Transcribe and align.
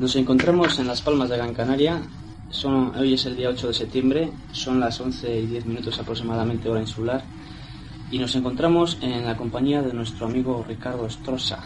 Nos 0.00 0.16
encontramos 0.16 0.78
en 0.78 0.86
Las 0.86 1.02
Palmas 1.02 1.28
de 1.28 1.36
Gran 1.36 1.52
Canaria. 1.52 2.00
Son, 2.48 2.96
hoy 2.96 3.12
es 3.12 3.26
el 3.26 3.36
día 3.36 3.50
8 3.50 3.68
de 3.68 3.74
septiembre, 3.74 4.32
son 4.50 4.80
las 4.80 4.98
11 4.98 5.40
y 5.40 5.46
10 5.46 5.66
minutos 5.66 5.98
aproximadamente 5.98 6.70
hora 6.70 6.80
insular 6.80 7.22
y 8.10 8.18
nos 8.18 8.34
encontramos 8.34 8.96
en 9.02 9.26
la 9.26 9.36
compañía 9.36 9.82
de 9.82 9.92
nuestro 9.92 10.24
amigo 10.24 10.64
Ricardo 10.66 11.06
Estrosa, 11.06 11.62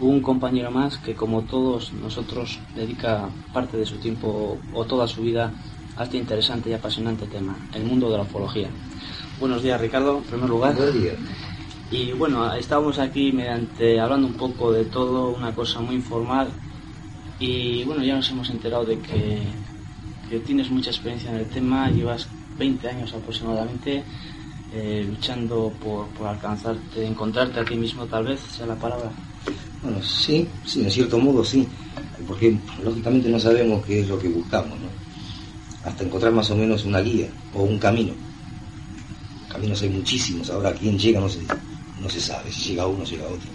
un 0.00 0.20
compañero 0.20 0.72
más 0.72 0.98
que 0.98 1.14
como 1.14 1.42
todos 1.42 1.92
nosotros 1.92 2.58
dedica 2.74 3.28
parte 3.52 3.76
de 3.76 3.86
su 3.86 3.98
tiempo 3.98 4.58
o 4.74 4.84
toda 4.84 5.06
su 5.06 5.22
vida 5.22 5.52
a 5.96 6.02
este 6.02 6.16
interesante 6.16 6.70
y 6.70 6.72
apasionante 6.72 7.26
tema, 7.26 7.56
el 7.72 7.84
mundo 7.84 8.10
de 8.10 8.16
la 8.16 8.24
ufología. 8.24 8.68
Buenos 9.38 9.62
días 9.62 9.80
Ricardo, 9.80 10.18
en 10.18 10.24
primer 10.24 10.48
lugar. 10.50 10.74
Buenos 10.74 10.94
días. 11.00 11.14
Y 11.92 12.10
bueno, 12.14 12.52
estábamos 12.54 12.98
aquí 12.98 13.30
mediante 13.30 14.00
hablando 14.00 14.26
un 14.26 14.34
poco 14.34 14.72
de 14.72 14.86
todo, 14.86 15.28
una 15.28 15.54
cosa 15.54 15.80
muy 15.80 15.94
informal 15.94 16.48
y 17.38 17.84
bueno, 17.84 18.02
ya 18.02 18.16
nos 18.16 18.30
hemos 18.30 18.50
enterado 18.50 18.84
de 18.84 18.98
que, 19.00 19.42
tienes 20.46 20.68
mucha 20.68 20.90
experiencia 20.90 21.30
en 21.30 21.36
el 21.36 21.46
tema, 21.46 21.88
llevas 21.90 22.26
20 22.58 22.88
años 22.88 23.12
aproximadamente 23.12 24.02
eh, 24.72 25.06
luchando 25.08 25.72
por, 25.80 26.08
por 26.08 26.26
alcanzarte, 26.26 27.06
encontrarte 27.06 27.60
a 27.60 27.64
ti 27.64 27.76
mismo 27.76 28.04
tal 28.06 28.24
vez, 28.24 28.40
sea 28.40 28.66
la 28.66 28.74
palabra. 28.74 29.12
Bueno, 29.80 30.02
sí, 30.02 30.48
sí, 30.64 30.82
en 30.82 30.90
cierto 30.90 31.18
modo 31.18 31.44
sí, 31.44 31.68
porque 32.26 32.56
lógicamente 32.82 33.28
no 33.28 33.38
sabemos 33.38 33.84
qué 33.84 34.00
es 34.00 34.08
lo 34.08 34.18
que 34.18 34.28
buscamos, 34.28 34.78
¿no? 34.80 34.88
Hasta 35.84 36.02
encontrar 36.04 36.32
más 36.32 36.50
o 36.50 36.56
menos 36.56 36.84
una 36.84 37.00
guía 37.00 37.28
o 37.52 37.62
un 37.62 37.78
camino. 37.78 38.14
Caminos 39.48 39.82
hay 39.82 39.90
muchísimos, 39.90 40.50
ahora 40.50 40.72
quién 40.72 40.98
llega 40.98 41.20
no 41.20 41.28
se, 41.28 41.40
no 42.00 42.08
se 42.08 42.20
sabe, 42.20 42.50
si 42.50 42.70
llega 42.70 42.86
uno, 42.86 43.04
llega 43.04 43.24
otro. 43.26 43.50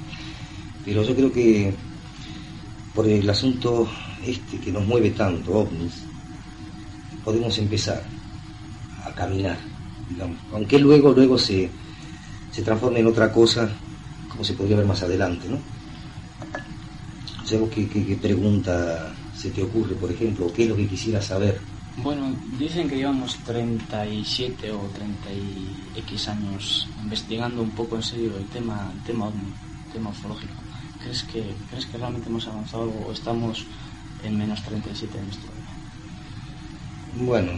Pero 0.86 1.04
yo 1.04 1.16
creo 1.16 1.32
que 1.32 1.74
por 2.94 3.08
el 3.08 3.30
asunto 3.30 3.88
este 4.26 4.60
que 4.60 4.72
nos 4.72 4.86
mueve 4.86 5.12
tanto, 5.12 5.52
ovnis, 5.60 6.04
podemos 7.24 7.58
empezar 7.58 8.04
a 9.06 9.12
caminar, 9.12 9.58
digamos, 10.10 10.38
aunque 10.54 10.80
luego, 10.80 11.12
luego 11.14 11.38
se, 11.38 11.70
se 12.52 12.62
transforme 12.62 13.00
en 13.00 13.08
otra 13.08 13.32
cosa, 13.32 13.70
como 14.30 14.44
se 14.44 14.54
podría 14.54 14.78
ver 14.78 14.86
más 14.86 15.04
adelante, 15.04 15.48
¿no? 15.48 15.58
O 17.44 17.48
sea, 17.48 17.60
¿qué, 17.70 18.18
pregunta 18.22 19.14
se 19.36 19.50
te 19.50 19.64
ocurre, 19.64 19.96
por 19.96 20.12
ejemplo, 20.12 20.46
o 20.46 20.54
qué 20.54 20.64
es 20.64 20.70
lo 20.70 20.76
que 20.76 20.88
quisieras 20.88 21.26
saber? 21.26 21.60
Bueno, 21.98 22.32
dicen 22.58 22.88
que 22.88 22.98
llevamos 22.98 23.36
37 23.46 24.72
o 24.72 24.80
30 24.94 25.34
y 25.34 26.00
X 26.00 26.28
años 26.28 26.88
investigando 27.02 27.62
un 27.62 27.72
poco 27.72 27.96
en 27.96 28.04
serio 28.04 28.38
el 28.38 28.46
tema, 28.46 28.92
el 28.96 29.04
tema 29.04 29.28
ovni, 29.28 29.52
el 29.88 29.94
tema 29.94 30.12
ufológico. 30.12 30.69
¿Crees 31.02 31.24
que, 31.24 31.44
¿Crees 31.70 31.86
que 31.86 31.98
realmente 31.98 32.30
hemos 32.30 32.48
avanzado 32.48 32.92
o 33.08 33.12
estamos 33.12 33.66
en 34.24 34.38
menos 34.38 34.62
37 34.64 35.18
años 35.18 35.38
todavía? 35.38 35.60
Bueno, 37.26 37.52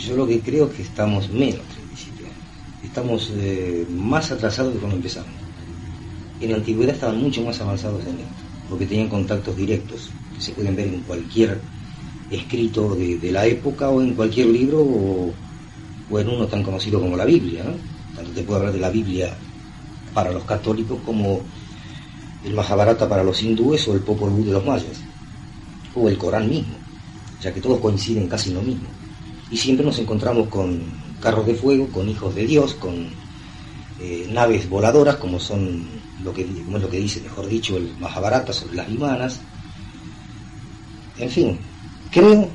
yo 0.00 0.16
lo 0.16 0.26
que 0.26 0.40
creo 0.40 0.66
es 0.66 0.74
que 0.74 0.82
estamos 0.82 1.30
menos 1.30 1.62
37 1.74 2.24
años. 2.24 2.36
Estamos 2.82 3.32
eh, 3.34 3.86
más 3.90 4.30
atrasados 4.30 4.74
de 4.74 4.80
cuando 4.80 4.96
empezamos. 4.96 5.30
En 6.40 6.50
la 6.50 6.56
antigüedad 6.56 6.94
estaban 6.94 7.20
mucho 7.20 7.42
más 7.42 7.60
avanzados 7.60 8.02
en 8.02 8.18
esto, 8.18 8.42
porque 8.68 8.86
tenían 8.86 9.08
contactos 9.08 9.56
directos, 9.56 10.10
que 10.34 10.42
se 10.42 10.52
pueden 10.52 10.76
ver 10.76 10.88
en 10.88 11.00
cualquier 11.00 11.60
escrito 12.30 12.94
de, 12.94 13.18
de 13.18 13.32
la 13.32 13.46
época 13.46 13.88
o 13.88 14.02
en 14.02 14.14
cualquier 14.14 14.48
libro 14.48 14.80
o, 14.80 15.32
o, 16.10 16.18
en 16.18 16.28
uno 16.28 16.46
tan 16.46 16.62
conocido 16.62 17.00
como 17.00 17.16
la 17.16 17.24
Biblia. 17.24 17.64
¿no? 17.64 17.72
Tanto 18.14 18.30
te 18.32 18.42
puedo 18.42 18.58
hablar 18.58 18.74
de 18.74 18.80
la 18.80 18.90
Biblia 18.90 19.34
para 20.12 20.32
los 20.32 20.44
católicos 20.44 20.98
como 21.04 21.40
el 22.44 22.52
Mahabharata 22.52 23.08
para 23.08 23.24
los 23.24 23.42
hindúes 23.42 23.88
o 23.88 23.94
el 23.94 24.00
Popol 24.00 24.30
Vuh 24.30 24.44
de 24.44 24.52
los 24.52 24.64
mayas, 24.64 25.00
o 25.94 26.08
el 26.08 26.18
Corán 26.18 26.48
mismo, 26.48 26.74
ya 27.40 27.52
que 27.52 27.60
todos 27.60 27.80
coinciden 27.80 28.28
casi 28.28 28.50
en 28.50 28.56
lo 28.56 28.62
mismo. 28.62 28.88
Y 29.50 29.56
siempre 29.56 29.84
nos 29.84 29.98
encontramos 29.98 30.48
con 30.48 30.82
carros 31.20 31.46
de 31.46 31.54
fuego, 31.54 31.88
con 31.88 32.08
hijos 32.08 32.34
de 32.34 32.46
Dios, 32.46 32.74
con 32.74 33.06
eh, 34.00 34.28
naves 34.30 34.68
voladoras, 34.68 35.16
como 35.16 35.40
son 35.40 35.86
lo 36.22 36.34
que, 36.34 36.42
es 36.42 36.48
lo 36.68 36.90
que 36.90 36.98
dice, 36.98 37.20
mejor 37.20 37.46
dicho, 37.46 37.76
el 37.76 37.94
Mahabharata 37.98 38.52
sobre 38.52 38.76
las 38.76 38.88
vimanas. 38.88 39.40
En 41.18 41.30
fin, 41.30 41.58
creo 42.10 42.48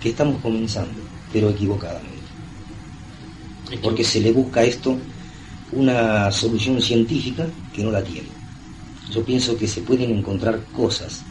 que 0.00 0.08
estamos 0.08 0.40
comenzando, 0.42 0.94
pero 1.32 1.50
equivocadamente. 1.50 2.16
Porque 3.82 4.04
se 4.04 4.20
le 4.20 4.32
busca 4.32 4.60
a 4.60 4.64
esto 4.64 4.96
una 5.72 6.30
solución 6.30 6.80
científica 6.80 7.46
que 7.74 7.82
no 7.82 7.90
la 7.90 8.02
tiene 8.02 8.35
yo 9.10 9.24
pienso 9.24 9.56
que 9.56 9.68
se 9.68 9.82
pueden 9.82 10.16
encontrar 10.16 10.60
cosas 10.72 11.22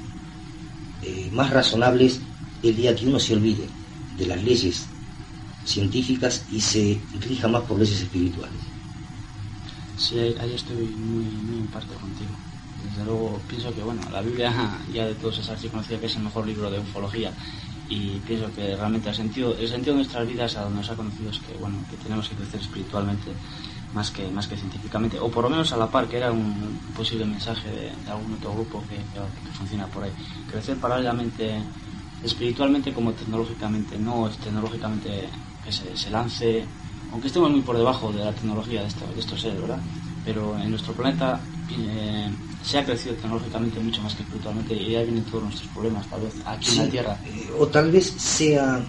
eh, 1.02 1.30
más 1.32 1.50
razonables 1.52 2.20
el 2.64 2.76
día 2.76 2.96
que 2.96 3.08
uno 3.08 3.20
se 3.20 3.34
olvide 3.36 3.68
de 4.18 4.26
las 4.28 4.44
leyes 4.44 4.86
científicas 5.66 6.44
y 6.52 6.62
se 6.62 7.00
rija 7.20 7.48
más 7.48 7.64
por 7.64 7.80
leyes 7.80 8.02
espirituales. 8.02 8.62
Sí, 9.98 10.20
ahí 10.20 10.54
estoy 10.54 10.76
muy, 10.76 11.26
muy 11.26 11.58
en 11.60 11.68
parte 11.68 11.94
contigo. 11.96 12.32
Desde 12.90 13.06
luego 13.06 13.40
pienso 13.48 13.74
que 13.74 13.82
bueno, 13.82 14.02
la 14.12 14.22
Biblia 14.22 14.54
ya 14.94 15.06
de 15.06 15.16
todos 15.16 15.40
es 15.40 15.50
así 15.50 15.68
conocida 15.70 16.00
que 16.00 16.06
es 16.06 16.16
el 16.16 16.24
mejor 16.24 16.48
libro 16.48 16.70
de 16.70 16.80
ufología 16.80 17.32
y 17.90 18.20
pienso 18.20 18.52
que 18.54 18.76
realmente 18.76 19.10
el 19.10 19.16
sentido, 19.16 19.56
el 19.58 19.68
sentido 19.68 19.94
de 19.94 20.00
nuestras 20.04 20.28
vidas 20.28 20.56
a 20.56 20.64
donde 20.64 20.78
nos 20.80 20.90
ha 20.90 20.96
conocido 20.96 21.30
es 21.30 21.40
que 21.40 21.54
bueno, 21.58 21.78
que 21.90 21.98
tenemos 21.98 22.28
que 22.28 22.36
crecer 22.36 22.62
espiritualmente 22.62 23.32
más 23.96 24.12
que, 24.12 24.28
más 24.30 24.46
que 24.48 24.58
científicamente, 24.58 25.18
o 25.18 25.32
por 25.32 25.46
lo 25.46 25.50
menos 25.50 25.72
a 25.72 25.78
la 25.78 25.90
par, 25.90 26.08
que 26.08 26.18
era 26.18 26.30
un 26.30 26.78
posible 26.94 27.26
mensaje 27.26 27.70
de, 27.70 27.92
de 28.04 28.12
algún 28.12 28.34
otro 28.34 28.54
grupo 28.54 28.84
que, 28.90 28.98
que, 28.98 29.52
funciona 29.58 29.88
por 29.88 30.04
ahí. 30.04 30.12
Crecer 30.52 30.78
paralelamente, 30.78 31.64
espiritualmente 32.22 32.94
como 32.94 33.14
tecnológicamente, 33.14 33.98
no 33.98 34.30
tecnológicamente 34.30 35.30
que 35.64 35.72
se, 35.72 35.96
se 35.96 36.10
lance, 36.10 36.66
aunque 37.14 37.28
estemos 37.28 37.50
muy 37.50 37.62
por 37.62 37.78
debajo 37.78 38.12
de 38.12 38.26
la 38.26 38.34
tecnología 38.34 38.82
de, 38.82 38.88
esto, 38.88 39.06
de 39.14 39.20
estos 39.22 39.40
seres, 39.40 39.62
¿verdad? 39.62 39.80
Pero 40.26 40.60
en 40.60 40.70
nuestro 40.70 40.94
planeta 40.94 41.40
eh, 41.72 42.30
se 42.64 42.80
ha 42.80 42.84
crecido 42.84 43.16
tecnológicamente 43.16 43.80
mucho 43.80 44.02
más 44.02 44.14
que 44.14 44.24
espiritualmente 44.24 44.74
y 44.76 44.94
ahí 44.94 45.06
vienen 45.06 45.24
todos 45.24 45.46
nuestros 45.46 45.70
problemas, 45.70 46.06
tal 46.08 46.20
vez, 46.20 46.34
aquí 46.46 46.66
sí, 46.66 46.80
en 46.80 46.86
la 46.86 46.92
Tierra. 46.92 47.20
Eh, 47.26 47.50
o 47.58 47.66
tal 47.68 47.90
vez 47.92 48.08
sea 48.18 48.84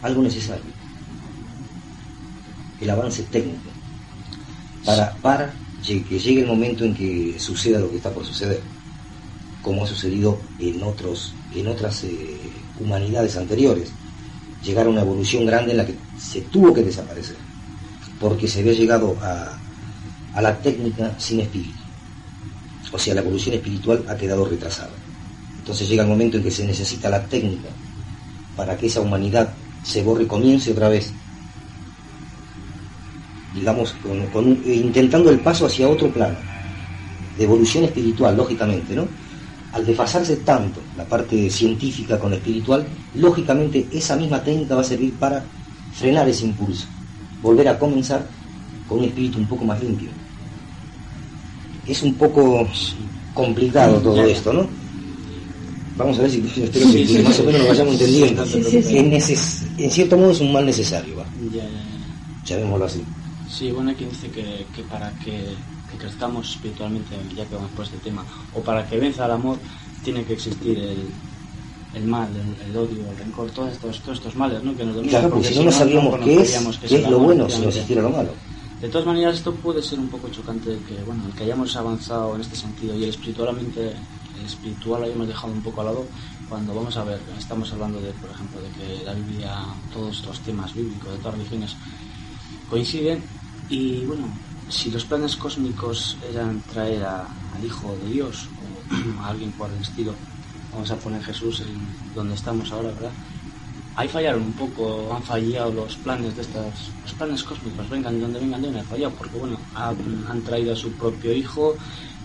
algo 0.00 0.22
necesario 0.22 0.83
el 2.80 2.90
avance 2.90 3.22
técnico 3.24 3.70
para, 4.84 5.12
para 5.16 5.54
que 5.84 6.18
llegue 6.18 6.40
el 6.40 6.46
momento 6.46 6.84
en 6.84 6.94
que 6.94 7.38
suceda 7.38 7.78
lo 7.78 7.90
que 7.90 7.96
está 7.96 8.10
por 8.10 8.24
suceder, 8.24 8.60
como 9.62 9.84
ha 9.84 9.86
sucedido 9.86 10.38
en, 10.58 10.82
otros, 10.82 11.34
en 11.54 11.68
otras 11.68 12.04
eh, 12.04 12.40
humanidades 12.80 13.36
anteriores. 13.36 13.90
Llegar 14.64 14.86
a 14.86 14.90
una 14.90 15.02
evolución 15.02 15.44
grande 15.44 15.72
en 15.72 15.76
la 15.76 15.86
que 15.86 15.94
se 16.18 16.40
tuvo 16.42 16.72
que 16.72 16.82
desaparecer, 16.82 17.36
porque 18.18 18.48
se 18.48 18.60
había 18.60 18.72
llegado 18.72 19.14
a, 19.20 19.58
a 20.32 20.42
la 20.42 20.58
técnica 20.58 21.14
sin 21.18 21.40
espíritu. 21.40 21.78
O 22.90 22.98
sea, 22.98 23.14
la 23.14 23.20
evolución 23.20 23.54
espiritual 23.54 24.04
ha 24.08 24.16
quedado 24.16 24.46
retrasada. 24.46 24.92
Entonces 25.58 25.88
llega 25.88 26.02
el 26.02 26.08
momento 26.08 26.38
en 26.38 26.42
que 26.42 26.50
se 26.50 26.66
necesita 26.66 27.10
la 27.10 27.24
técnica 27.26 27.68
para 28.56 28.76
que 28.76 28.86
esa 28.86 29.00
humanidad 29.00 29.52
se 29.82 30.02
borre 30.02 30.26
comience 30.26 30.72
otra 30.72 30.88
vez 30.88 31.12
digamos, 33.54 33.94
con, 34.02 34.26
con, 34.26 34.62
intentando 34.66 35.30
el 35.30 35.40
paso 35.40 35.66
hacia 35.66 35.88
otro 35.88 36.08
plano, 36.10 36.36
de 37.36 37.44
evolución 37.44 37.84
espiritual, 37.84 38.36
lógicamente, 38.36 38.94
¿no? 38.94 39.06
Al 39.72 39.84
desfasarse 39.84 40.36
tanto 40.36 40.80
la 40.96 41.04
parte 41.04 41.50
científica 41.50 42.18
con 42.18 42.30
la 42.30 42.36
espiritual, 42.36 42.86
lógicamente 43.14 43.86
esa 43.92 44.16
misma 44.16 44.42
técnica 44.42 44.74
va 44.74 44.82
a 44.82 44.84
servir 44.84 45.14
para 45.14 45.42
frenar 45.92 46.28
ese 46.28 46.44
impulso, 46.44 46.86
volver 47.42 47.68
a 47.68 47.78
comenzar 47.78 48.26
con 48.88 48.98
un 48.98 49.04
espíritu 49.06 49.38
un 49.38 49.46
poco 49.46 49.64
más 49.64 49.82
limpio. 49.82 50.08
Es 51.86 52.02
un 52.02 52.14
poco 52.14 52.66
complicado 53.34 53.98
todo 53.98 54.22
esto, 54.24 54.52
¿no? 54.52 54.66
Vamos 55.96 56.18
a 56.18 56.22
ver 56.22 56.30
si 56.30 56.38
espero 56.56 56.90
que, 56.90 57.22
más 57.22 57.38
o 57.40 57.44
menos 57.44 57.62
lo 57.62 57.68
vayamos 57.68 57.92
entendiendo. 57.94 58.44
En, 59.78 59.90
cierto 59.90 60.16
modo 60.16 60.30
es 60.30 60.40
un 60.40 60.52
mal 60.52 60.66
necesario, 60.66 61.16
¿va? 61.16 61.24
Ya, 61.52 61.62
ya, 61.62 61.68
ya. 61.68 62.44
Llamémoslo 62.44 62.84
así. 62.84 63.02
Sí, 63.48 63.70
bueno, 63.70 63.90
hay 63.90 63.96
quien 63.96 64.10
dice 64.10 64.30
que, 64.30 64.66
que 64.74 64.82
para 64.82 65.10
que, 65.18 65.54
que, 65.90 65.98
crezcamos 65.98 66.50
espiritualmente, 66.50 67.16
ya 67.36 67.44
que 67.44 67.54
vamos 67.54 67.70
por 67.72 67.84
este 67.84 67.98
tema, 67.98 68.24
o 68.54 68.60
para 68.60 68.86
que 68.86 68.98
venza 68.98 69.26
el 69.26 69.32
amor, 69.32 69.58
tiene 70.02 70.24
que 70.24 70.34
existir 70.34 70.78
el, 70.78 71.08
el 71.94 72.04
mal, 72.04 72.28
el, 72.66 72.76
odio, 72.76 73.10
el 73.10 73.16
rencor, 73.16 73.50
todos 73.50 73.72
estos, 73.72 74.00
todos 74.00 74.18
estos 74.18 74.36
males 74.36 74.62
¿no? 74.62 74.76
que 74.76 74.84
nos 74.84 74.96
dominan. 74.96 75.20
Claro, 75.20 75.34
porque 75.34 75.48
si 75.48 75.58
no, 75.58 75.64
no 75.64 75.72
sabíamos 75.72 76.18
qué 76.20 76.40
es, 76.40 76.78
qué 76.88 76.96
es 76.96 77.10
lo 77.10 77.18
bueno 77.18 77.48
si 77.48 77.60
no 77.60 77.68
existiera 77.68 78.02
lo 78.02 78.10
malo. 78.10 78.30
De 78.80 78.88
todas 78.88 79.06
maneras, 79.06 79.36
esto 79.36 79.54
puede 79.54 79.82
ser 79.82 79.98
un 79.98 80.08
poco 80.08 80.28
chocante 80.28 80.78
que, 80.86 81.02
bueno, 81.04 81.24
el 81.26 81.32
que 81.32 81.44
hayamos 81.44 81.74
avanzado 81.76 82.34
en 82.34 82.42
este 82.42 82.56
sentido 82.56 82.94
y 82.94 83.04
el 83.04 83.10
espiritualmente, 83.10 83.92
el 84.38 84.44
espiritual 84.44 85.00
lo 85.00 85.06
hayamos 85.06 85.28
dejado 85.28 85.52
un 85.52 85.62
poco 85.62 85.80
al 85.80 85.86
lado, 85.86 86.06
cuando 86.48 86.74
vamos 86.74 86.96
a 86.96 87.04
ver, 87.04 87.18
estamos 87.38 87.72
hablando 87.72 88.00
de, 88.00 88.10
por 88.12 88.30
ejemplo, 88.30 88.60
de 88.60 88.68
que 88.70 89.04
la 89.04 89.14
Biblia, 89.14 89.56
todos 89.92 90.24
los 90.26 90.38
temas 90.40 90.74
bíblicos 90.74 91.12
de 91.12 91.18
todas 91.18 91.38
religiones 91.38 91.76
coinciden 92.70 93.22
y, 93.68 94.04
bueno, 94.04 94.28
si 94.68 94.90
los 94.90 95.04
planes 95.04 95.36
cósmicos 95.36 96.16
eran 96.30 96.60
traer 96.62 97.04
al 97.04 97.64
Hijo 97.64 97.96
de 98.02 98.12
Dios 98.12 98.48
o 99.18 99.22
a 99.22 99.28
alguien 99.28 99.52
por 99.52 99.70
el 99.70 99.80
estilo, 99.80 100.14
vamos 100.72 100.90
a 100.90 100.96
poner 100.96 101.22
Jesús 101.22 101.60
en 101.60 102.14
donde 102.14 102.34
estamos 102.34 102.70
ahora, 102.72 102.90
¿verdad? 102.90 103.12
Ahí 103.96 104.08
fallaron 104.08 104.42
un 104.42 104.52
poco, 104.52 105.14
han 105.14 105.22
fallado 105.22 105.72
los 105.72 105.94
planes 105.96 106.34
de 106.34 106.42
estas, 106.42 106.90
los 107.02 107.12
planes 107.14 107.44
cósmicos, 107.44 107.88
vengan 107.88 108.14
de 108.14 108.20
donde 108.22 108.40
vengan, 108.40 108.60
de 108.60 108.66
donde 108.66 108.80
han 108.80 108.86
fallado, 108.86 109.14
porque 109.14 109.38
bueno, 109.38 109.56
han, 109.74 110.42
traído 110.42 110.72
a 110.72 110.76
su 110.76 110.92
propio 110.92 111.32
hijo, 111.32 111.76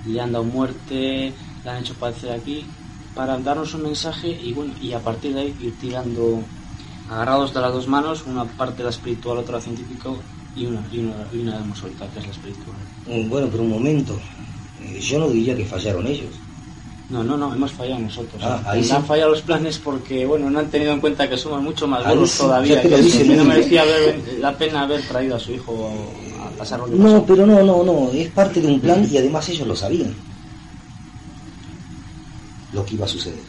le 0.08 0.20
han 0.20 0.32
dado 0.32 0.46
muerte, 0.46 1.32
le 1.64 1.70
han 1.70 1.84
hecho 1.84 1.94
padecer 1.94 2.32
aquí, 2.32 2.66
para 3.14 3.38
darnos 3.38 3.74
un 3.76 3.84
mensaje 3.84 4.30
y 4.30 4.52
bueno, 4.54 4.74
y 4.82 4.94
a 4.94 5.00
partir 5.00 5.36
de 5.36 5.42
ahí 5.42 5.58
ir 5.62 5.78
tirando 5.80 6.44
agarrados 7.10 7.54
de 7.54 7.62
las 7.62 7.74
dos 7.74 7.88
manos, 7.88 8.24
una 8.26 8.46
parte 8.46 8.84
la 8.84 8.90
espiritual, 8.90 9.40
otra 9.40 9.56
la 9.56 9.62
científica 9.62 10.10
y 10.56 10.66
una, 10.66 10.82
y 10.92 11.00
una, 11.00 11.16
y 11.34 11.40
una 11.40 11.64
que 12.14 12.20
es 12.20 12.26
la 12.26 12.32
espiritual. 12.32 12.78
Bueno, 13.30 13.48
pero 13.52 13.64
un 13.64 13.70
momento, 13.70 14.20
eh, 14.82 15.00
yo 15.00 15.20
no 15.20 15.30
diría 15.30 15.56
que 15.56 15.66
fallaron 15.66 16.06
ellos 16.08 16.36
no, 17.10 17.24
no, 17.24 17.36
no, 17.36 17.54
hemos 17.54 17.72
fallado 17.72 18.00
nosotros. 18.02 18.40
Ah, 18.44 18.62
ahí 18.68 18.88
Han 18.92 19.04
fallado 19.04 19.32
los 19.32 19.42
planes 19.42 19.80
porque, 19.80 20.28
bueno, 20.28 20.48
no 20.50 20.60
han 20.60 20.70
tenido 20.70 20.94
en 20.94 21.00
cuenta 21.00 21.28
que 21.28 21.38
somos 21.38 21.62
mucho 21.62 21.88
más 21.88 22.06
buenos 22.06 22.38
todavía. 22.38 22.82
Que, 22.84 22.90
no 23.36 23.46
merecía 23.46 23.84
la 24.40 24.56
pena 24.56 24.84
haber 24.84 25.02
traído 25.02 25.36
a 25.36 25.40
su 25.40 25.52
hijo 25.54 25.92
a 26.40 26.50
pasar 26.52 26.82
un 26.82 27.02
No, 27.02 27.26
pero 27.26 27.48
no, 27.48 27.64
no, 27.64 27.84
no, 27.84 28.12
es 28.14 28.30
parte 28.30 28.62
de 28.62 28.68
un 28.68 28.80
plan 28.80 29.08
y 29.12 29.18
además 29.18 29.50
ellos 29.50 29.68
lo 29.68 29.76
sabían. 29.76 30.14
Lo 32.74 32.86
que 32.86 32.94
iba 32.94 33.06
a 33.06 33.10
suceder. 33.10 33.40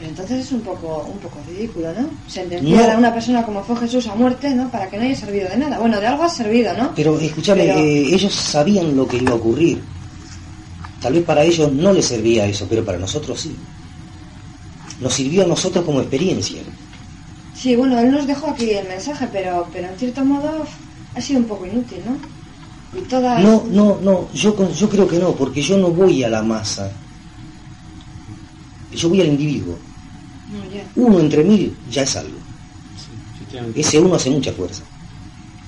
Pero 0.00 0.10
entonces 0.10 0.46
es 0.46 0.52
un 0.52 0.62
poco, 0.62 1.06
un 1.12 1.18
poco 1.18 1.38
ridículo, 1.46 1.92
¿no? 1.92 2.08
Sentenciar 2.26 2.90
a 2.90 2.98
una 2.98 3.14
persona 3.14 3.44
como 3.44 3.62
fue 3.62 3.76
Jesús 3.76 4.08
a 4.08 4.16
muerte, 4.16 4.50
¿no? 4.50 4.68
Para 4.70 4.88
que 4.88 4.96
no 4.96 5.04
haya 5.04 5.14
servido 5.14 5.48
de 5.48 5.58
nada. 5.58 5.78
Bueno, 5.78 6.00
de 6.00 6.06
algo 6.06 6.24
ha 6.24 6.28
servido, 6.28 6.72
¿no? 6.74 6.92
Pero 6.96 7.16
escúchame, 7.20 7.66
eh, 7.66 8.14
ellos 8.14 8.34
sabían 8.34 8.96
lo 8.96 9.06
que 9.06 9.18
iba 9.18 9.32
a 9.32 9.34
ocurrir 9.34 9.80
Tal 11.00 11.14
vez 11.14 11.24
para 11.24 11.42
ellos 11.42 11.72
no 11.72 11.92
les 11.92 12.06
servía 12.06 12.46
eso, 12.46 12.66
pero 12.68 12.84
para 12.84 12.98
nosotros 12.98 13.40
sí. 13.40 13.56
Nos 15.00 15.14
sirvió 15.14 15.44
a 15.44 15.46
nosotros 15.46 15.84
como 15.84 16.00
experiencia. 16.00 16.60
Sí, 17.54 17.74
bueno, 17.74 17.98
él 17.98 18.10
nos 18.10 18.26
dejó 18.26 18.48
aquí 18.48 18.70
el 18.70 18.86
mensaje, 18.86 19.26
pero, 19.32 19.66
pero 19.72 19.88
en 19.88 19.98
cierto 19.98 20.24
modo 20.24 20.64
ha 21.14 21.20
sido 21.20 21.40
un 21.40 21.46
poco 21.46 21.66
inútil, 21.66 22.00
¿no? 22.04 22.98
Y 22.98 23.02
todas... 23.04 23.42
No, 23.42 23.64
no, 23.70 23.98
no, 24.02 24.28
yo, 24.34 24.54
yo 24.72 24.88
creo 24.88 25.08
que 25.08 25.18
no, 25.18 25.32
porque 25.32 25.62
yo 25.62 25.78
no 25.78 25.88
voy 25.88 26.22
a 26.22 26.28
la 26.28 26.42
masa. 26.42 26.90
Yo 28.92 29.08
voy 29.08 29.22
al 29.22 29.28
individuo. 29.28 29.78
Uno 30.96 31.20
entre 31.20 31.44
mil 31.44 31.74
ya 31.90 32.02
es 32.02 32.16
algo. 32.16 32.38
Ese 33.74 33.98
uno 33.98 34.14
hace 34.14 34.30
mucha 34.30 34.52
fuerza. 34.52 34.82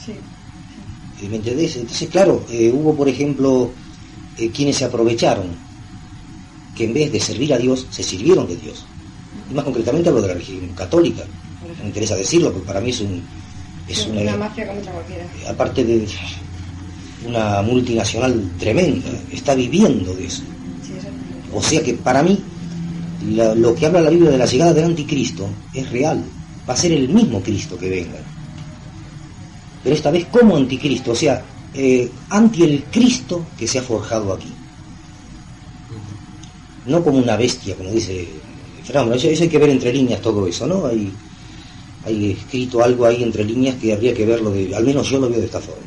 Sí. 0.05 0.14
¿Me 1.29 1.37
entendés? 1.37 1.76
Entonces, 1.76 2.08
claro, 2.08 2.44
eh, 2.50 2.73
hubo, 2.75 2.94
por 2.94 3.08
ejemplo, 3.08 3.70
eh, 4.38 4.50
quienes 4.50 4.76
se 4.76 4.84
aprovecharon, 4.84 5.46
que 6.76 6.84
en 6.84 6.94
vez 6.94 7.12
de 7.12 7.20
servir 7.20 7.52
a 7.55 7.58
Dios, 7.58 7.87
se 7.90 8.02
sirvieron 8.02 8.46
de 8.49 8.56
Dios. 8.56 8.84
Y 9.50 9.55
más 9.55 9.64
concretamente 9.64 10.08
hablo 10.08 10.23
de 10.23 10.29
la 10.29 10.34
religión 10.34 10.69
católica. 10.75 11.23
Me 11.81 11.87
interesa 11.87 12.17
decirlo, 12.17 12.52
porque 12.52 12.67
para 12.67 12.81
mí 12.81 12.90
es 12.90 13.00
un... 13.00 13.23
Es 13.88 14.06
una, 14.06 14.37
mafia 14.37 14.67
como 14.67 14.81
otra 14.81 14.93
cualquiera. 14.93 15.26
Aparte 15.49 15.84
de 15.84 16.06
una 17.26 17.62
multinacional 17.62 18.50
tremenda, 18.58 19.11
está 19.31 19.55
viviendo 19.55 20.14
de 20.14 20.26
eso. 20.26 20.43
o 21.52 21.62
sea 21.62 21.82
que 21.82 21.94
para 21.94 22.23
mí, 22.23 22.38
lo 23.24 23.74
que 23.74 23.86
habla 23.86 24.00
la 24.00 24.10
Biblia 24.10 24.30
de 24.30 24.38
la 24.38 24.46
llegada 24.46 24.74
del 24.74 24.84
anticristo 24.84 25.48
es 25.72 25.90
real. 25.90 26.24
Va 26.69 26.74
a 26.74 26.76
ser 26.76 26.92
el 26.92 27.08
mismo 27.08 27.40
Cristo 27.40 27.78
que 27.78 27.88
venga. 27.88 28.19
Pero 29.82 29.96
esta 29.96 30.10
vez 30.10 30.26
como 30.26 30.56
anticristo, 30.56 31.12
o 31.12 31.14
sea, 31.14 31.42
eh, 31.74 32.10
anti 32.30 32.62
el 32.62 32.84
Cristo 32.84 33.46
que 33.58 33.66
se 33.66 33.78
ha 33.78 33.82
forjado 33.82 34.32
aquí. 34.32 34.52
No 36.86 37.02
como 37.02 37.19
una 37.19 37.36
bestia, 37.36 37.76
como 37.76 37.90
dice 37.90 38.28
Fernando, 38.84 39.14
eso, 39.14 39.28
hay 39.28 39.48
que 39.48 39.58
ver 39.58 39.70
entre 39.70 39.92
líneas 39.92 40.20
todo 40.20 40.46
eso, 40.46 40.66
¿no? 40.66 40.86
Hay, 40.86 41.12
hay 42.04 42.32
escrito 42.32 42.82
algo 42.82 43.06
ahí 43.06 43.22
entre 43.22 43.44
líneas 43.44 43.76
que 43.76 43.92
habría 43.92 44.12
que 44.12 44.26
verlo, 44.26 44.50
de, 44.50 44.74
al 44.74 44.84
menos 44.84 45.08
yo 45.08 45.20
lo 45.20 45.28
veo 45.28 45.38
de 45.38 45.46
esta 45.46 45.60
forma. 45.60 45.82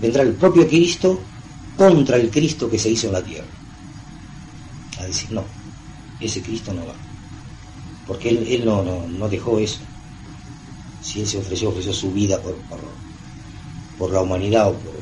Vendrá 0.00 0.22
el 0.22 0.34
propio 0.34 0.66
Cristo 0.68 1.20
contra 1.76 2.16
el 2.16 2.30
Cristo 2.30 2.68
que 2.68 2.78
se 2.78 2.90
hizo 2.90 3.06
en 3.06 3.12
la 3.14 3.22
tierra. 3.22 3.46
A 4.98 5.04
decir, 5.04 5.32
no, 5.32 5.44
ese 6.20 6.42
Cristo 6.42 6.72
no 6.72 6.86
va. 6.86 6.94
Porque 8.06 8.30
él, 8.30 8.46
él 8.48 8.64
no, 8.64 8.82
no, 8.82 9.28
dejó 9.28 9.58
eso. 9.58 9.80
Si 11.02 11.20
él 11.20 11.26
se 11.26 11.38
ofreció, 11.38 11.70
ofreció 11.70 11.92
su 11.92 12.12
vida 12.12 12.40
por, 12.40 12.54
por, 12.62 12.80
por 13.98 14.12
la 14.12 14.20
humanidad 14.20 14.68
o 14.68 14.72
por, 14.72 14.92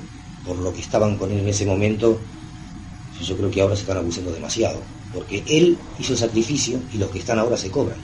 por 0.45 0.57
lo 0.59 0.73
que 0.73 0.81
estaban 0.81 1.17
con 1.17 1.31
él 1.31 1.39
en 1.39 1.49
ese 1.49 1.67
momento, 1.67 2.19
yo 3.23 3.37
creo 3.37 3.51
que 3.51 3.61
ahora 3.61 3.75
se 3.75 3.83
están 3.83 3.99
abusando 3.99 4.33
demasiado, 4.33 4.81
porque 5.13 5.43
él 5.47 5.77
hizo 5.99 6.13
el 6.13 6.19
sacrificio 6.19 6.81
y 6.93 6.99
los 6.99 7.11
que 7.11 7.19
están 7.19 7.39
ahora 7.39 7.57
se 7.57 7.71
cobran. 7.71 7.99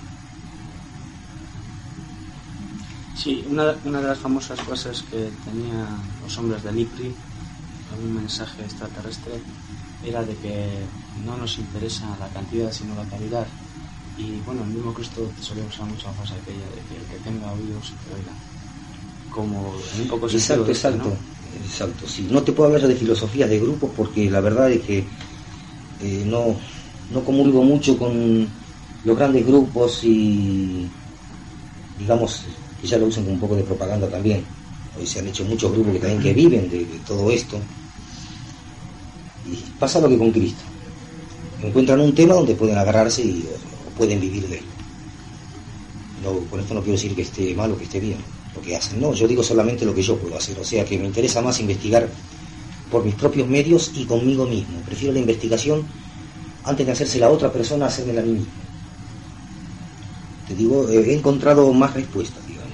Sí, 3.17 3.43
una, 3.49 3.73
de 3.73 4.09
las 4.09 4.19
famosas 4.19 4.61
cosas 4.61 5.03
que 5.03 5.31
tenían 5.45 5.87
los 6.23 6.37
hombres 6.37 6.63
del 6.63 6.81
IPRI, 6.81 7.15
un 8.03 8.15
mensaje 8.17 8.63
extraterrestre, 8.63 9.41
era 10.05 10.23
de 10.23 10.35
que 10.35 10.69
no 11.17 11.37
nos 11.37 11.59
interesa 11.59 12.17
la 12.19 12.31
cantidad 12.31 12.71
sino 12.73 12.95
la 12.95 13.07
calidad. 13.07 13.47
Y 14.17 14.41
bueno, 14.41 14.63
el 14.63 14.71
mismo 14.71 14.95
Cristo 14.95 15.33
solía 15.41 15.65
usar 15.65 15.87
mucho 15.87 16.09
la 16.09 16.15
frase 16.15 16.35
aquella 16.35 16.69
de 16.71 16.83
que 16.83 16.97
el 16.97 17.05
que 17.07 17.19
tenga 17.19 17.53
oídos 17.53 17.93
oiga. 18.13 18.35
Como 19.31 19.75
en 19.95 20.03
un 20.03 20.09
poco 20.09 20.29
Exacto, 20.29 20.69
exacto. 20.69 21.17
Exacto, 21.63 22.07
sí. 22.09 22.29
No 22.31 22.43
te 22.43 22.53
puedo 22.53 22.69
hablar 22.69 22.89
de 22.89 22.95
filosofías 22.95 23.49
de 23.49 23.59
grupos 23.59 23.91
porque 23.97 24.31
la 24.31 24.41
verdad 24.41 24.71
es 24.71 24.83
que 24.83 24.99
eh, 26.01 26.25
no, 26.27 26.57
no 27.11 27.25
comulgo 27.25 27.63
mucho 27.63 27.99
con 27.99 28.49
los 29.05 29.17
grandes 29.17 29.47
grupos 29.47 30.01
y 30.03 30.91
digamos 31.99 32.45
que 32.81 32.87
ya 32.87 32.99
lo 32.99 33.07
usan 33.07 33.25
con 33.25 33.35
un 33.35 33.41
poco 33.41 33.57
de 33.57 33.63
propaganda 33.63 34.09
también. 34.09 34.45
Hoy 34.97 35.07
se 35.07 35.19
han 35.19 35.29
hecho 35.29 35.45
muchos 35.45 35.73
grupos 35.73 35.95
que 35.95 35.99
también 36.01 36.23
que 36.23 36.33
viven 36.33 36.69
de, 36.71 36.85
todo 37.07 37.31
esto. 37.31 37.61
Y 39.45 39.57
pasa 39.79 40.01
lo 40.01 40.09
que 40.09 40.19
con 40.19 40.31
Cristo. 40.31 40.63
Encuentran 41.63 42.01
un 42.01 42.15
tema 42.15 42.35
donde 42.35 42.55
pueden 42.55 42.77
agarrarse 42.77 43.23
y 43.23 43.45
pueden 43.97 44.21
vivir 44.21 44.49
de 44.49 44.59
él. 44.59 44.65
No, 46.23 46.39
con 46.51 46.61
esto 46.61 46.75
no 46.75 46.81
quiero 46.81 46.97
decir 46.97 47.15
que 47.15 47.23
esté 47.23 47.55
mal 47.55 47.73
o 47.73 47.79
que 47.79 47.85
esté 47.85 48.01
bien 48.01 48.19
lo 48.55 48.63
que 48.63 48.77
hacen. 48.77 49.01
No, 49.01 49.13
yo 49.13 49.27
digo 49.27 49.43
solamente 49.43 49.85
lo 49.85 49.95
que 49.95 50.03
yo 50.03 50.17
puedo 50.17 50.37
hacer. 50.37 50.59
O 50.59 50.65
sea 50.65 50.85
que 50.85 50.99
me 50.99 51.07
interesa 51.07 51.43
más 51.43 51.61
investigar 51.61 52.09
por 52.91 53.05
mis 53.05 53.15
propios 53.15 53.49
medios 53.49 53.93
y 53.95 54.05
conmigo 54.05 54.47
mismo. 54.47 54.79
Prefiero 54.87 55.13
la 55.15 55.21
investigación 55.21 55.85
antes 56.65 56.87
de 56.87 56.93
hacerse 56.93 57.19
la 57.19 57.31
otra 57.31 57.53
persona, 57.53 57.87
hacerme 57.87 58.19
a 58.19 58.23
mí 58.23 58.33
mismo. 58.33 58.53
Te 60.49 60.55
digo, 60.55 60.89
eh, 60.89 61.11
he 61.11 61.15
encontrado 61.15 61.73
más 61.73 61.95
respuestas, 61.95 62.47
digamos. 62.47 62.73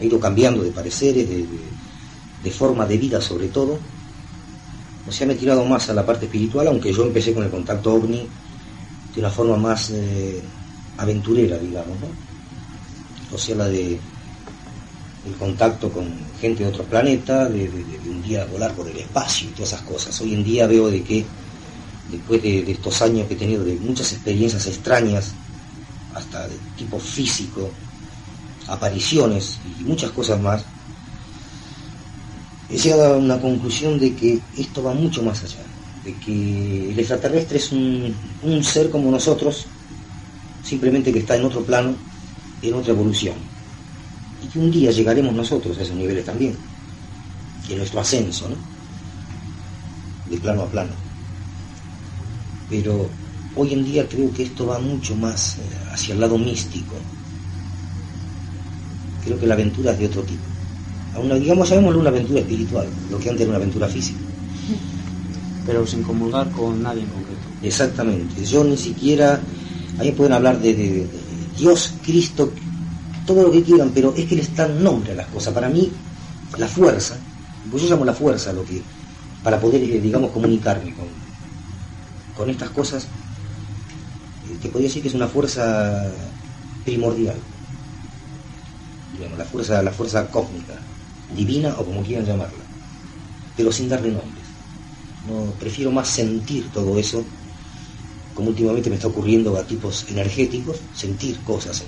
He 0.00 0.06
ido 0.06 0.18
cambiando 0.18 0.62
de 0.62 0.70
pareceres, 0.70 1.28
de, 1.28 2.50
forma 2.50 2.86
de 2.86 2.96
vida 2.96 3.20
sobre 3.20 3.48
todo. 3.48 3.78
O 5.08 5.12
sea, 5.12 5.26
me 5.26 5.32
he 5.32 5.36
tirado 5.36 5.64
más 5.64 5.88
a 5.88 5.94
la 5.94 6.04
parte 6.04 6.26
espiritual, 6.26 6.68
aunque 6.68 6.92
yo 6.92 7.04
empecé 7.04 7.32
con 7.32 7.44
el 7.44 7.50
contacto 7.50 7.94
ovni 7.94 8.28
de 9.14 9.20
una 9.20 9.30
forma 9.30 9.56
más 9.56 9.90
eh, 9.90 10.40
aventurera, 10.98 11.58
digamos, 11.58 11.98
¿no? 12.00 13.34
O 13.34 13.38
sea, 13.38 13.56
la 13.56 13.66
de 13.66 13.98
el 15.26 15.34
contacto 15.34 15.90
con 15.90 16.08
gente 16.40 16.64
de 16.64 16.70
otro 16.70 16.84
planeta, 16.84 17.48
de, 17.48 17.68
un 18.08 18.22
día 18.22 18.46
volar 18.46 18.72
por 18.72 18.88
el 18.88 18.96
espacio 18.96 19.48
y 19.48 19.52
todas 19.52 19.72
esas 19.72 19.82
cosas. 19.82 20.20
Hoy 20.20 20.34
en 20.34 20.44
día 20.44 20.66
veo 20.66 20.90
de 20.90 21.02
que 21.02 21.24
después 22.10 22.42
de, 22.42 22.70
estos 22.70 23.02
años 23.02 23.28
que 23.28 23.34
he 23.34 23.36
tenido 23.36 23.64
de 23.64 23.74
muchas 23.76 24.12
experiencias 24.12 24.66
extrañas, 24.66 25.32
hasta 26.14 26.48
de 26.48 26.56
tipo 26.76 26.98
físico, 26.98 27.70
apariciones 28.66 29.58
y 29.78 29.84
muchas 29.84 30.10
cosas 30.10 30.40
más, 30.40 30.64
he 32.70 32.78
llegado 32.78 33.14
a 33.14 33.16
una 33.16 33.40
conclusión 33.40 33.98
de 33.98 34.14
que 34.14 34.38
esto 34.56 34.82
va 34.82 34.94
mucho 34.94 35.22
más 35.22 35.42
allá, 35.42 35.62
de 36.04 36.14
que 36.14 36.90
el 36.90 36.98
extraterrestre 36.98 37.58
es 37.58 37.72
un, 37.72 38.14
ser 38.62 38.90
como 38.90 39.10
nosotros, 39.10 39.66
simplemente 40.64 41.12
que 41.12 41.20
está 41.20 41.36
en 41.36 41.44
otro 41.44 41.62
plano, 41.62 41.94
en 42.62 42.74
otra 42.74 42.92
evolución 42.92 43.34
y 44.42 44.46
que 44.46 44.58
un 44.58 44.70
día 44.70 44.90
llegaremos 44.90 45.34
nosotros 45.34 45.76
a 45.78 45.82
esos 45.82 45.96
niveles 45.96 46.24
también, 46.24 46.56
en 47.68 47.78
nuestro 47.78 48.00
ascenso, 48.00 48.48
¿no? 48.48 48.56
De 50.30 50.38
plano 50.38 50.62
a 50.62 50.66
plano. 50.66 50.92
Pero 52.68 53.08
hoy 53.56 53.72
en 53.72 53.84
día 53.84 54.08
creo 54.08 54.32
que 54.32 54.44
esto 54.44 54.66
va 54.66 54.78
mucho 54.78 55.14
más 55.16 55.58
eh, 55.58 55.62
hacia 55.92 56.14
el 56.14 56.20
lado 56.20 56.38
místico. 56.38 56.94
Creo 59.24 59.38
que 59.38 59.46
la 59.46 59.54
aventura 59.54 59.92
es 59.92 59.98
de 59.98 60.06
otro 60.06 60.22
tipo. 60.22 60.49
Una, 61.14 61.36
digamos, 61.36 61.68
llamémoslo 61.68 62.00
una 62.00 62.10
aventura 62.10 62.40
espiritual, 62.40 62.92
lo 63.08 63.18
que 63.18 63.28
antes 63.30 63.42
era 63.42 63.50
una 63.50 63.58
aventura 63.58 63.88
física. 63.88 64.24
Pero 65.66 65.86
sin 65.86 66.02
comulgar 66.02 66.46
con 66.50 66.82
nadie 66.82 67.02
en 67.02 67.10
concreto. 67.16 67.48
Exactamente. 67.60 68.44
Yo 68.44 68.64
ni 68.64 68.76
siquiera. 68.76 69.46
Ahí 69.98 70.12
pueden 70.12 70.32
hablar 70.32 70.58
de, 70.60 70.72
de- 70.74 71.06
de 71.08 71.48
Dios, 71.58 71.98
Cristo, 72.02 72.54
todo 73.24 73.42
lo 73.44 73.52
que 73.52 73.62
quieran, 73.62 73.92
pero 73.92 74.14
es 74.16 74.26
que 74.26 74.36
les 74.36 74.54
dan 74.54 74.82
nombre 74.82 75.12
a 75.12 75.16
las 75.16 75.28
cosas. 75.28 75.52
Para 75.54 75.68
mí, 75.68 75.84
la 76.58 76.68
fuerza, 76.68 77.22
pues 77.70 77.82
yo 77.82 77.90
llamo 77.90 78.04
la 78.06 78.14
fuerza 78.14 78.52
lo 78.52 78.64
que. 78.64 78.86
para 79.42 79.60
poder, 79.60 79.82
eh, 79.82 80.00
digamos, 80.00 80.32
comunicarme 80.32 80.94
con, 80.94 81.10
con 82.32 82.50
estas 82.50 82.70
cosas, 82.70 83.10
eh, 84.42 84.58
te 84.58 84.68
podría 84.68 84.88
decir 84.88 85.02
que 85.02 85.08
es 85.08 85.14
una 85.14 85.28
fuerza 85.28 86.34
primordial. 86.82 87.44
Digamos, 89.12 89.36
la 89.38 89.44
fuerza, 89.44 89.82
la 89.82 89.92
fuerza 89.92 90.30
cósmica, 90.30 90.89
divina 91.34 91.74
o 91.78 91.84
como 91.84 92.02
quieran 92.02 92.26
llamarla, 92.26 92.64
pero 93.56 93.72
sin 93.72 93.88
darle 93.88 94.10
nombres. 94.10 94.44
No, 95.28 95.52
prefiero 95.58 95.90
más 95.90 96.08
sentir 96.08 96.68
todo 96.72 96.98
eso, 96.98 97.24
como 98.34 98.48
últimamente 98.50 98.90
me 98.90 98.96
está 98.96 99.08
ocurriendo 99.08 99.56
a 99.56 99.64
tipos 99.64 100.06
energéticos, 100.08 100.78
sentir 100.94 101.38
cosas, 101.40 101.84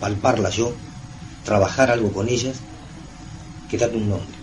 palparlas 0.00 0.56
yo, 0.56 0.72
trabajar 1.44 1.90
algo 1.90 2.12
con 2.12 2.28
ellas, 2.28 2.56
que 3.70 3.78
darle 3.78 3.98
un 3.98 4.08
nombre. 4.10 4.36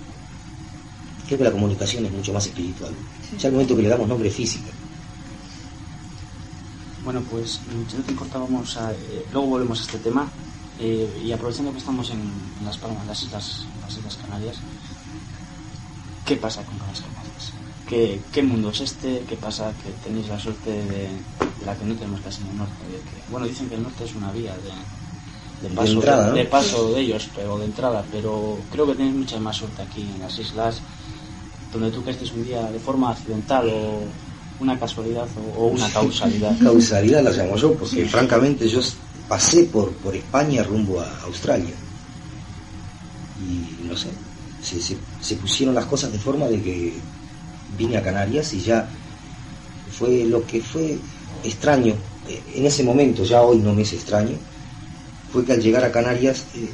Creo 1.28 1.38
que 1.38 1.44
la 1.44 1.52
comunicación 1.52 2.06
es 2.06 2.12
mucho 2.12 2.34
más 2.34 2.46
espiritual. 2.48 2.92
Ya 3.38 3.48
al 3.48 3.54
momento 3.54 3.76
que 3.76 3.84
le 3.84 3.90
damos 3.90 4.08
nombre 4.08 4.32
físico. 4.32 4.70
Bueno, 7.04 7.22
pues 7.30 7.60
no 7.72 8.04
te 8.04 8.12
importa, 8.12 8.40
vamos 8.40 8.76
a, 8.78 8.92
eh, 8.92 9.26
luego 9.32 9.48
volvemos 9.48 9.80
a 9.80 9.84
este 9.84 10.00
tema 10.00 10.30
eh, 10.80 11.22
y 11.26 11.32
aprovechando 11.32 11.72
que 11.72 11.78
estamos 11.80 12.10
en, 12.12 12.20
en 12.60 12.66
Las 12.66 12.78
Palmas, 12.78 13.06
las 13.06 13.22
islas, 13.24 13.66
las 13.82 13.98
islas 13.98 14.16
Canarias, 14.18 14.56
¿qué 16.26 16.36
pasa 16.38 16.64
con 16.64 16.78
las 16.88 17.00
Canarias? 17.02 17.52
¿Qué, 17.88 18.22
¿Qué 18.32 18.44
mundo 18.44 18.70
es 18.70 18.82
este? 18.82 19.24
¿Qué 19.28 19.36
pasa? 19.36 19.74
Que 19.84 19.90
tenéis 20.08 20.28
la 20.28 20.40
suerte 20.40 20.70
de, 20.70 20.86
de 21.10 21.66
la 21.66 21.76
que 21.76 21.86
no 21.86 21.96
tenemos 21.96 22.22
casi 22.22 22.42
en 22.44 22.50
el 22.50 22.58
norte. 22.58 22.84
de 22.86 22.98
que- 23.00 23.32
bueno, 23.32 23.48
dicen 23.48 23.68
que 23.68 23.76
el 23.76 23.84
norte 23.84 24.04
es 24.06 24.14
una 24.16 24.32
vía 24.32 24.56
de, 24.58 25.68
de 25.68 25.76
paso, 25.76 25.94
entrada, 25.94 26.28
¿no? 26.30 26.36
de 26.36 26.46
paso 26.46 26.92
de 26.94 27.02
ellos, 27.02 27.30
pero 27.36 27.58
de 27.58 27.66
entrada, 27.66 28.06
pero 28.12 28.60
creo 28.72 28.86
que 28.88 28.94
tenéis 28.96 29.16
mucha 29.16 29.40
más 29.40 29.56
suerte 29.58 29.82
aquí 29.82 30.02
en 30.02 30.20
las 30.20 30.38
islas, 30.38 30.82
donde 31.74 31.90
tú 31.92 32.04
caíste 32.04 32.26
un 32.34 32.44
día 32.46 32.62
de 32.72 32.80
forma 32.80 33.12
accidental 33.12 33.68
o 33.70 34.04
una 34.60 34.78
casualidad 34.80 35.28
o, 35.38 35.64
o 35.64 35.68
una 35.68 35.90
causalidad. 35.90 36.56
Causalidad 36.62 37.24
la 37.24 37.32
llamo 37.32 37.56
yo, 37.58 37.74
porque 37.76 38.06
francamente 38.06 38.68
yo 38.70 38.82
pasé 39.30 39.64
por, 39.66 39.92
por 39.94 40.14
España 40.16 40.64
rumbo 40.64 41.00
a 41.00 41.20
Australia. 41.24 41.74
Y 43.42 43.88
no 43.88 43.96
sé, 43.96 44.10
se, 44.62 44.82
se- 44.82 44.98
se 45.22 45.36
pusieron 45.36 45.74
las 45.76 45.86
cosas 45.86 46.12
de 46.12 46.20
forma 46.20 46.48
de 46.48 46.62
que 46.62 46.94
vine 47.78 47.98
a 47.98 48.04
Canarias 48.04 48.54
y 48.54 48.62
ya 48.62 48.90
fue 49.98 50.26
lo 50.26 50.46
que 50.46 50.62
fue 50.62 50.98
extraño 51.44 51.94
eh, 52.28 52.42
en 52.56 52.66
ese 52.66 52.84
momento, 52.84 53.24
ya 53.24 53.42
hoy 53.42 53.60
no 53.60 53.74
me 53.74 53.84
es 53.84 53.94
extraño, 53.94 54.36
fue 55.32 55.46
que 55.46 55.54
al 55.54 55.62
llegar 55.62 55.84
a 55.84 55.92
Canarias 55.92 56.44
eh, 56.56 56.70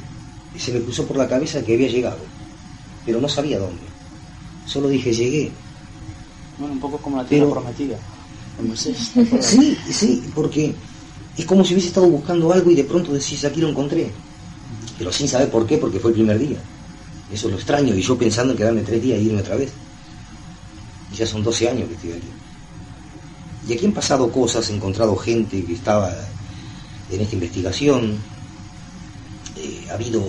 se 0.58 0.72
me 0.74 0.80
cruzó 0.82 1.06
por 1.06 1.18
la 1.18 1.28
cabeza 1.28 1.62
que 1.64 1.74
había 1.76 1.90
llegado, 1.90 2.18
pero 3.06 3.20
no 3.22 3.28
sabía 3.30 3.60
dónde. 3.60 3.82
Solo 4.66 4.88
dije 4.88 5.14
llegué, 5.14 5.52
Bueno, 6.58 6.74
un 6.74 6.80
poco 6.80 6.98
como 6.98 7.18
la 7.18 7.26
tierra 7.26 7.46
Pero- 7.48 7.62
prometida. 7.62 7.98
Sí, 9.42 9.78
sí, 9.92 10.24
porque 10.34 10.74
es 11.38 11.46
como 11.46 11.66
si 11.66 11.74
hubiese 11.74 11.90
estado 11.90 12.08
buscando 12.08 12.52
algo 12.54 12.72
y 12.72 12.76
de 12.76 12.84
pronto 12.86 13.12
decís, 13.12 13.44
aquí 13.44 13.60
lo 13.60 13.70
encontré. 13.70 14.12
Pero 14.98 15.12
sin 15.12 15.28
saber 15.28 15.50
por 15.50 15.68
qué, 15.68 15.78
porque 15.78 16.00
fue 16.00 16.12
el 16.12 16.16
primer 16.16 16.40
día. 16.40 16.58
Eso 17.32 17.48
es 17.48 17.52
lo 17.52 17.58
extraño, 17.58 17.94
y 17.94 18.02
yo 18.02 18.18
pensando 18.18 18.54
en 18.54 18.58
quedarme 18.58 18.82
tres 18.82 19.02
días 19.02 19.20
y 19.20 19.26
irme 19.26 19.42
otra 19.42 19.56
vez. 19.56 19.72
Y 21.12 21.16
ya 21.16 21.26
son 21.26 21.44
12 21.44 21.70
años 21.70 21.90
que 21.90 21.96
estoy 21.96 22.12
aquí. 22.14 22.28
Y 23.68 23.74
aquí 23.74 23.86
han 23.86 23.92
pasado 23.92 24.32
cosas, 24.32 24.70
he 24.70 24.76
encontrado 24.76 25.16
gente 25.16 25.66
que 25.66 25.74
estaba 25.74 26.16
en 27.12 27.22
esta 27.22 27.36
investigación, 27.36 28.18
eh, 29.58 29.88
ha 29.90 29.96
habido 29.96 30.24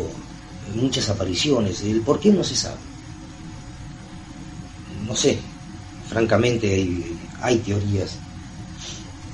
muchas 0.75 1.09
apariciones, 1.09 1.83
el 1.83 2.01
por 2.01 2.19
qué 2.19 2.33
no 2.33 2.43
se 2.43 2.57
sabe. 2.57 2.79
No 5.07 5.15
sé, 5.15 5.39
francamente 6.09 7.05
hay 7.41 7.59
teorías 7.59 8.19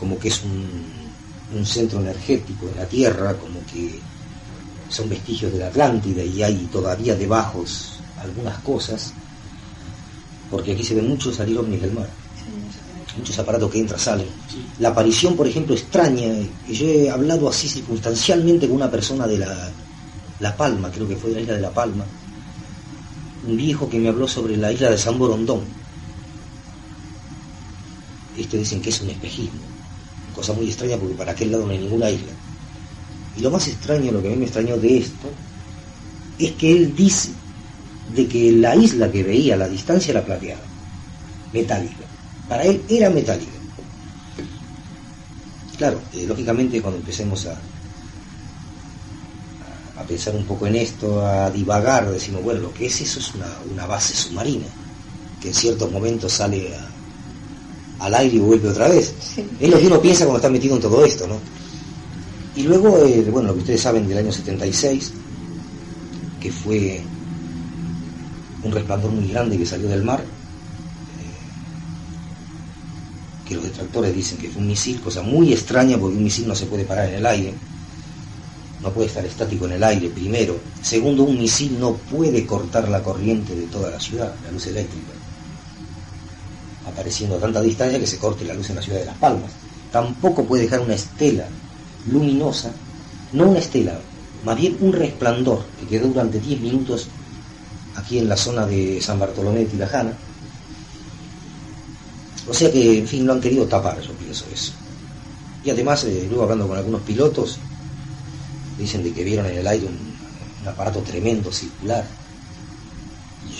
como 0.03 0.19
que 0.19 0.27
es 0.27 0.43
un, 0.43 0.83
un 1.55 1.67
centro 1.67 2.01
energético 2.01 2.67
de 2.67 2.75
la 2.77 2.87
Tierra, 2.87 3.35
como 3.35 3.61
que 3.67 4.01
son 4.89 5.09
vestigios 5.09 5.53
de 5.53 5.59
la 5.59 5.69
Atlántida 5.69 6.23
y 6.23 6.43
hay 6.43 6.69
todavía 6.71 7.15
debajo 7.15 7.65
algunas 8.21 8.59
cosas, 8.59 9.13
porque 10.51 10.73
aquí 10.73 10.85
se 10.85 10.95
ve 10.95 11.03
mucho 11.03 11.33
salir 11.33 11.59
ovnis 11.59 11.81
del 11.81 11.93
mar, 11.93 12.09
muchos 13.17 13.39
aparatos 13.39 13.71
que 13.71 13.81
entran, 13.81 13.99
salen. 13.99 14.27
La 14.79 14.91
aparición, 14.91 15.37
por 15.37 15.47
ejemplo, 15.47 15.75
extraña, 15.75 16.29
que 16.67 16.75
yo 16.75 16.87
he 16.87 17.11
hablado 17.11 17.49
así 17.49 17.69
circunstancialmente 17.69 18.67
con 18.67 18.77
una 18.77 18.91
persona 18.91 19.27
de 19.27 19.39
la, 19.39 19.71
la 20.41 20.57
Palma, 20.57 20.91
creo 20.91 21.09
que 21.09 21.17
fue 21.17 21.31
de 21.31 21.37
la 21.37 21.43
isla 21.43 21.55
de 21.55 21.61
La 21.61 21.71
Palma, 21.71 22.05
un 23.47 23.57
viejo 23.57 23.89
que 23.89 23.99
me 23.99 24.09
habló 24.09 24.29
sobre 24.29 24.57
la 24.57 24.73
isla 24.73 24.91
de 24.91 24.99
San 24.99 25.19
Borondón. 25.19 25.61
Esto 28.37 28.57
dicen 28.57 28.81
que 28.81 28.91
es 28.91 29.01
un 29.01 29.11
espejismo, 29.11 29.61
cosa 30.33 30.53
muy 30.55 30.69
extraña 30.69 30.99
porque 30.99 31.15
para 31.17 31.33
aquel 31.33 31.51
lado 31.53 31.67
no 31.67 31.73
hay 31.73 31.79
ninguna 31.79 32.11
isla. 32.11 32.35
Y 33.35 33.41
lo 33.43 33.51
más 33.51 33.69
extraño, 33.69 34.13
lo 34.13 34.23
que 34.23 34.29
a 34.29 34.33
mí 34.33 34.37
me 34.39 34.47
extrañó 34.47 34.79
de 34.79 34.99
esto, 34.99 35.39
es 36.37 36.53
que 36.53 36.73
él 36.73 36.95
dice 36.95 37.37
de 38.05 38.29
que 38.29 38.53
la 38.53 38.77
isla 38.77 39.11
que 39.13 39.25
veía 39.25 39.55
a 39.55 39.59
la 39.59 39.69
distancia 39.69 40.13
era 40.13 40.25
plateada, 40.25 40.69
metálica. 41.53 42.07
Para 42.47 42.65
él 42.65 42.87
era 42.89 43.11
metálica. 43.11 43.61
Claro, 45.77 46.09
eh, 46.13 46.25
lógicamente 46.27 46.81
cuando 46.81 46.99
empecemos 47.01 47.45
a, 47.47 47.63
a 50.01 50.03
pensar 50.07 50.35
un 50.35 50.47
poco 50.47 50.67
en 50.67 50.77
esto, 50.77 51.25
a 51.27 51.51
divagar, 51.51 52.11
decimos, 52.11 52.43
bueno, 52.43 52.61
lo 52.61 52.73
que 52.75 52.87
es 52.87 53.01
eso 53.01 53.19
es 53.21 53.35
una, 53.35 53.61
una 53.63 53.87
base 53.87 54.15
submarina, 54.15 54.69
que 55.39 55.49
en 55.49 55.55
ciertos 55.55 55.91
momentos 55.93 56.33
sale 56.33 56.75
a- 56.77 56.92
al 58.03 58.15
aire 58.15 58.37
y 58.37 58.41
vuelve 58.41 58.69
otra 58.69 58.89
vez. 58.89 59.15
Sí. 59.21 59.45
Es 59.61 59.71
lo 59.71 59.79
que 59.79 59.87
uno 59.87 60.01
piensa 60.01 60.25
cuando 60.25 60.39
está 60.39 60.51
metido 60.51 60.75
en 60.75 60.83
todo 60.83 61.05
esto, 61.05 61.27
¿no? 61.27 61.39
Y 62.57 62.65
luego, 62.65 62.99
eh, 62.99 63.25
bueno, 63.31 63.49
lo 63.49 63.55
que 63.55 63.61
ustedes 63.61 63.81
saben 63.81 64.07
del 64.09 64.19
año 64.19 64.33
76, 64.33 65.13
que 66.41 66.51
fue 66.51 67.01
un 68.65 68.73
resplandor 68.73 69.13
muy 69.13 69.29
grande 69.29 69.57
que 69.57 69.65
salió 69.65 69.89
del 69.89 70.03
mar, 70.03 70.21
eh, 70.21 70.25
que 73.49 73.55
los 73.55 73.65
detractores 73.65 74.15
dicen 74.15 74.37
que 74.37 74.51
fue 74.51 74.61
un 74.61 74.69
misil, 74.69 75.01
cosa 75.01 75.23
muy 75.23 75.53
extraña 75.53 75.97
porque 75.97 76.17
un 76.17 76.25
misil 76.25 76.49
no 76.49 76.57
se 76.57 76.67
puede 76.67 76.85
parar 76.85 77.09
en 77.09 77.15
el 77.15 77.27
aire, 77.27 77.55
no 78.83 78.91
puede 78.91 79.07
estar 79.07 79.25
estático 79.25 79.67
en 79.67 79.73
el 79.73 79.85
aire, 79.85 80.09
primero. 80.11 80.59
Segundo, 80.83 81.23
un 81.23 81.39
misil 81.39 81.79
no 81.79 81.93
puede 81.95 82.45
cortar 82.45 82.89
la 82.89 83.01
corriente 83.03 83.55
de 83.55 83.67
toda 83.69 83.91
la 83.91 84.01
ciudad, 84.01 84.35
la 84.45 84.51
luz 84.51 84.67
eléctrica, 84.67 85.13
apareciendo 86.87 87.37
a 87.37 87.41
tanta 87.41 87.61
distancia 87.61 87.99
que 87.99 88.07
se 88.07 88.19
corte 88.19 88.45
la 88.45 88.55
luz 88.55 88.71
en 88.71 88.77
la 88.77 88.83
ciudad 88.83 89.01
de 89.01 89.07
Las 89.07 89.19
Palmas. 89.19 89.51
Tampoco 89.91 90.45
puede 90.45 90.63
dejar 90.65 90.81
una 90.81 90.95
estela 90.95 91.47
luminosa, 92.11 92.73
no 93.33 93.49
una 93.49 93.59
estela, 93.59 93.99
más 94.45 94.57
bien 94.57 94.77
un 94.81 94.93
resplandor 94.93 95.65
que 95.79 95.87
quedó 95.87 96.09
durante 96.09 96.41
10 96.41 96.61
minutos 96.61 97.09
aquí 97.95 98.19
en 98.19 98.29
la 98.29 98.37
zona 98.37 98.67
de 98.67 99.01
San 99.01 99.19
Bartolomé 99.19 99.61
de 99.61 99.67
Tirajana. 99.67 100.13
O 102.49 102.55
sea 102.55 102.73
que, 102.73 102.99
en 102.99 103.07
fin, 103.07 103.27
lo 103.27 103.35
han 103.35 103.41
querido 103.41 103.67
tapar, 103.67 104.01
yo 104.01 104.13
pienso 104.15 104.45
eso. 104.53 104.73
Y 105.65 105.71
además, 105.71 106.05
eh, 106.05 106.27
luego 106.29 106.43
hablando 106.43 106.67
con 106.67 106.77
algunos 106.77 107.03
pilotos, 107.03 107.59
dicen 108.77 109.05
de 109.05 109.13
que 109.13 109.23
vieron 109.23 109.47
en 109.47 109.59
el 109.59 109.67
aire 109.67 109.87
un 109.87 110.69
aparato 110.69 111.01
tremendo, 111.01 111.53
circular. 111.53 112.05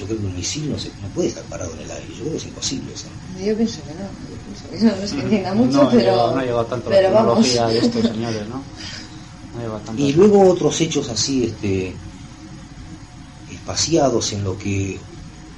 Y 0.03 0.05
yo 0.05 0.07
creo 0.07 0.19
que 0.19 0.27
un 0.27 0.37
misil 0.37 0.71
no, 0.71 0.79
se, 0.79 0.89
no 0.89 1.09
puede 1.15 1.29
estar 1.29 1.45
parado 1.45 1.73
en 1.75 1.81
el 1.81 1.91
aire, 1.91 2.07
yo 2.09 2.21
creo 2.21 2.33
que 2.33 2.39
es 2.39 2.45
imposible 2.47 2.93
eso. 2.93 3.07
Yo 3.45 3.57
pienso 3.57 3.81
que 3.83 3.95
no, 3.95 4.01
yo 4.01 4.37
pienso 4.45 4.71
que 4.71 4.79
no, 4.79 4.97
no 4.97 5.03
es 5.03 5.13
que 5.13 5.21
entienda 5.21 5.55
mucho, 5.55 5.83
no, 5.85 5.91
pero, 5.91 6.33
no 6.33 6.39
ha 6.39 6.43
llegado 6.43 6.67
tanto 6.67 6.91
pero 6.91 7.11
la 7.11 7.19
tecnología 7.19 7.61
vamos. 7.63 7.73
de 7.75 7.87
estos 7.87 8.03
señores, 8.13 8.49
¿no? 8.49 8.63
No 9.63 9.75
tanto. 9.79 10.03
Y 10.03 10.13
luego 10.13 10.49
otros 10.49 10.81
hechos 10.81 11.09
así, 11.09 11.45
este, 11.45 11.95
espaciados 13.51 14.33
en 14.33 14.45
lo 14.45 14.59
que 14.59 14.99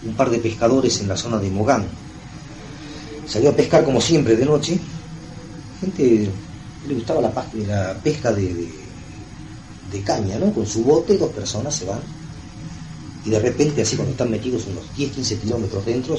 un 0.04 0.14
par 0.14 0.30
de 0.30 0.38
pescadores 0.38 1.00
en 1.00 1.08
la 1.08 1.16
zona 1.16 1.38
de 1.38 1.50
Mogán 1.50 1.86
salió 3.26 3.50
a 3.50 3.52
pescar 3.56 3.84
como 3.84 4.00
siempre 4.00 4.36
de 4.36 4.44
noche. 4.44 4.78
Gente 5.80 6.30
le 6.86 6.94
gustaba 6.94 7.20
la, 7.20 7.32
la 7.66 7.94
pesca 7.94 8.32
de, 8.32 8.52
de, 8.52 8.70
de 9.90 10.02
caña, 10.02 10.38
¿no? 10.38 10.52
Con 10.52 10.66
su 10.66 10.84
bote, 10.84 11.16
dos 11.16 11.30
personas 11.32 11.74
se 11.74 11.86
van. 11.86 12.00
Y 13.24 13.30
de 13.30 13.38
repente, 13.40 13.82
así 13.82 13.96
cuando 13.96 14.12
están 14.12 14.30
metidos 14.30 14.66
unos 14.66 14.84
10-15 14.96 15.40
kilómetros 15.40 15.84
dentro, 15.86 16.16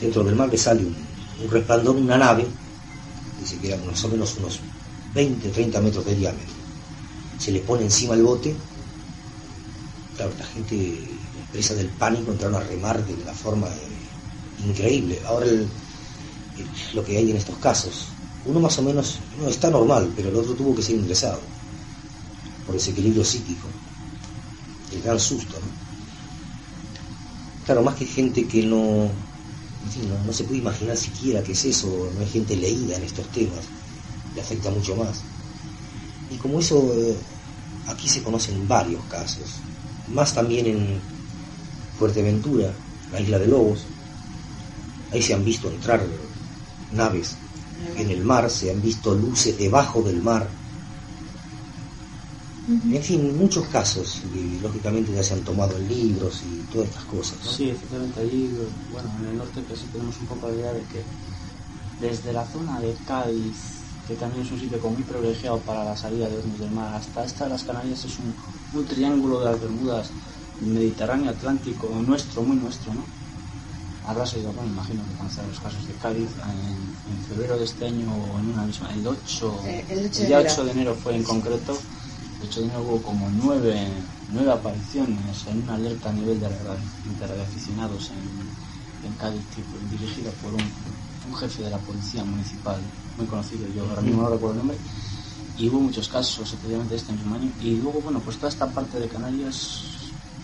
dentro 0.00 0.22
del 0.24 0.36
mar 0.36 0.48
le 0.48 0.58
sale 0.58 0.84
un, 0.84 0.94
un 1.42 1.50
resplandor, 1.50 1.96
una 1.96 2.16
nave, 2.16 2.46
dice 3.40 3.58
que 3.58 3.68
eran 3.68 3.86
más 3.86 4.02
o 4.04 4.08
menos 4.08 4.36
unos 4.38 4.60
20, 5.14 5.48
30 5.48 5.80
metros 5.80 6.04
de 6.04 6.14
diámetro. 6.14 6.54
Se 7.38 7.50
le 7.50 7.60
pone 7.60 7.84
encima 7.84 8.14
el 8.14 8.22
bote, 8.22 8.54
claro, 10.16 10.32
la 10.38 10.46
gente 10.46 10.98
presa 11.52 11.74
del 11.74 11.88
pánico 11.88 12.32
entraron 12.32 12.56
a 12.56 12.64
remar 12.64 13.04
de 13.04 13.14
una 13.14 13.32
forma 13.32 13.68
eh, 13.68 14.68
increíble. 14.68 15.20
Ahora 15.26 15.46
lo 16.94 17.04
que 17.04 17.16
hay 17.16 17.30
en 17.30 17.36
estos 17.36 17.56
casos, 17.58 18.06
uno 18.44 18.60
más 18.60 18.78
o 18.78 18.82
menos 18.82 19.18
no 19.40 19.48
está 19.48 19.70
normal, 19.70 20.12
pero 20.16 20.28
el 20.28 20.36
otro 20.36 20.54
tuvo 20.54 20.74
que 20.74 20.82
ser 20.82 20.96
ingresado 20.96 21.40
por 22.66 22.76
ese 22.76 22.90
equilibrio 22.90 23.24
psíquico, 23.24 23.68
el 24.92 25.02
gran 25.02 25.18
susto. 25.20 25.58
Claro, 27.64 27.82
más 27.82 27.94
que 27.94 28.04
gente 28.04 28.46
que 28.46 28.62
no, 28.62 29.10
no, 30.26 30.32
se 30.32 30.44
puede 30.44 30.58
imaginar 30.58 30.96
siquiera 30.96 31.42
qué 31.42 31.52
es 31.52 31.64
eso, 31.64 32.10
no 32.14 32.20
hay 32.20 32.28
gente 32.28 32.56
leída 32.56 32.96
en 32.96 33.04
estos 33.04 33.26
temas, 33.28 33.64
le 34.34 34.40
afecta 34.40 34.70
mucho 34.70 34.96
más. 34.96 35.22
Y 36.30 36.36
como 36.36 36.60
eso, 36.60 36.94
eh, 36.94 37.16
aquí 37.86 38.08
se 38.08 38.22
conocen 38.22 38.68
varios 38.68 39.04
casos, 39.06 39.62
más 40.08 40.34
también 40.34 40.66
en 40.66 41.00
Fuerteventura, 41.98 42.74
la 43.12 43.20
isla 43.20 43.38
de 43.38 43.46
Lobos, 43.46 43.86
ahí 45.10 45.22
se 45.22 45.32
han 45.32 45.44
visto 45.44 45.70
entrar 45.70 46.04
naves 46.90 47.36
en 47.96 48.10
el 48.10 48.24
mar, 48.24 48.50
se 48.50 48.70
han 48.70 48.82
visto 48.82 49.14
luces 49.14 49.56
debajo 49.56 50.02
del 50.02 50.20
mar. 50.22 50.63
En 52.66 53.02
fin, 53.02 53.36
muchos 53.36 53.66
casos, 53.66 54.22
y 54.34 54.58
lógicamente 54.60 55.12
ya 55.12 55.22
se 55.22 55.34
han 55.34 55.44
tomado 55.44 55.76
en 55.76 55.86
libros 55.86 56.42
y 56.42 56.72
todas 56.72 56.88
estas 56.88 57.04
cosas. 57.04 57.38
Sí, 57.42 57.68
efectivamente, 57.68 58.20
allí, 58.20 58.50
bueno, 58.90 59.10
en 59.20 59.28
el 59.28 59.36
norte 59.36 59.62
que 59.68 59.76
sí 59.76 59.84
tenemos 59.92 60.18
un 60.20 60.26
poco 60.26 60.48
la 60.48 60.54
idea 60.54 60.72
de 60.72 60.80
que 60.84 61.02
desde 62.00 62.32
la 62.32 62.46
zona 62.46 62.80
de 62.80 62.96
Cádiz, 63.06 63.56
que 64.08 64.14
también 64.14 64.46
es 64.46 64.52
un 64.52 64.60
sitio 64.60 64.80
como 64.80 64.94
muy 64.94 65.02
privilegiado 65.02 65.58
para 65.58 65.84
la 65.84 65.96
salida 65.96 66.28
de 66.28 66.38
ovnis 66.38 66.58
del 66.58 66.70
mar, 66.70 66.94
hasta 66.94 67.24
esta 67.24 67.44
de 67.44 67.50
las 67.50 67.64
Canarias 67.64 68.02
es 68.04 68.18
un, 68.18 68.34
un 68.78 68.86
triángulo 68.86 69.40
de 69.40 69.44
las 69.44 69.60
Bermudas, 69.60 70.10
Mediterráneo, 70.62 71.30
Atlántico, 71.30 71.88
nuestro, 72.06 72.42
muy 72.42 72.56
nuestro, 72.56 72.94
¿no? 72.94 73.04
habrás 74.06 74.34
oído, 74.34 74.52
bueno, 74.52 74.70
imagino 74.70 75.02
que 75.04 75.16
conocerás 75.16 75.48
los 75.48 75.60
casos 75.60 75.86
de 75.86 75.94
Cádiz 75.94 76.28
en, 76.28 76.94
febrero 77.28 77.58
de 77.58 77.64
este 77.64 77.86
año 77.86 78.06
o 78.14 78.38
en 78.38 78.50
una 78.50 78.64
misma, 78.64 78.92
el 78.92 79.06
8, 79.06 79.60
eh, 79.64 79.84
el 79.88 80.06
8 80.06 80.26
día 80.26 80.38
8 80.40 80.64
de 80.64 80.70
enero 80.72 80.94
fue 80.94 81.16
en 81.16 81.24
concreto, 81.24 81.78
8 82.48 82.60
de 82.60 82.78
hubo 82.78 83.02
como 83.02 83.28
nueve, 83.30 83.86
nueve 84.32 84.52
apariciones 84.52 85.46
en 85.46 85.62
una 85.62 85.74
alerta 85.74 86.10
a 86.10 86.12
nivel 86.12 86.38
de, 86.40 86.48
de 86.48 87.42
aficionados 87.42 88.10
en, 88.10 89.06
en 89.06 89.12
Cádiz, 89.16 89.42
tipo, 89.54 89.76
dirigida 89.90 90.30
por 90.42 90.52
un, 90.52 90.60
un, 90.60 91.36
jefe 91.36 91.62
de 91.62 91.70
la 91.70 91.78
policía 91.78 92.24
municipal 92.24 92.80
muy 93.16 93.26
conocido, 93.26 93.66
yo 93.74 93.88
ahora 93.88 94.02
mismo 94.02 94.22
no 94.22 94.30
recuerdo 94.30 94.52
el 94.52 94.58
nombre, 94.58 94.78
y 95.56 95.68
hubo 95.68 95.80
muchos 95.80 96.08
casos, 96.08 96.52
especialmente 96.52 96.96
este 96.96 97.12
mismo 97.12 97.34
año, 97.34 97.50
y 97.60 97.76
luego, 97.76 98.00
bueno, 98.00 98.20
pues 98.20 98.36
toda 98.36 98.48
esta 98.48 98.66
parte 98.66 98.98
de 98.98 99.08
Canarias 99.08 99.84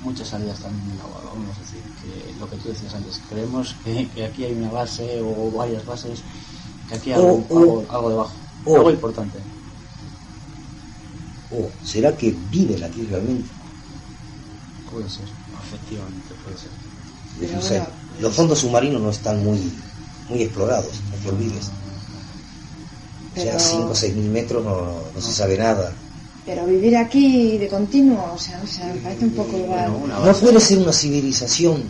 muchas 0.02 0.28
salidas 0.28 0.59
también 0.61 0.88
del 0.90 1.00
agua, 1.00 1.21
vamos 1.25 1.57
a 1.57 1.61
decir, 1.61 1.83
que 2.02 2.40
lo 2.40 2.49
que 2.49 2.57
tú 2.57 2.69
decías 2.69 2.95
antes, 2.95 3.21
creemos 3.28 3.75
que, 3.85 4.25
aquí 4.25 4.45
hay 4.45 4.54
una 4.54 4.71
base 4.71 5.21
o 5.23 5.50
varias 5.50 5.85
bases, 5.85 6.23
que 6.88 6.95
aquí 6.95 7.12
hay 7.12 7.21
algo, 7.21 7.85
algo, 7.90 8.11
debajo, 8.11 8.33
algo 8.66 8.90
importante. 8.90 9.38
¿O 11.52 11.69
será 11.85 12.16
que 12.16 12.35
viven 12.50 12.83
aquí 12.85 13.07
realmente? 13.11 13.49
Puede 14.90 15.09
ser, 15.09 15.25
efectivamente, 15.66 16.35
puede 16.45 16.57
ser. 17.69 17.83
los 18.21 18.35
fondos 18.35 18.59
submarinos 18.59 19.00
no 19.00 19.11
están 19.11 19.42
muy, 19.45 19.61
muy 20.28 20.42
explorados, 20.42 20.92
no 21.11 21.16
te 21.23 21.28
olvides. 21.28 21.71
O 23.37 23.40
sea, 23.40 23.59
5 23.59 23.90
o 23.90 23.95
6 23.95 24.16
mil 24.16 24.30
metros 24.30 24.64
no 24.64 25.21
se 25.21 25.33
sabe 25.33 25.57
nada. 25.57 25.92
Pero 26.47 26.66
vivir 26.66 26.97
aquí 26.97 27.59
de 27.59 27.69
continuo, 27.69 28.33
o 28.35 28.38
sea, 28.38 28.59
no 28.59 28.66
sé, 28.66 28.85
me 28.85 29.00
parece 29.00 29.25
un 29.25 29.30
poco 29.32 29.56
igual. 29.56 29.93
no 30.08 30.32
puede 30.34 30.60
ser 30.60 30.78
una 30.78 30.93
civilización. 30.93 31.82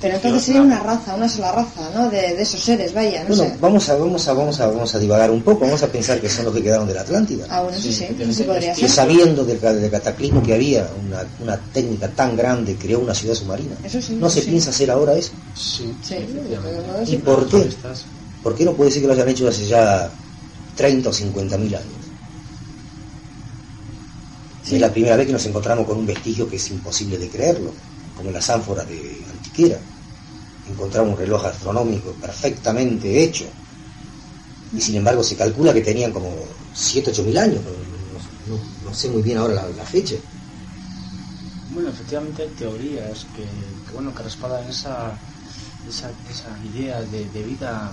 Pero 0.00 0.14
entonces 0.14 0.44
sería 0.44 0.62
una 0.62 0.78
raza, 0.78 1.16
una 1.16 1.28
sola 1.28 1.50
raza, 1.50 1.90
¿no? 1.92 2.08
De, 2.08 2.40
esos 2.40 2.60
seres, 2.60 2.94
vaya, 2.94 3.24
no 3.24 3.34
bueno, 3.34 3.56
vamos 3.60 3.88
a, 3.88 3.94
vamos 3.96 4.28
a, 4.28 4.32
vamos 4.32 4.60
a, 4.60 4.66
vamos 4.68 4.94
a 4.94 4.98
divagar 5.00 5.30
un 5.30 5.42
poco, 5.42 5.60
vamos 5.64 5.82
a 5.82 5.88
pensar 5.88 6.20
que 6.20 6.28
son 6.28 6.44
los 6.44 6.54
que 6.54 6.62
quedaron 6.62 6.86
de 6.86 6.94
la 6.94 7.00
Atlántida. 7.00 7.46
Ah, 7.50 7.62
bueno, 7.62 7.76
sí, 7.76 7.92
sí, 7.92 8.06
sí, 8.32 8.42
podría 8.44 8.74
ser. 8.76 8.88
sabiendo 8.88 9.44
del, 9.44 9.60
del, 9.60 9.90
cataclismo 9.90 10.40
que 10.40 10.54
había, 10.54 10.88
una, 11.04 11.24
una, 11.40 11.56
técnica 11.72 12.08
tan 12.08 12.36
grande 12.36 12.76
creó 12.76 13.00
una 13.00 13.14
ciudad 13.14 13.34
submarina. 13.34 13.74
Eso 13.82 14.00
sí. 14.00 14.14
¿No 14.14 14.30
se 14.30 14.42
piensa 14.42 14.70
hacer 14.70 14.88
ahora 14.88 15.14
eso? 15.14 15.32
Sí, 15.56 15.92
sí. 16.02 16.14
¿Y 17.08 17.16
por 17.16 17.48
qué? 17.48 17.68
¿Por 18.42 18.54
qué 18.54 18.64
no 18.64 18.74
puede 18.74 18.92
ser 18.92 19.02
que 19.02 19.08
lo 19.08 19.14
hayan 19.14 19.28
hecho 19.28 19.48
hace 19.48 19.66
ya 19.66 20.08
30 20.76 21.08
o 21.08 21.12
50 21.12 21.58
mil 21.58 21.74
años? 21.74 22.02
Es 24.70 24.80
la 24.80 24.90
primera 24.90 25.16
vez 25.16 25.26
que 25.26 25.32
nos 25.32 25.44
encontramos 25.44 25.86
con 25.86 25.98
un 25.98 26.06
vestigio 26.06 26.48
que 26.48 26.56
es 26.56 26.70
imposible 26.70 27.18
de 27.18 27.28
creerlo, 27.28 27.72
como 28.16 28.28
en 28.28 28.34
las 28.34 28.48
ánforas 28.48 28.88
de 28.88 29.20
Antiquera. 29.52 29.78
Encontramos 30.70 31.12
un 31.12 31.18
reloj 31.18 31.44
astronómico 31.44 32.12
perfectamente 32.12 33.22
hecho. 33.22 33.44
Y 34.74 34.80
sin 34.80 34.96
embargo 34.96 35.22
se 35.22 35.36
calcula 35.36 35.74
que 35.74 35.82
tenían 35.82 36.10
como 36.12 36.32
7, 36.74 37.10
8 37.10 37.22
mil 37.24 37.36
años. 37.36 37.60
No, 38.84 38.94
sé 38.94 39.10
muy 39.10 39.22
bien 39.22 39.38
ahora 39.38 39.54
la, 39.54 39.84
fecha. 39.84 40.14
Bueno, 41.70 41.90
efectivamente 41.90 42.42
hay 42.42 42.48
teorías 42.50 43.26
que, 43.36 43.44
bueno, 43.92 44.14
que 44.14 44.22
respaldan 44.22 44.68
esa, 44.68 45.18
esa, 45.88 46.10
idea 46.74 47.00
de, 47.02 47.42
vida 47.42 47.92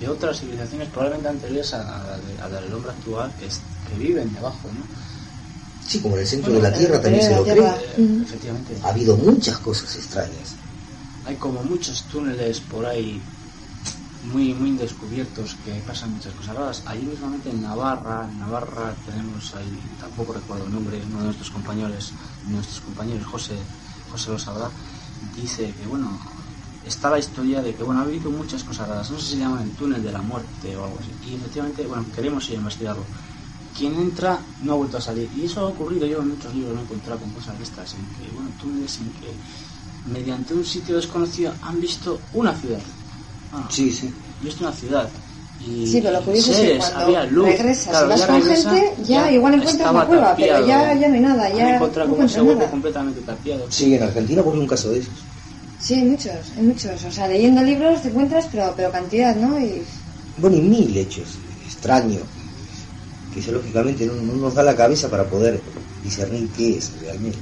de 0.00 0.08
otras 0.08 0.40
civilizaciones 0.40 0.88
probablemente 0.88 1.28
anteriores 1.28 1.72
a, 1.74 2.18
la 2.40 2.60
del 2.60 2.74
hombre 2.74 2.90
actual 2.90 3.32
que, 3.38 3.46
que 3.46 3.98
viven 3.98 4.32
debajo, 4.34 4.68
¿no? 4.68 4.84
Sí, 5.86 6.00
como 6.00 6.14
en 6.16 6.22
el 6.22 6.26
centro 6.26 6.52
de 6.52 6.62
la 6.62 6.72
Tierra 6.72 7.00
también 7.00 7.24
se 7.24 7.34
lo 7.34 7.42
cree. 7.42 7.64
Efectivamente. 8.22 8.76
Ha 8.82 8.88
habido 8.88 9.16
muchas 9.16 9.58
cosas 9.58 9.94
extrañas. 9.96 10.59
Hay 11.30 11.36
como 11.36 11.62
muchos 11.62 12.02
túneles 12.10 12.58
por 12.58 12.84
ahí 12.84 13.22
muy 14.32 14.52
muy 14.52 14.72
descubiertos 14.72 15.54
que 15.64 15.74
pasan 15.86 16.10
muchas 16.10 16.34
cosas 16.34 16.56
raras. 16.56 16.82
Allí 16.86 17.06
mismamente 17.06 17.50
en 17.50 17.62
Navarra, 17.62 18.28
en 18.28 18.40
Navarra 18.40 18.92
tenemos 19.06 19.54
ahí, 19.54 19.78
tampoco 20.00 20.32
recuerdo 20.32 20.64
el 20.64 20.72
nombre, 20.72 21.00
uno 21.06 21.18
de 21.18 21.24
nuestros 21.26 21.50
compañeros, 21.52 22.10
nuestros 22.48 22.80
compañeros, 22.80 23.24
José, 23.28 23.54
José 24.10 24.30
lo 24.30 24.40
sabrá, 24.40 24.68
dice 25.36 25.72
que 25.80 25.86
bueno, 25.86 26.18
está 26.84 27.10
la 27.10 27.20
historia 27.20 27.62
de 27.62 27.76
que 27.76 27.84
bueno, 27.84 28.00
ha 28.00 28.02
habido 28.02 28.28
muchas 28.32 28.64
cosas 28.64 28.88
raras, 28.88 29.08
no 29.12 29.20
sé 29.20 29.26
si 29.26 29.32
se 29.34 29.38
llama 29.38 29.62
el 29.62 29.70
túnel 29.70 30.02
de 30.02 30.10
la 30.10 30.22
muerte 30.22 30.76
o 30.76 30.82
algo 30.82 30.98
así. 30.98 31.30
Y 31.30 31.36
efectivamente, 31.36 31.86
bueno, 31.86 32.06
queremos 32.12 32.44
ir 32.48 32.56
a 32.56 32.58
investigarlo 32.58 33.04
quien 33.78 33.94
entra 33.94 34.40
no 34.62 34.72
ha 34.72 34.76
vuelto 34.76 34.96
a 34.96 35.00
salir. 35.00 35.30
Y 35.36 35.44
eso 35.44 35.60
ha 35.60 35.68
ocurrido, 35.68 36.06
yo 36.06 36.20
en 36.20 36.30
muchos 36.30 36.52
libros 36.54 36.74
me 36.74 36.80
he 36.80 36.84
encontrado 36.84 37.20
con 37.20 37.30
cosas 37.30 37.56
de 37.56 37.64
estas, 37.64 37.94
en 37.94 38.00
que, 38.00 38.34
bueno, 38.34 38.50
túneles 38.60 38.98
en 38.98 39.10
que 39.12 39.32
mediante 40.12 40.54
un 40.54 40.64
sitio 40.64 40.96
desconocido 40.96 41.52
han 41.62 41.80
visto 41.80 42.20
una 42.34 42.54
ciudad. 42.54 42.80
Ah, 43.52 43.68
sí, 43.70 43.90
sí. 43.90 44.12
Visto 44.42 44.64
una 44.64 44.72
ciudad. 44.72 45.08
Y 45.66 45.86
sí, 45.86 46.00
pero 46.00 46.18
lo 46.18 46.24
curioso 46.24 46.52
es 46.52 46.58
que 46.58 46.78
cuando 46.78 46.98
había 47.00 47.24
luz, 47.24 47.44
regresas, 47.44 47.88
claro, 47.88 48.08
vas 48.08 48.22
con 48.22 48.42
gente, 48.42 48.94
ya, 49.04 49.30
igual 49.30 49.54
encuentras 49.54 49.90
una 49.90 50.06
cueva, 50.06 50.34
pero 50.34 50.66
ya, 50.66 50.94
ya 50.94 51.08
no 51.08 51.14
hay 51.14 51.20
nada, 51.20 51.52
ya 51.54 51.74
encuentras 51.74 52.08
como 52.08 52.70
completamente 52.70 53.20
tapiado. 53.20 53.66
Sí, 53.68 53.94
en 53.94 54.02
Argentina 54.02 54.40
ocurrió 54.40 54.62
un 54.62 54.66
caso 54.66 54.90
de 54.90 55.00
esos. 55.00 55.12
Sí, 55.78 55.94
hay 55.94 56.04
muchos, 56.04 56.32
hay 56.56 56.62
muchos. 56.62 57.04
O 57.04 57.12
sea, 57.12 57.28
leyendo 57.28 57.62
libros 57.62 58.00
te 58.00 58.08
encuentras, 58.08 58.46
pero, 58.50 58.72
pero 58.74 58.90
cantidad, 58.90 59.36
¿no? 59.36 59.60
Y... 59.60 59.82
Bueno, 60.38 60.56
y 60.56 60.60
mil 60.62 60.96
hechos 60.96 61.28
extraños 61.66 62.22
que 63.32 63.40
eso 63.40 63.52
lógicamente 63.52 64.06
no, 64.06 64.14
nos 64.14 64.54
da 64.54 64.62
la 64.62 64.76
cabeza 64.76 65.08
para 65.08 65.24
poder 65.24 65.60
discernir 66.02 66.48
qué 66.56 66.78
es 66.78 66.92
realmente. 67.00 67.38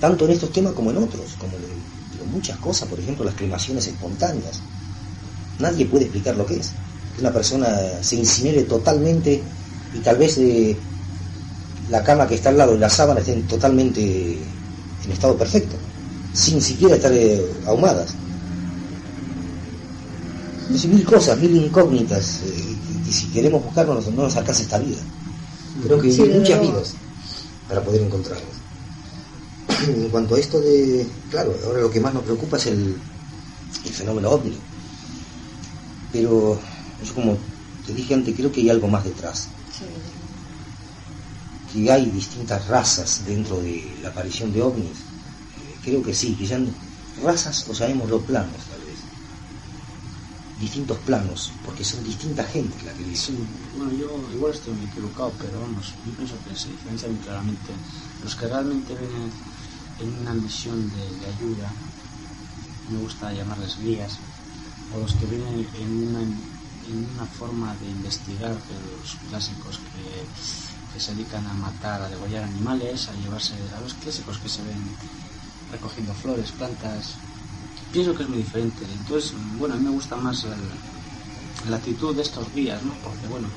Tanto 0.00 0.24
en 0.26 0.32
estos 0.32 0.52
temas 0.52 0.72
como 0.72 0.90
en 0.90 0.98
otros, 0.98 1.34
como 1.38 1.56
en 1.56 2.30
muchas 2.30 2.58
cosas, 2.58 2.88
por 2.88 2.98
ejemplo 2.98 3.24
las 3.24 3.34
cremaciones 3.34 3.86
espontáneas. 3.86 4.60
Nadie 5.58 5.86
puede 5.86 6.04
explicar 6.04 6.36
lo 6.36 6.44
que 6.44 6.56
es. 6.56 6.72
Que 7.14 7.22
una 7.22 7.32
persona 7.32 7.68
se 8.02 8.16
incinere 8.16 8.62
totalmente 8.64 9.42
y 9.94 9.98
tal 10.00 10.18
vez 10.18 10.36
eh, 10.38 10.76
la 11.88 12.02
cama 12.02 12.26
que 12.26 12.34
está 12.34 12.50
al 12.50 12.58
lado 12.58 12.72
de 12.72 12.78
la 12.78 12.90
sábana 12.90 13.20
estén 13.20 13.46
totalmente 13.46 14.38
en 15.04 15.12
estado 15.12 15.36
perfecto, 15.36 15.76
sin 16.34 16.60
siquiera 16.60 16.96
estar 16.96 17.12
eh, 17.12 17.40
ahumadas. 17.66 18.14
Entonces, 20.62 20.90
mil 20.90 21.04
cosas, 21.04 21.38
mil 21.38 21.56
incógnitas. 21.56 22.40
Eh, 22.44 22.76
y 23.08 23.12
si 23.12 23.26
queremos 23.28 23.62
buscarnos 23.62 24.06
no 24.08 24.24
nos 24.24 24.36
alcanza 24.36 24.62
esta 24.62 24.78
vida. 24.78 24.98
Creo 25.84 26.00
que 26.00 26.08
hay 26.10 26.28
muchas 26.38 26.60
vidas 26.60 26.94
para 27.68 27.82
poder 27.82 28.02
encontrarnos. 28.02 28.65
En 29.84 30.08
cuanto 30.10 30.34
a 30.34 30.38
esto 30.38 30.60
de, 30.60 31.06
claro, 31.30 31.52
ahora 31.64 31.80
lo 31.80 31.90
que 31.90 32.00
más 32.00 32.14
nos 32.14 32.24
preocupa 32.24 32.56
es 32.56 32.66
el, 32.66 33.00
el 33.84 33.92
fenómeno 33.92 34.30
ovni. 34.30 34.58
Pero 36.12 36.60
yo 37.06 37.14
como 37.14 37.38
te 37.84 37.92
dije 37.94 38.14
antes, 38.14 38.34
creo 38.34 38.50
que 38.50 38.60
hay 38.60 38.70
algo 38.70 38.88
más 38.88 39.04
detrás. 39.04 39.48
Que 41.72 41.90
hay 41.90 42.10
distintas 42.10 42.66
razas 42.68 43.24
dentro 43.24 43.60
de 43.60 43.98
la 44.00 44.08
aparición 44.08 44.52
de 44.52 44.62
ovnis. 44.62 44.98
Creo 45.84 46.02
que 46.02 46.14
sí, 46.14 46.36
que 46.36 46.46
ya 46.46 46.58
razas 47.22 47.68
o 47.68 47.74
sabemos 47.74 48.08
los 48.10 48.24
planos 48.24 48.66
tal 48.70 48.80
vez. 48.82 49.00
distintos 50.56 50.98
planos, 50.98 51.40
porque 51.64 51.84
son 51.84 52.02
distintas 52.02 52.50
gentes 52.50 52.82
las 52.82 52.94
que 52.94 53.04
viven. 53.04 53.16
Sí, 53.16 53.36
bueno, 53.76 53.92
yo 53.92 54.08
igual 54.32 54.52
estoy 54.54 54.72
muy 54.74 54.86
equivocado, 54.86 55.36
pero 55.38 55.60
vamos, 55.60 55.86
yo 56.04 56.12
pienso 56.16 56.34
que 56.42 56.56
se 56.56 56.70
diferencia 56.70 57.08
muy 57.08 57.18
claramente. 57.18 57.70
Los 58.22 58.34
que 58.36 58.48
realmente 58.48 58.94
vienen 58.96 59.30
en 60.00 60.20
una 60.20 60.34
misión 60.34 60.90
de, 60.90 61.26
ayuda, 61.26 61.72
me 62.90 62.98
gusta 62.98 63.32
llamarles 63.32 63.78
guías, 63.78 64.18
o 64.94 64.98
los 64.98 65.12
que 65.14 65.26
vienen 65.26 65.66
en 65.74 66.08
una, 66.08 66.20
en 66.20 67.10
una 67.14 67.26
forma 67.26 67.74
de 67.76 67.86
investigar, 67.88 68.54
de 68.54 68.96
los 68.98 69.16
clásicos 69.28 69.78
que, 69.78 70.94
que 70.94 71.00
se 71.00 71.14
dedican 71.14 71.46
a 71.46 71.54
matar, 71.54 72.02
a 72.02 72.08
degollar 72.08 72.44
animales, 72.44 73.08
a 73.08 73.14
llevarse 73.14 73.54
a 73.76 73.80
los 73.80 73.94
clásicos 73.94 74.38
que 74.38 74.48
se 74.48 74.62
ven 74.62 74.82
recogiendo 75.70 76.14
flores, 76.14 76.52
plantas, 76.52 77.14
pienso 77.92 78.14
que 78.14 78.22
es 78.22 78.28
muy 78.28 78.38
diferente. 78.38 78.84
Entonces, 78.84 79.32
bueno, 79.58 79.74
a 79.74 79.78
mí 79.78 79.84
me 79.84 79.90
gusta 79.90 80.16
más 80.16 80.46
la 81.68 81.76
actitud 81.76 82.14
de 82.14 82.22
estos 82.22 82.52
guías, 82.52 82.82
¿no? 82.84 82.94
Porque, 83.02 83.26
bueno, 83.26 83.48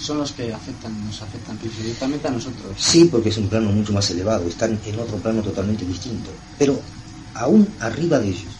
son 0.00 0.18
los 0.18 0.32
que 0.32 0.52
afectan, 0.52 1.04
nos 1.04 1.20
afectan 1.20 1.58
directamente 1.58 2.26
a 2.26 2.30
nosotros. 2.30 2.74
Sí, 2.78 3.08
porque 3.10 3.28
es 3.28 3.36
un 3.36 3.48
plano 3.48 3.70
mucho 3.70 3.92
más 3.92 4.08
elevado, 4.10 4.48
están 4.48 4.78
en 4.86 4.98
otro 4.98 5.16
plano 5.18 5.42
totalmente 5.42 5.84
distinto. 5.84 6.30
Pero 6.58 6.80
aún 7.34 7.68
arriba 7.80 8.18
de 8.18 8.28
ellos, 8.28 8.52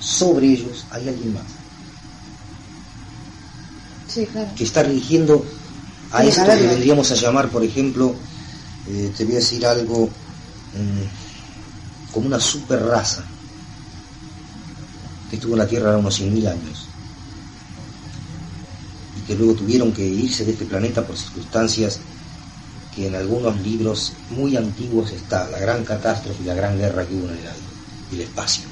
sobre 0.00 0.48
ellos, 0.48 0.84
hay 0.90 1.08
alguien 1.08 1.34
más 1.34 1.44
Sí, 4.08 4.26
claro. 4.26 4.50
que 4.54 4.64
está 4.64 4.82
rigiendo 4.82 5.44
a 6.10 6.24
esto 6.24 6.44
que 6.44 6.66
vendríamos 6.66 7.10
a 7.10 7.14
llamar, 7.14 7.48
por 7.48 7.64
ejemplo, 7.64 8.14
eh, 8.88 9.10
te 9.16 9.24
voy 9.24 9.34
a 9.34 9.36
decir 9.36 9.64
algo, 9.64 10.08
mm, 10.08 12.12
como 12.12 12.26
una 12.26 12.38
super 12.38 12.82
raza 12.82 13.24
que 15.30 15.36
estuvo 15.36 15.54
en 15.54 15.60
la 15.60 15.66
Tierra 15.66 15.86
ahora 15.86 15.98
unos 15.98 16.14
100.000 16.14 16.46
años 16.46 16.81
que 19.26 19.34
luego 19.34 19.54
tuvieron 19.54 19.92
que 19.92 20.06
irse 20.06 20.44
de 20.44 20.52
este 20.52 20.64
planeta 20.64 21.06
por 21.06 21.16
circunstancias 21.16 22.00
que 22.94 23.06
en 23.06 23.14
algunos 23.14 23.58
libros 23.60 24.12
muy 24.30 24.56
antiguos 24.56 25.12
está 25.12 25.48
la 25.48 25.58
gran 25.58 25.84
catástrofe 25.84 26.42
y 26.42 26.46
la 26.46 26.54
gran 26.54 26.78
guerra 26.78 27.06
que 27.06 27.14
hubo 27.14 27.28
en 27.28 27.38
el 27.38 27.46
aire 27.46 27.72
y 28.10 28.14
el 28.16 28.20
espacio 28.22 28.64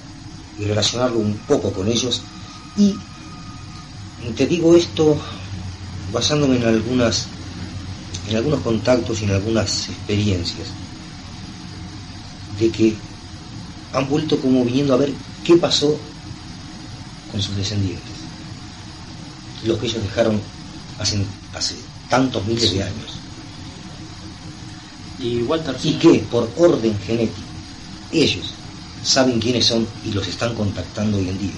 y 0.58 0.64
relacionarlo 0.64 1.18
un 1.18 1.34
poco 1.48 1.72
con 1.72 1.88
ellos. 1.88 2.20
Y 2.76 2.94
te 4.36 4.46
digo 4.46 4.76
esto 4.76 5.16
basándome 6.12 6.56
en 6.56 6.64
algunas 6.64 7.26
en 8.28 8.36
algunos 8.36 8.60
contactos 8.60 9.22
y 9.22 9.24
en 9.24 9.30
algunas 9.30 9.88
experiencias 9.88 10.68
de 12.58 12.70
que 12.70 12.94
han 13.92 14.08
vuelto 14.08 14.38
como 14.38 14.64
viniendo 14.64 14.94
a 14.94 14.98
ver 14.98 15.12
qué 15.44 15.56
pasó 15.56 15.98
con 17.32 17.40
sus 17.40 17.56
descendientes 17.56 18.09
los 19.64 19.78
que 19.78 19.86
ellos 19.86 20.02
dejaron 20.02 20.40
hace, 20.98 21.24
hace 21.54 21.76
tantos 22.08 22.44
miles 22.46 22.72
de 22.72 22.82
años 22.82 23.18
Y 25.18 25.42
Walter, 25.42 25.76
y 25.82 25.94
que 25.94 26.18
por 26.30 26.50
orden 26.56 26.98
genético 27.00 27.48
ellos 28.12 28.54
saben 29.02 29.40
quiénes 29.40 29.66
son 29.66 29.86
y 30.04 30.12
los 30.12 30.26
están 30.26 30.54
contactando 30.54 31.18
hoy 31.18 31.28
en 31.28 31.38
día. 31.38 31.52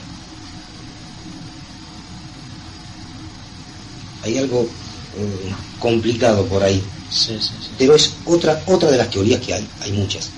Hay 4.25 4.39
algo 4.39 4.69
eh, 5.17 5.53
complicado 5.81 6.45
por 6.47 6.63
ahí, 6.63 6.83
sí, 7.11 7.37
sí, 7.41 7.49
sí. 7.61 7.71
pero 7.77 7.95
es 7.97 8.13
otra, 8.25 8.63
otra 8.67 8.91
de 8.91 8.99
las 8.99 9.11
teorías 9.11 9.41
que 9.41 9.55
hay, 9.55 9.69
hay 9.81 9.93
muchas. 9.93 10.31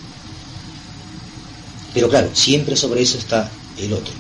Pero 1.93 2.09
claro, 2.09 2.31
siempre 2.33 2.77
sobre 2.77 3.03
eso 3.03 3.19
está 3.19 3.51
el 3.77 3.93
otro, 3.93 4.15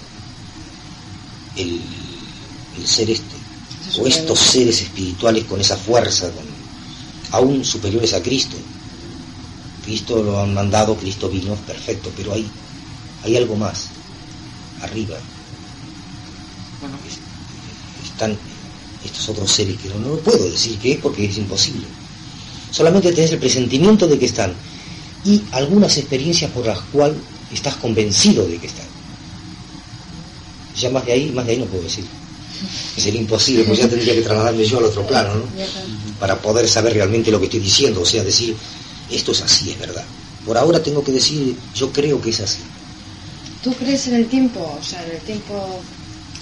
el, 1.57 1.81
el 2.77 2.87
ser 2.87 3.11
este, 3.11 3.34
o 3.99 4.07
estos 4.07 4.39
seres 4.39 4.81
espirituales 4.83 5.45
con 5.45 5.61
esa 5.61 5.77
fuerza, 5.77 6.31
con, 6.33 6.45
aún 7.33 7.65
superiores 7.65 8.13
a 8.15 8.23
Cristo. 8.23 8.57
Cristo 9.85 10.23
lo 10.23 10.41
han 10.41 10.55
mandado, 10.55 10.97
Cristo 10.97 11.29
vino, 11.29 11.55
perfecto, 11.57 12.11
pero 12.17 12.33
hay, 12.33 12.47
hay 13.25 13.37
algo 13.37 13.57
más, 13.57 13.89
arriba. 14.83 15.17
Bueno, 16.81 16.97
Es- 17.07 18.07
Están 18.11 18.37
estos 19.05 19.29
otros 19.29 19.51
seres 19.51 19.77
que 19.81 19.89
no, 19.89 19.99
no 19.99 20.17
puedo 20.19 20.49
decir 20.51 20.79
qué 20.79 20.93
es 20.93 20.99
porque 21.01 21.27
es 21.27 21.37
imposible. 21.37 21.85
Solamente 22.71 23.13
tenés 23.13 23.33
el 23.33 23.39
presentimiento 23.39 24.07
de 24.09 24.19
que 24.19 24.27
están 24.27 24.55
y 25.25 25.43
algunas 25.53 25.97
experiencias 25.99 26.51
por 26.51 26.67
las 26.67 26.79
cuales 26.93 27.19
estás 27.53 27.75
convencido 27.77 28.47
de 28.47 28.59
que 28.59 28.67
están. 28.67 28.87
Ya 30.81 30.91
más 30.91 31.05
de 31.07 31.13
ahí, 31.13 31.31
más 31.33 31.45
de 31.47 31.53
ahí 31.53 31.59
no 31.59 31.67
puedo 31.67 31.83
decir. 31.85 32.05
Sería 32.97 33.21
imposible, 33.21 33.65
porque 33.65 33.83
ya 33.83 33.89
tendría 33.89 34.15
que 34.15 34.23
trasladarme 34.23 34.65
yo 34.65 34.79
al 34.79 34.85
otro 34.85 35.07
plano, 35.07 35.35
¿no? 35.35 35.45
Para 36.19 36.41
poder 36.41 36.69
saber 36.69 36.95
realmente 36.95 37.31
lo 37.31 37.39
que 37.39 37.47
estoy 37.47 37.61
diciendo, 37.61 38.03
o 38.03 38.07
sea, 38.07 38.23
decir, 38.23 38.57
esto 39.11 39.33
es 39.33 39.43
así, 39.43 39.71
es 39.71 39.79
verdad. 39.79 40.05
Por 40.47 40.57
ahora 40.57 40.83
tengo 40.83 41.03
que 41.03 41.13
decir, 41.13 41.57
yo 41.75 41.93
creo 41.93 42.21
que 42.21 42.31
es 42.31 42.41
así. 42.41 42.61
¿Tú 43.63 43.73
crees 43.75 44.07
en 44.09 44.15
el 44.15 44.27
tiempo? 44.27 44.61
O 44.81 44.85
sea, 44.85 45.05
en 45.05 45.13
el 45.13 45.21
tiempo... 45.23 45.81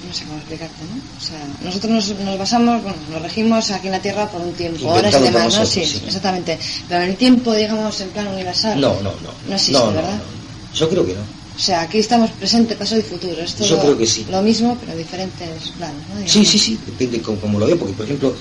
No 0.06 0.12
sé 0.12 0.24
cómo 0.24 0.36
explicarte, 0.38 0.82
¿no? 0.82 1.00
O 1.16 1.20
sea, 1.24 1.38
nosotros 1.62 1.92
nos, 1.92 2.18
nos 2.18 2.36
basamos, 2.36 2.82
bueno, 2.82 2.98
nos 3.12 3.22
regimos 3.22 3.70
aquí 3.70 3.86
en 3.86 3.92
la 3.92 4.02
Tierra 4.02 4.28
por 4.28 4.40
un 4.40 4.52
tiempo, 4.52 4.88
horas 4.88 5.14
y 5.14 5.16
Inventado 5.16 5.44
demás, 5.44 5.58
¿no? 5.60 5.64
Sí, 5.64 5.86
sí. 5.86 6.02
exactamente. 6.04 6.58
Pero 6.88 7.04
en 7.04 7.10
el 7.10 7.16
tiempo, 7.16 7.54
digamos, 7.54 8.00
en 8.00 8.08
plan 8.08 8.26
universal. 8.26 8.80
No, 8.80 8.94
no, 8.94 9.12
no. 9.22 9.30
No 9.46 9.54
existe, 9.54 9.78
no, 9.78 9.86
no, 9.86 9.92
¿verdad? 9.92 10.16
no. 10.16 10.76
Yo 10.76 10.88
creo 10.88 11.06
que 11.06 11.14
no. 11.14 11.41
O 11.54 11.58
sea, 11.58 11.82
aquí 11.82 11.98
estamos 11.98 12.30
presente, 12.30 12.74
pasado 12.76 13.00
y 13.00 13.04
futuro. 13.04 13.40
Es 13.40 13.54
todo 13.54 13.68
Yo 13.68 13.80
creo 13.80 13.98
que 13.98 14.06
sí. 14.06 14.26
Lo 14.30 14.42
mismo, 14.42 14.76
pero 14.80 14.96
diferentes 14.96 15.70
planos, 15.76 16.02
¿no? 16.08 16.26
Sí, 16.26 16.44
sí, 16.44 16.58
sí, 16.58 16.78
depende 16.86 17.20
cómo, 17.20 17.38
cómo 17.38 17.58
lo 17.58 17.66
veo, 17.66 17.78
porque 17.78 17.94
por 17.94 18.06
ejemplo, 18.06 18.34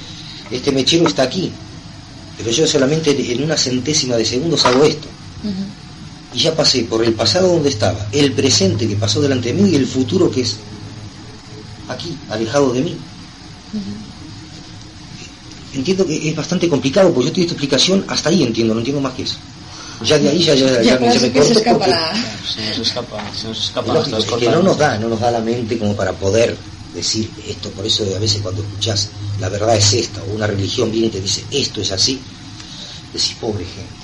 este 0.50 0.71
mechero 0.71 1.08
está 1.08 1.24
aquí, 1.24 1.52
pero 2.38 2.52
yo 2.52 2.65
solamente 2.65 3.12
en 3.12 3.43
una 3.43 3.58
centésima 3.58 4.15
de 4.15 4.26
segundos 4.26 4.65
hago 4.65 4.84
esto. 4.84 5.08
Y 6.34 6.39
ya 6.39 6.56
pasé 6.56 6.84
por 6.84 7.04
el 7.04 7.13
pasado 7.13 7.52
donde 7.52 7.69
estaba, 7.69 8.08
el 8.12 8.32
presente 8.32 8.88
que 8.88 8.95
pasó 8.95 9.21
delante 9.21 9.54
de 9.54 9.62
mí 9.62 9.69
y 9.69 9.76
el 9.76 9.86
futuro 9.86 10.32
que 10.32 10.41
es 10.41 10.58
aquí, 11.89 12.17
alejado 12.30 12.71
de 12.74 12.82
mí. 12.82 12.97
Entiendo 15.74 16.06
que 16.06 16.30
es 16.30 16.36
bastante 16.36 16.67
complicado, 16.69 17.13
porque 17.13 17.30
yo 17.30 17.32
te 17.32 17.36
doy 17.36 17.43
esta 17.43 17.54
explicación, 17.54 18.06
hasta 18.08 18.30
ahí 18.30 18.43
entiendo, 18.43 18.74
no 18.74 18.80
entiendo 18.80 19.02
más 19.02 19.13
que 19.13 19.24
eso. 19.24 19.38
Ya 20.03 20.17
de 20.19 20.29
ahí 20.29 20.43
ya, 20.43 20.55
ya, 20.55 20.65
ya, 20.67 20.73
Ya, 20.73 20.81
ya 20.83 20.97
claro, 20.97 21.13
me 21.13 21.19
se 21.19 21.31
corto 21.31 21.51
escapa 21.51 21.77
porque- 21.77 21.91
la... 21.91 22.13
se 22.53 22.69
nos 22.69 22.87
escapa, 22.87 23.31
se 23.35 23.47
nos 23.47 23.57
Es 23.57 23.63
escapa 23.65 23.93
lógico, 23.93 24.17
hasta 24.17 24.31
es 24.35 24.39
que 24.41 24.49
no 24.49 24.63
nos 24.63 24.77
da, 24.77 24.97
no 24.97 25.09
nos 25.09 25.19
da 25.19 25.31
la 25.31 25.39
mente 25.41 25.77
como 25.77 25.95
para 25.95 26.13
poder 26.13 26.57
decir 26.93 27.29
esto, 27.47 27.69
por 27.71 27.85
eso 27.85 28.03
a 28.15 28.19
veces 28.19 28.41
cuando 28.41 28.61
escuchás 28.63 29.09
la 29.39 29.47
verdad 29.49 29.75
es 29.77 29.93
esta, 29.93 30.21
o 30.23 30.35
una 30.35 30.47
religión 30.47 30.91
viene 30.91 31.07
y 31.07 31.09
te 31.11 31.21
dice 31.21 31.43
esto 31.51 31.81
es 31.81 31.91
así, 31.91 32.19
decís 33.13 33.35
pobre 33.39 33.63
gente, 33.65 34.01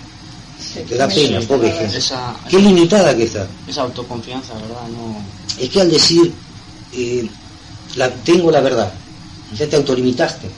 Sí, 0.59 0.79
te 0.87 0.95
da 0.97 1.07
me 1.07 1.13
pena, 1.15 1.39
pobre 1.41 1.71
gente. 1.71 1.97
Esa, 1.97 2.35
Qué 2.49 2.59
limitada 2.59 3.15
que 3.15 3.23
está. 3.23 3.47
esa 3.67 3.81
autoconfianza, 3.83 4.53
¿verdad? 4.55 4.87
No, 4.89 5.23
Es 5.59 5.69
que 5.69 5.81
al 5.81 5.89
decir 5.91 6.33
eh, 6.93 7.27
la, 7.95 8.09
tengo 8.11 8.49
la 8.51 8.59
verdad, 8.61 8.91
ya 9.57 9.67
te 9.67 9.75
autolimitaste, 9.75 10.49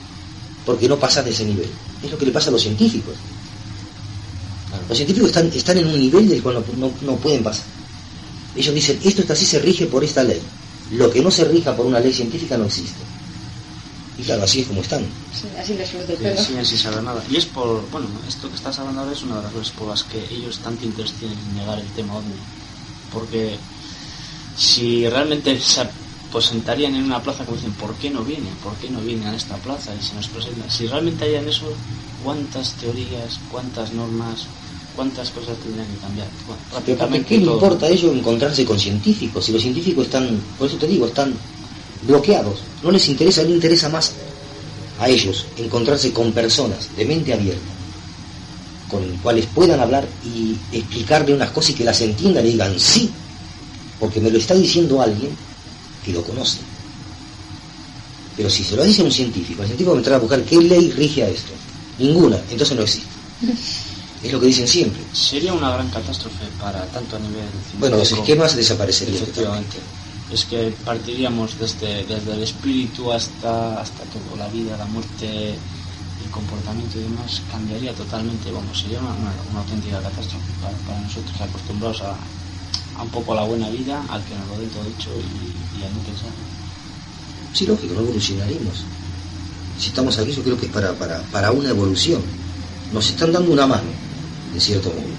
porque 0.66 0.88
no 0.88 0.98
pasas 0.98 1.26
de 1.26 1.32
ese 1.32 1.46
nivel. 1.46 1.70
Es 2.04 2.10
lo 2.12 2.18
que 2.18 2.26
le 2.26 2.32
pasa 2.32 2.50
a 2.50 2.54
los 2.54 2.62
científicos. 2.62 3.14
Los 4.90 4.98
científicos 4.98 5.30
están, 5.30 5.48
están 5.48 5.78
en 5.78 5.88
un 5.88 6.00
nivel 6.00 6.28
del 6.28 6.42
cual 6.42 6.56
no, 6.56 6.88
no- 6.88 6.94
no 7.02 7.16
pueden 7.18 7.44
pasar. 7.44 7.66
Ellos 8.56 8.74
dicen, 8.74 9.00
esto 9.04 9.22
está 9.22 9.34
así, 9.34 9.46
se 9.46 9.60
rige 9.60 9.86
por 9.86 10.04
esta 10.04 10.24
ley. 10.24 10.42
Lo 10.92 11.10
que 11.12 11.22
no 11.22 11.30
se 11.30 11.46
rija 11.46 11.76
por 11.76 11.86
una 11.86 12.00
ley 12.00 12.12
científica 12.12 12.58
no 12.58 12.66
existe. 12.66 13.00
Y 14.18 14.24
claro, 14.24 14.44
así 14.44 14.62
es 14.62 14.68
como 14.68 14.82
están. 14.82 15.06
Sí, 15.34 15.48
así 15.58 15.76
les 15.76 15.94
el 15.94 16.04
pelo. 16.18 16.66
sin 16.66 16.78
saber 16.78 17.04
nada. 17.04 17.24
Y 17.30 17.38
es 17.38 17.46
por, 17.46 17.88
bueno, 17.92 18.08
esto 18.28 18.50
que 18.50 18.56
estás 18.56 18.78
hablando 18.80 19.02
ahora 19.02 19.14
es 19.14 19.22
una 19.24 19.36
de 19.38 19.44
las 19.44 19.52
razones 19.54 19.70
por 19.72 19.88
las 19.88 20.04
que 20.04 20.18
ellos 20.34 20.60
tanto 20.60 20.84
interés 20.86 21.14
tienen 21.14 21.38
en 21.38 21.56
negar 21.56 21.80
el 21.80 21.88
tema 21.90 22.16
ovni. 22.18 22.34
Porque 23.14 23.56
si 24.58 25.08
realmente 25.08 25.60
se 25.62 25.88
pues 26.32 26.46
sentarían 26.46 26.94
en 26.96 27.06
una 27.06 27.24
plaza 27.24 27.44
como 27.46 27.58
dicen, 27.58 27.72
¿por 27.74 27.96
qué 27.96 28.10
no 28.12 28.24
vienen? 28.24 28.54
¿Por 28.64 28.76
qué 28.76 28.90
no 28.90 29.00
vienen 29.02 29.28
a 29.28 29.36
esta 29.36 29.56
plaza? 29.58 29.94
Y 29.96 30.04
se 30.06 30.14
nos 30.16 30.28
presentan. 30.28 30.70
Si 30.70 30.86
realmente 30.86 31.26
hayan 31.26 31.48
eso, 31.48 31.72
¿cuántas 32.24 32.74
teorías, 32.74 33.40
cuántas 33.52 33.94
normas, 33.94 34.46
cuántas 34.96 35.30
cosas 35.30 35.58
tendrían 35.58 35.88
que 35.88 35.98
cambiar? 35.98 36.28
Bueno, 36.48 36.62
Pero 36.70 36.70
¿por 36.70 36.84
prácticamente 36.84 37.28
¿qué 37.28 37.38
le 37.38 37.52
importa 37.52 37.86
a 37.86 37.90
ellos 37.90 38.16
encontrarse 38.16 38.66
con 38.66 38.80
científicos? 38.80 39.46
Si 39.46 39.52
los 39.52 39.62
científicos 39.62 40.06
están, 40.06 40.40
por 40.58 40.68
eso 40.68 40.78
te 40.78 40.88
digo, 40.88 41.08
están 41.08 41.34
bloqueados. 42.04 42.60
No 42.84 42.92
les 42.92 43.08
interesa, 43.10 43.44
les 43.44 43.52
interesa 43.52 43.90
más 43.90 44.14
a 45.00 45.10
ellos 45.10 45.46
encontrarse 45.58 46.12
con 46.12 46.32
personas 46.32 46.90
de 46.96 47.06
mente 47.06 47.34
abierta, 47.34 47.72
con 48.90 49.06
cuales 49.18 49.46
puedan 49.48 49.80
hablar 49.80 50.08
y 50.26 50.58
explicarle 50.76 51.34
unas 51.34 51.52
cosas 51.52 51.72
y 51.72 51.74
que 51.76 51.84
las 51.86 52.02
entiendan 52.02 52.46
y 52.46 52.52
digan 52.52 52.80
sí, 52.80 53.10
porque 54.00 54.20
me 54.20 54.30
lo 54.30 54.38
está 54.38 54.56
diciendo 54.56 55.02
alguien 55.02 55.32
que 56.04 56.12
lo 56.12 56.24
conoce. 56.24 56.60
Pero 58.36 58.50
si 58.50 58.64
se 58.64 58.76
lo 58.76 58.84
dice 58.84 59.04
un 59.04 59.12
científico, 59.12 59.62
el 59.62 59.68
científico 59.68 59.92
va 59.92 59.98
a 59.98 60.00
entrar 60.00 60.16
a 60.16 60.20
buscar 60.20 60.42
qué 60.44 60.58
ley 60.58 60.92
rige 60.92 61.24
a 61.24 61.30
esto. 61.30 61.52
Ninguna, 61.98 62.38
entonces 62.50 62.76
no 62.76 62.84
existe. 62.84 63.10
Es 64.24 64.32
lo 64.34 64.40
que 64.40 64.48
dicen 64.48 64.68
siempre. 64.68 65.02
Sería 65.14 65.54
una 65.54 65.72
gran 65.72 65.90
catástrofe 65.90 66.46
para 66.60 66.86
tanto 66.88 67.16
a 67.16 67.20
nivel. 67.20 67.48
Bueno, 67.80 67.98
los 67.98 68.12
esquemas 68.12 68.56
desaparecerían. 68.56 69.24
Efectivamente. 69.24 69.78
es 70.32 70.46
que 70.46 70.74
partiríamos 70.84 71.58
desde, 71.58 72.06
desde 72.06 72.34
el 72.34 72.44
espíritu 72.44 73.12
hasta, 73.12 73.82
hasta 73.82 74.04
todo, 74.06 74.36
la 74.38 74.48
vida, 74.50 74.78
la 74.78 74.86
muerte, 74.86 75.54
el 75.54 76.32
comportamiento 76.32 77.00
y 77.00 77.04
demás, 77.04 77.42
cambiaría 77.50 77.94
totalmente, 77.94 78.52
vamos, 78.52 78.78
sería 78.78 79.00
una, 79.00 79.16
una, 79.50 79.60
auténtica 79.62 80.02
catástrofe 80.02 80.52
para, 80.62 80.78
para, 80.86 81.00
nosotros 81.00 81.42
acostumbrados 81.42 82.02
a, 82.02 82.16
a, 82.98 83.04
un 83.04 83.10
poco 83.10 83.32
a 83.34 83.38
la 83.38 83.44
buena 83.44 83.70
vida, 83.70 84.04
al 84.10 84.24
que 84.26 84.36
nos 84.36 84.48
lo 84.50 84.60
den 84.60 84.70
todo 84.70 84.84
hecho 84.84 85.10
y, 85.16 85.80
y 85.80 85.84
a 85.84 85.90
no 85.90 86.00
pensar. 86.00 86.30
Sí, 87.54 87.66
lógico, 87.66 87.94
no 87.96 88.02
evolucionaríamos. 88.02 88.84
Si 89.80 89.88
estamos 89.88 90.20
aquí, 90.20 90.34
yo 90.34 90.44
creo 90.44 90.60
que 90.60 90.66
es 90.66 90.72
para, 90.72 90.94
para, 90.94 91.22
para 91.32 91.52
una 91.52 91.70
evolución. 91.70 92.22
Nos 92.94 93.10
están 93.10 93.32
dando 93.32 93.52
una 93.52 93.66
mano, 93.66 93.90
de 94.54 94.60
cierto 94.60 94.90
modo. 94.90 95.14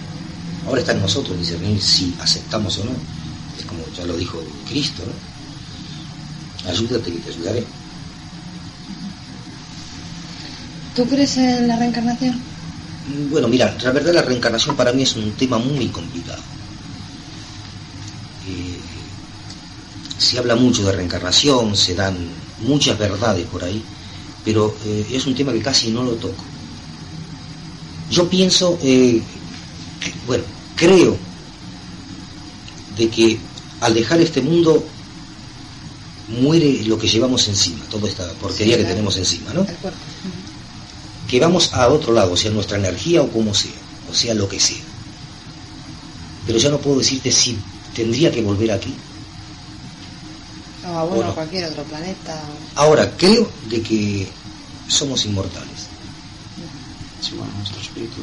Ahora 0.66 0.80
está 0.80 0.92
en 0.92 1.00
nosotros 1.00 1.38
discernir 1.38 1.80
si 1.80 2.14
aceptamos 2.20 2.78
o 2.78 2.84
no. 2.84 2.92
Es 3.58 3.64
como 3.64 3.82
ya 3.96 4.04
lo 4.04 4.16
dijo 4.16 4.42
Cristo, 4.68 5.02
¿no? 5.06 6.70
Ayúdate 6.70 7.12
que 7.12 7.18
te 7.18 7.30
ayudaré. 7.30 7.64
¿Tú 10.94 11.06
crees 11.06 11.36
en 11.38 11.68
la 11.68 11.76
reencarnación? 11.76 12.40
Bueno, 13.30 13.48
mira, 13.48 13.76
la 13.82 13.90
verdad 13.92 14.12
la 14.12 14.22
reencarnación 14.22 14.76
para 14.76 14.92
mí 14.92 15.02
es 15.02 15.16
un 15.16 15.32
tema 15.32 15.58
muy 15.58 15.88
complicado. 15.88 16.42
Eh, 18.46 18.78
se 20.18 20.38
habla 20.38 20.56
mucho 20.56 20.84
de 20.84 20.92
reencarnación, 20.92 21.76
se 21.76 21.94
dan 21.94 22.16
muchas 22.60 22.98
verdades 22.98 23.46
por 23.46 23.64
ahí, 23.64 23.82
pero 24.44 24.76
eh, 24.84 25.06
es 25.12 25.26
un 25.26 25.34
tema 25.34 25.52
que 25.52 25.62
casi 25.62 25.90
no 25.90 26.02
lo 26.02 26.12
toco. 26.12 26.44
Yo 28.10 28.28
pienso, 28.28 28.78
eh, 28.82 29.22
bueno, 30.26 30.44
creo 30.76 31.16
de 32.96 33.08
que 33.08 33.38
al 33.80 33.94
dejar 33.94 34.20
este 34.20 34.40
mundo 34.40 34.84
muere 36.28 36.82
lo 36.84 36.98
que 36.98 37.08
llevamos 37.08 37.48
encima, 37.48 37.84
toda 37.86 38.08
esta 38.08 38.30
porquería 38.34 38.76
sí, 38.76 38.82
que 38.82 38.88
tenemos 38.88 39.16
encima, 39.16 39.52
¿no? 39.52 39.66
Que 41.28 41.40
vamos 41.40 41.72
a 41.72 41.88
otro 41.88 42.12
lado, 42.12 42.36
sea 42.36 42.50
nuestra 42.50 42.78
energía 42.78 43.22
o 43.22 43.28
como 43.28 43.54
sea, 43.54 43.72
o 44.10 44.14
sea 44.14 44.34
lo 44.34 44.48
que 44.48 44.58
sea. 44.58 44.82
Pero 46.46 46.58
ya 46.58 46.70
no 46.70 46.78
puedo 46.78 46.98
decirte 46.98 47.30
si 47.30 47.56
tendría 47.94 48.30
que 48.30 48.42
volver 48.42 48.72
aquí. 48.72 48.94
No, 50.82 50.98
a 50.98 51.04
bueno, 51.04 51.34
cualquier 51.34 51.66
otro 51.66 51.84
planeta. 51.84 52.42
Ahora, 52.74 53.12
creo 53.16 53.48
de 53.68 53.82
que 53.82 54.28
somos 54.88 55.24
inmortales. 55.26 55.89
Sí, 57.20 57.34
bueno, 57.36 57.52
nuestro 57.58 57.80
espíritu 57.80 58.22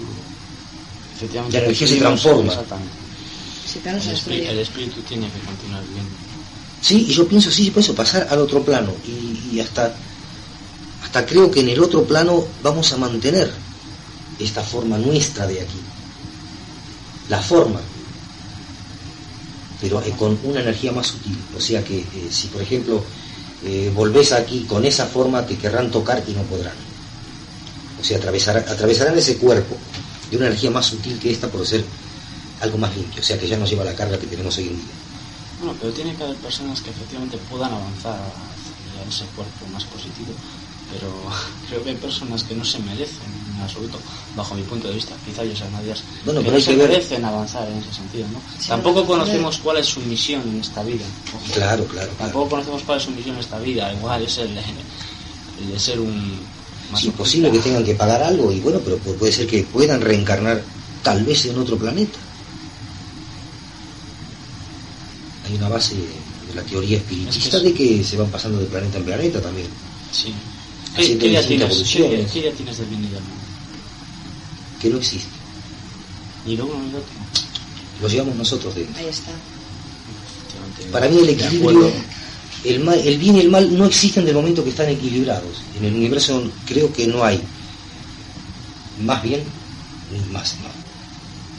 efectivamente 1.15 1.57
la 1.57 1.63
energía 1.65 1.87
se 1.87 1.95
transforma. 1.97 2.53
No 2.53 2.61
el, 3.89 3.97
espíritu, 4.11 4.49
el, 4.49 4.59
espíritu, 4.59 5.01
tiene 5.01 5.27
que 5.29 5.39
continuar 5.39 5.83
viviendo. 5.83 6.11
Sí, 6.81 7.05
y 7.09 7.13
yo 7.13 7.27
pienso, 7.27 7.51
sí, 7.51 7.69
por 7.69 7.81
eso 7.83 7.93
pasar 7.93 8.27
al 8.29 8.39
otro 8.39 8.63
plano. 8.63 8.91
Y, 9.05 9.55
y, 9.55 9.59
hasta, 9.59 9.93
hasta 11.03 11.25
creo 11.25 11.51
que 11.51 11.59
en 11.59 11.69
el 11.69 11.81
otro 11.81 12.03
plano 12.03 12.47
vamos 12.63 12.91
a 12.93 12.97
mantener 12.97 13.51
esta 14.39 14.63
forma 14.63 14.97
nuestra 14.97 15.45
de 15.47 15.61
aquí. 15.61 15.79
La 17.29 17.41
forma, 17.41 17.81
pero 19.81 20.01
eh, 20.01 20.13
con 20.17 20.37
una 20.43 20.61
energía 20.61 20.91
más 20.91 21.07
sutil. 21.07 21.37
O 21.55 21.59
sea 21.59 21.83
que 21.83 21.99
eh, 21.99 22.27
si, 22.29 22.47
por 22.47 22.61
ejemplo, 22.61 23.03
eh, 23.65 23.91
volvés 23.93 24.31
aquí 24.31 24.61
con 24.61 24.85
esa 24.85 25.05
forma, 25.05 25.45
te 25.45 25.57
querrán 25.57 25.91
tocar 25.91 26.23
y 26.27 26.31
no 26.31 26.41
podrán. 26.43 26.86
O 27.99 28.03
sea, 28.03 28.17
atravesar, 28.17 28.57
atravesarán 28.57 29.17
ese 29.17 29.37
cuerpo 29.37 29.75
de 30.29 30.37
una 30.37 30.47
energía 30.47 30.71
más 30.71 30.85
sutil 30.85 31.19
que 31.19 31.31
esta 31.31 31.47
por 31.47 31.65
ser 31.65 31.83
algo 32.61 32.77
más 32.77 32.95
limpio, 32.95 33.21
o 33.21 33.23
sea 33.23 33.37
que 33.37 33.47
ya 33.47 33.57
no 33.57 33.65
lleva 33.65 33.83
la 33.83 33.95
carga 33.95 34.17
que 34.17 34.27
tenemos 34.27 34.57
hoy 34.57 34.67
en 34.67 34.75
día. 34.75 34.93
Bueno, 35.59 35.75
pero 35.79 35.93
tiene 35.93 36.15
que 36.15 36.23
haber 36.23 36.35
personas 36.37 36.81
que 36.81 36.89
efectivamente 36.89 37.37
puedan 37.49 37.71
avanzar 37.71 38.19
hacia 38.19 39.09
ese 39.09 39.25
cuerpo 39.35 39.65
más 39.71 39.83
positivo, 39.85 40.33
pero 40.91 41.07
creo 41.69 41.83
que 41.83 41.89
hay 41.91 41.95
personas 41.95 42.43
que 42.43 42.55
no 42.55 42.65
se 42.65 42.79
merecen 42.79 43.29
en 43.55 43.61
absoluto, 43.61 43.99
bajo 44.35 44.55
mi 44.55 44.63
punto 44.63 44.87
de 44.87 44.95
vista, 44.95 45.15
quizá 45.25 45.43
yo 45.43 45.55
sean 45.55 45.71
nadie 45.71 45.93
bueno, 46.25 46.41
que 46.41 46.45
pero 46.45 46.57
no 46.57 46.63
se 46.63 46.71
que 46.71 46.77
ver... 46.77 46.89
merecen 46.89 47.25
avanzar 47.25 47.67
en 47.69 47.77
ese 47.77 47.93
sentido, 47.93 48.27
¿no? 48.27 48.41
Sí, 48.59 48.67
Tampoco 48.69 49.05
conocemos 49.05 49.57
cuál 49.57 49.77
es 49.77 49.87
su 49.87 49.99
misión 50.01 50.41
en 50.47 50.61
esta 50.61 50.83
vida. 50.83 51.05
Ojo. 51.35 51.53
Claro, 51.53 51.85
claro. 51.85 52.11
Tampoco 52.17 52.49
claro. 52.49 52.63
conocemos 52.63 52.83
cuál 52.83 52.97
es 52.99 53.03
su 53.03 53.11
misión 53.11 53.35
en 53.35 53.41
esta 53.41 53.59
vida, 53.59 53.93
igual 53.93 54.23
es 54.23 54.37
el, 54.37 54.57
el 54.57 55.71
de 55.71 55.79
ser 55.79 55.99
un 55.99 56.39
es 56.93 57.03
imposible 57.03 57.51
que 57.51 57.59
tengan 57.59 57.83
que 57.83 57.95
pagar 57.95 58.23
algo 58.23 58.51
y 58.51 58.59
bueno, 58.59 58.79
pero 58.83 58.97
puede 58.97 59.31
ser 59.31 59.47
que 59.47 59.63
puedan 59.63 60.01
reencarnar 60.01 60.61
tal 61.03 61.23
vez 61.23 61.45
en 61.45 61.57
otro 61.57 61.77
planeta. 61.77 62.17
Hay 65.45 65.55
una 65.55 65.69
base 65.69 65.95
de 65.95 66.53
la 66.55 66.63
teoría 66.63 66.97
espiritista 66.97 67.37
es 67.37 67.51
que 67.51 67.57
es... 67.57 67.63
de 67.63 67.73
que 67.73 68.03
se 68.03 68.17
van 68.17 68.29
pasando 68.29 68.59
de 68.59 68.65
planeta 68.65 68.97
en 68.97 69.03
planeta 69.03 69.41
también. 69.41 69.67
Sí. 70.11 70.33
¿Qué, 70.95 71.17
¿qué, 71.17 71.31
ya 71.31 71.45
tienes, 71.45 71.83
¿qué, 71.83 72.27
¿Qué, 72.33 72.41
ya 72.41 72.51
tienes 72.51 72.77
del 72.77 72.87
bien 72.87 73.03
y 73.03 73.07
del 73.07 73.21
mal? 73.21 73.31
Que 74.81 74.89
no 74.89 74.97
existe. 74.97 75.29
Ni 76.45 76.55
lo 76.55 76.65
uno 76.65 76.83
ni 76.83 76.91
lo 76.91 76.97
otro. 76.97 77.13
Lo 78.01 78.07
llevamos 78.07 78.35
nosotros 78.35 78.73
dentro. 78.75 78.97
Ahí 78.97 79.09
está. 79.09 79.31
Para 80.91 81.07
mí 81.09 81.17
el 81.17 81.29
equilibrio 81.29 81.91
el, 82.63 82.79
mal, 82.79 82.99
el, 82.99 83.17
bien 83.17 83.35
y 83.35 83.41
el 83.41 83.49
mal 83.49 83.77
no 83.77 83.85
existen 83.85 84.25
del 84.25 84.35
momento 84.35 84.63
que 84.63 84.71
están 84.71 84.89
equilibrados. 84.89 85.61
En 85.77 85.85
el 85.85 85.93
universo 85.93 86.43
creo 86.65 86.91
que 86.91 87.07
no 87.07 87.23
hay 87.23 87.41
más 89.01 89.21
bien 89.23 89.43
ni 90.11 90.19
más 90.31 90.55
mal. 90.61 90.71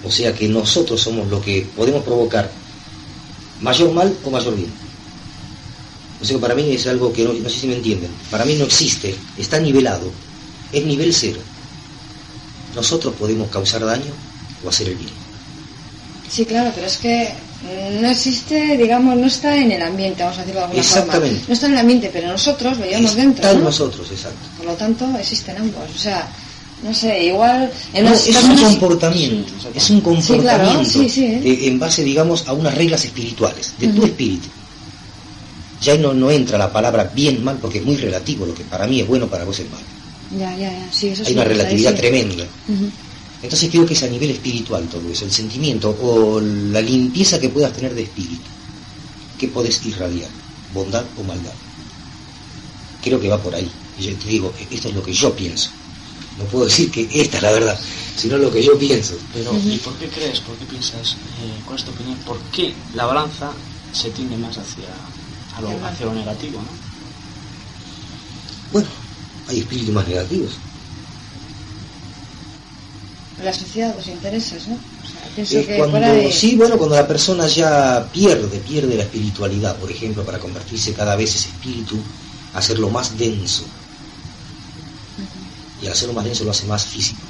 O 0.04 0.10
sea 0.10 0.32
que 0.34 0.48
nosotros 0.48 1.00
somos 1.00 1.28
lo 1.28 1.40
que 1.40 1.66
podemos 1.76 2.04
provocar 2.04 2.50
mayor 3.60 3.92
mal 3.92 4.16
o 4.24 4.30
mayor 4.30 4.56
bien. 4.56 4.70
O 6.20 6.24
sea 6.24 6.36
que 6.36 6.40
para 6.40 6.54
mí 6.54 6.70
es 6.70 6.86
algo 6.86 7.12
que 7.12 7.24
no, 7.24 7.32
no 7.32 7.48
sé 7.48 7.60
si 7.60 7.66
me 7.66 7.76
entienden. 7.76 8.10
Para 8.30 8.44
mí 8.44 8.54
no 8.54 8.64
existe, 8.64 9.14
está 9.36 9.60
nivelado, 9.60 10.10
es 10.72 10.84
nivel 10.84 11.14
cero. 11.14 11.40
Nosotros 12.74 13.14
podemos 13.14 13.48
causar 13.50 13.84
daño 13.84 14.12
o 14.64 14.68
hacer 14.68 14.88
el 14.88 14.96
bien. 14.96 15.10
Sí, 16.28 16.44
claro, 16.44 16.70
pero 16.74 16.86
es 16.86 16.98
que 16.98 17.32
no 18.00 18.08
existe, 18.08 18.76
digamos, 18.76 19.16
no 19.16 19.26
está 19.26 19.56
en 19.56 19.72
el 19.72 19.82
ambiente, 19.82 20.22
vamos 20.22 20.38
a 20.38 20.40
decirlo 20.42 20.60
de 20.60 20.64
alguna 20.66 20.80
Exactamente. 20.80 21.28
forma. 21.36 21.48
No 21.48 21.54
está 21.54 21.66
en 21.66 21.72
el 21.72 21.78
ambiente, 21.78 22.10
pero 22.12 22.28
nosotros 22.28 22.78
lo 22.78 22.84
llevamos 22.84 23.10
está 23.10 23.22
dentro. 23.22 23.42
Está 23.42 23.50
en 23.52 23.58
¿no? 23.58 23.64
nosotros, 23.64 24.10
exacto. 24.10 24.38
Por 24.56 24.66
lo 24.66 24.74
tanto, 24.74 25.18
existen 25.18 25.56
ambos. 25.56 25.82
O 25.94 25.98
sea, 25.98 26.28
no 26.82 26.94
sé, 26.94 27.24
igual. 27.24 27.70
En 27.92 28.04
no, 28.04 28.12
es 28.12 28.28
un 28.28 28.56
comportamiento, 28.56 29.52
Sí, 29.60 29.68
es 29.74 29.90
un 29.90 30.00
comportamiento 30.00 30.84
Sí, 30.84 30.92
claro, 30.98 31.08
sí, 31.08 31.24
¿eh? 31.24 31.58
en 31.68 31.78
base, 31.78 32.04
digamos, 32.04 32.46
a 32.46 32.52
unas 32.52 32.74
reglas 32.74 33.04
espirituales, 33.04 33.74
de 33.78 33.88
tu 33.88 34.04
espíritu. 34.04 34.48
Ya 35.80 35.96
no, 35.96 36.12
no 36.12 36.30
entra 36.30 36.58
la 36.58 36.72
palabra 36.72 37.10
bien, 37.12 37.42
mal, 37.42 37.58
porque 37.60 37.78
es 37.78 37.84
muy 37.84 37.96
relativo, 37.96 38.46
lo 38.46 38.54
que 38.54 38.64
para 38.64 38.86
mí 38.86 39.00
es 39.00 39.06
bueno, 39.06 39.26
para 39.26 39.44
vos 39.44 39.58
es 39.58 39.68
malo. 39.70 39.84
Ya, 40.38 40.54
ya, 40.56 40.70
ya. 40.70 40.88
Sí, 40.92 41.08
eso 41.08 41.24
Hay 41.26 41.32
una 41.32 41.44
relatividad 41.44 41.94
tremenda. 41.94 42.44
Entonces 43.42 43.70
creo 43.70 43.86
que 43.86 43.94
es 43.94 44.02
a 44.02 44.08
nivel 44.08 44.30
espiritual 44.30 44.88
todo 44.88 45.08
eso, 45.08 45.24
el 45.24 45.32
sentimiento 45.32 45.96
o 46.00 46.40
la 46.40 46.80
limpieza 46.80 47.38
que 47.38 47.48
puedas 47.48 47.72
tener 47.72 47.94
de 47.94 48.02
espíritu. 48.02 48.42
¿Qué 49.38 49.48
podés 49.48 49.84
irradiar? 49.86 50.30
¿Bondad 50.74 51.04
o 51.16 51.22
maldad? 51.22 51.54
Creo 53.02 53.20
que 53.20 53.28
va 53.28 53.40
por 53.40 53.54
ahí. 53.54 53.70
Y 53.98 54.02
yo 54.02 54.16
te 54.16 54.28
digo, 54.28 54.52
esto 54.70 54.88
es 54.88 54.94
lo 54.94 55.02
que 55.02 55.12
yo 55.12 55.34
pienso. 55.34 55.70
No 56.38 56.44
puedo 56.44 56.64
decir 56.64 56.90
que 56.90 57.08
esta 57.12 57.36
es 57.36 57.42
la 57.42 57.52
verdad, 57.52 57.78
sino 58.16 58.38
lo 58.38 58.50
que 58.50 58.62
yo 58.62 58.76
pienso. 58.76 59.16
Pero. 59.32 59.56
¿y 59.56 59.78
por 59.78 59.94
qué 59.94 60.08
crees, 60.08 60.40
por 60.40 60.56
qué 60.56 60.64
piensas, 60.66 61.12
eh, 61.12 61.60
cuál 61.64 61.78
es 61.78 61.84
tu 61.84 61.90
opinión, 61.92 62.16
por 62.18 62.38
qué 62.52 62.74
la 62.94 63.06
balanza 63.06 63.52
se 63.92 64.10
tiende 64.10 64.36
más 64.36 64.58
hacia, 64.58 64.88
a 65.56 65.60
lo, 65.60 65.70
hacia 65.86 66.06
lo 66.06 66.14
negativo, 66.14 66.60
¿no? 66.60 66.68
Bueno, 68.72 68.88
hay 69.48 69.60
espíritus 69.60 69.94
más 69.94 70.06
negativos. 70.06 70.52
La 73.42 73.52
sociedad, 73.52 73.94
los 73.94 74.06
intereses, 74.08 74.66
¿no? 74.66 74.74
O 74.74 75.46
sea, 75.46 75.62
que 75.62 75.76
cuando, 75.76 76.00
de... 76.00 76.32
Sí, 76.32 76.56
bueno, 76.56 76.76
cuando 76.76 76.96
la 76.96 77.06
persona 77.06 77.46
ya 77.46 78.08
pierde, 78.12 78.58
pierde 78.58 78.96
la 78.96 79.04
espiritualidad, 79.04 79.76
por 79.76 79.90
ejemplo, 79.90 80.24
para 80.24 80.38
convertirse 80.38 80.92
cada 80.92 81.14
vez 81.14 81.36
ese 81.36 81.48
espíritu, 81.50 81.96
hacerlo 82.54 82.90
más 82.90 83.16
denso. 83.16 83.64
Y 85.80 85.86
al 85.86 85.92
hacerlo 85.92 86.14
más 86.14 86.24
denso 86.24 86.44
lo 86.44 86.50
hace 86.50 86.66
más 86.66 86.84
físico. 86.84 87.20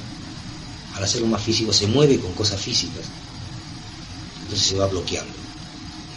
Al 0.95 1.03
hacerlo 1.03 1.27
más 1.27 1.43
físico 1.43 1.71
se 1.71 1.87
mueve 1.87 2.19
con 2.19 2.33
cosas 2.33 2.59
físicas. 2.59 3.05
Entonces 4.41 4.67
se 4.67 4.75
va 4.75 4.87
bloqueando. 4.87 5.33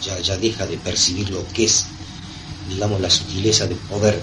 Ya, 0.01 0.19
ya 0.19 0.35
deja 0.37 0.65
de 0.65 0.77
percibir 0.77 1.29
lo 1.29 1.47
que 1.49 1.65
es, 1.65 1.85
digamos, 2.67 2.99
la 2.99 3.09
sutileza 3.09 3.67
de 3.67 3.75
poder, 3.75 4.15
eh, 4.15 4.21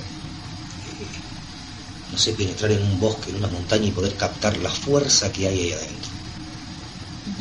no 2.13 2.19
sé, 2.19 2.33
penetrar 2.33 2.73
en 2.73 2.83
un 2.83 3.01
bosque, 3.01 3.31
en 3.31 3.37
una 3.37 3.49
montaña 3.49 3.87
y 3.87 3.91
poder 3.91 4.15
captar 4.17 4.57
la 4.59 4.71
fuerza 4.71 5.31
que 5.33 5.49
hay 5.49 5.59
ahí 5.59 5.73
adentro 5.73 6.21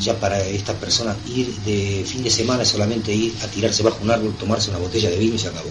ya 0.00 0.18
para 0.18 0.40
esta 0.40 0.74
persona 0.74 1.16
ir 1.28 1.54
de 1.64 2.04
fin 2.06 2.22
de 2.22 2.30
semana 2.30 2.64
solamente 2.64 3.12
ir 3.14 3.34
a 3.42 3.46
tirarse 3.46 3.82
bajo 3.82 4.02
un 4.02 4.10
árbol, 4.10 4.34
tomarse 4.38 4.70
una 4.70 4.78
botella 4.78 5.10
de 5.10 5.18
vino 5.18 5.34
y 5.34 5.38
se 5.38 5.48
acabó. 5.48 5.70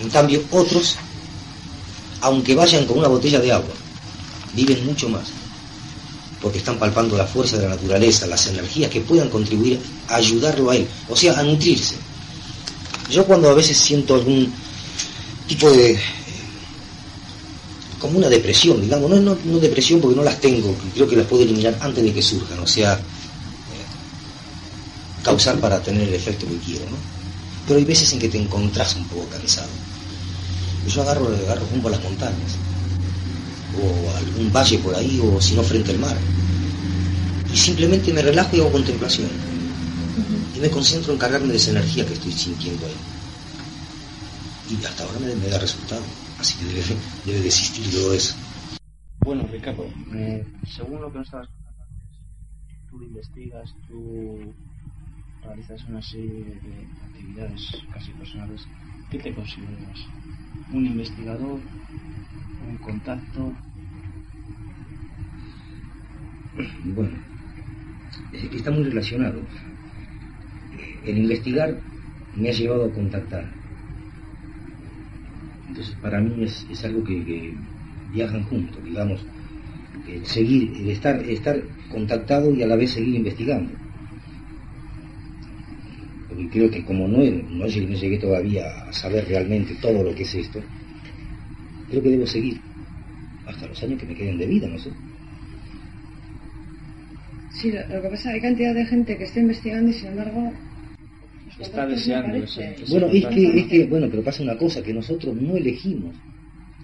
En 0.00 0.10
cambio, 0.10 0.42
otros, 0.50 0.96
aunque 2.20 2.54
vayan 2.54 2.86
con 2.86 2.98
una 2.98 3.08
botella 3.08 3.40
de 3.40 3.52
agua, 3.52 3.74
viven 4.54 4.84
mucho 4.84 5.08
más, 5.08 5.28
porque 6.40 6.58
están 6.58 6.78
palpando 6.78 7.16
la 7.16 7.26
fuerza 7.26 7.56
de 7.56 7.64
la 7.64 7.76
naturaleza, 7.76 8.26
las 8.26 8.46
energías 8.46 8.90
que 8.90 9.00
puedan 9.00 9.28
contribuir 9.28 9.80
a 10.08 10.16
ayudarlo 10.16 10.70
a 10.70 10.76
él, 10.76 10.86
o 11.08 11.16
sea, 11.16 11.38
a 11.38 11.42
nutrirse. 11.42 11.96
Yo 13.10 13.24
cuando 13.24 13.50
a 13.50 13.54
veces 13.54 13.76
siento 13.76 14.14
algún 14.14 14.52
tipo 15.46 15.70
de... 15.70 15.98
como 18.00 18.18
una 18.18 18.28
depresión, 18.28 18.80
digamos, 18.80 19.10
no, 19.10 19.20
no, 19.20 19.38
no 19.44 19.58
depresión 19.58 20.00
porque 20.00 20.16
no 20.16 20.24
las 20.24 20.40
tengo, 20.40 20.74
creo 20.94 21.06
que 21.06 21.16
las 21.16 21.26
puedo 21.26 21.42
eliminar 21.44 21.76
antes 21.80 22.02
de 22.02 22.12
que 22.12 22.22
surjan, 22.22 22.58
o 22.58 22.66
sea, 22.66 22.94
eh, 22.94 22.98
causar 25.22 25.60
para 25.60 25.80
tener 25.80 26.08
el 26.08 26.14
efecto 26.14 26.46
que 26.46 26.56
quiero, 26.58 26.86
¿no? 26.86 26.96
Pero 27.66 27.78
hay 27.78 27.84
veces 27.84 28.10
en 28.14 28.18
que 28.18 28.30
te 28.30 28.38
encontrás 28.38 28.96
un 28.96 29.04
poco 29.04 29.26
cansado. 29.28 29.68
Yo 30.88 31.02
agarro, 31.02 31.28
agarro 31.28 31.66
rumbo 31.70 31.88
a 31.88 31.92
las 31.92 32.02
montañas, 32.02 32.56
o 33.78 34.10
a 34.10 34.18
algún 34.18 34.50
valle 34.50 34.78
por 34.78 34.94
ahí, 34.96 35.20
o 35.22 35.40
si 35.40 35.54
no 35.54 35.62
frente 35.62 35.90
al 35.90 35.98
mar. 35.98 36.16
Y 37.52 37.56
simplemente 37.56 38.12
me 38.12 38.22
relajo 38.22 38.56
y 38.56 38.60
hago 38.60 38.72
contemplación. 38.72 39.28
Y 40.56 40.58
me 40.58 40.70
concentro 40.70 41.12
en 41.12 41.18
cargarme 41.18 41.48
de 41.48 41.56
esa 41.56 41.70
energía 41.70 42.06
que 42.06 42.14
estoy 42.14 42.32
sintiendo 42.32 42.86
ahí. 42.86 42.96
Y 44.70 44.84
hasta 44.84 45.04
ahora 45.04 45.18
me, 45.18 45.34
me 45.34 45.48
da 45.48 45.58
resultado. 45.58 46.02
Así 46.40 46.58
que 46.58 46.72
debe, 46.72 46.96
debe 47.26 47.40
de 47.40 47.46
existir 47.48 47.92
todo 47.92 48.14
eso. 48.14 48.34
Bueno, 49.20 49.46
Ricardo, 49.52 49.84
eh, 50.14 50.42
según 50.74 51.02
lo 51.02 51.12
que 51.12 51.18
nos 51.18 51.26
estabas 51.26 51.48
contando 51.48 51.70
tú 52.90 53.02
investigas, 53.02 53.74
tú 53.86 54.54
realizas 55.42 55.84
una 55.84 56.00
serie 56.00 56.44
de 56.44 56.88
actividades 57.04 57.70
casi 57.92 58.12
personales. 58.12 58.66
¿Qué 59.10 59.18
te 59.18 59.34
consideras? 59.34 59.98
¿Un 60.72 60.86
investigador? 60.86 61.60
¿Un 62.62 62.78
contacto? 62.78 63.52
Bueno, 66.84 67.18
que 68.32 68.56
está 68.56 68.70
muy 68.70 68.84
relacionado. 68.84 69.46
El 71.04 71.18
investigar 71.18 71.82
me 72.34 72.48
ha 72.48 72.52
llevado 72.52 72.86
a 72.86 72.94
contactar. 72.94 73.59
Entonces, 75.70 75.94
para 76.02 76.20
mí 76.20 76.42
es, 76.42 76.66
es 76.68 76.84
algo 76.84 77.04
que, 77.04 77.54
viajan 78.10 78.42
juntos, 78.42 78.82
digamos. 78.82 79.24
Seguir, 80.24 80.90
estar, 80.90 81.22
estar 81.22 81.62
contactado 81.88 82.52
y 82.52 82.62
a 82.62 82.66
la 82.66 82.74
vez 82.74 82.90
seguir 82.90 83.14
investigando. 83.14 83.70
Porque 86.28 86.48
creo 86.50 86.70
que 86.70 86.84
como 86.84 87.06
no, 87.06 87.18
no, 87.18 87.66
no 87.66 87.66
llegué 87.66 88.18
todavía 88.18 88.64
a 88.88 88.92
saber 88.92 89.26
realmente 89.28 89.76
todo 89.80 90.02
lo 90.02 90.12
que 90.12 90.24
es 90.24 90.34
esto, 90.34 90.60
creo 91.88 92.02
que 92.02 92.10
debo 92.10 92.26
seguir 92.26 92.60
hasta 93.46 93.68
los 93.68 93.80
años 93.84 94.00
que 94.00 94.06
me 94.06 94.16
queden 94.16 94.38
de 94.38 94.46
vida, 94.46 94.66
no 94.66 94.78
sé. 94.78 94.90
Sí, 97.52 97.70
lo, 97.70 97.80
lo 97.94 98.02
que 98.02 98.08
pasa 98.08 98.30
hay 98.30 98.40
cantidad 98.40 98.74
de 98.74 98.86
gente 98.86 99.16
que 99.16 99.24
está 99.24 99.38
investigando 99.38 99.90
y 99.90 99.94
sin 99.94 100.08
embargo... 100.08 100.52
Está 101.60 101.86
deseando 101.86 102.36
ese 102.36 102.76
Bueno, 102.88 103.08
es 103.08 103.26
que, 103.26 103.60
es 103.60 103.66
que, 103.66 103.86
bueno, 103.86 104.08
pero 104.10 104.22
pasa 104.22 104.42
una 104.42 104.56
cosa, 104.56 104.82
que 104.82 104.94
nosotros 104.94 105.36
no 105.36 105.56
elegimos, 105.56 106.16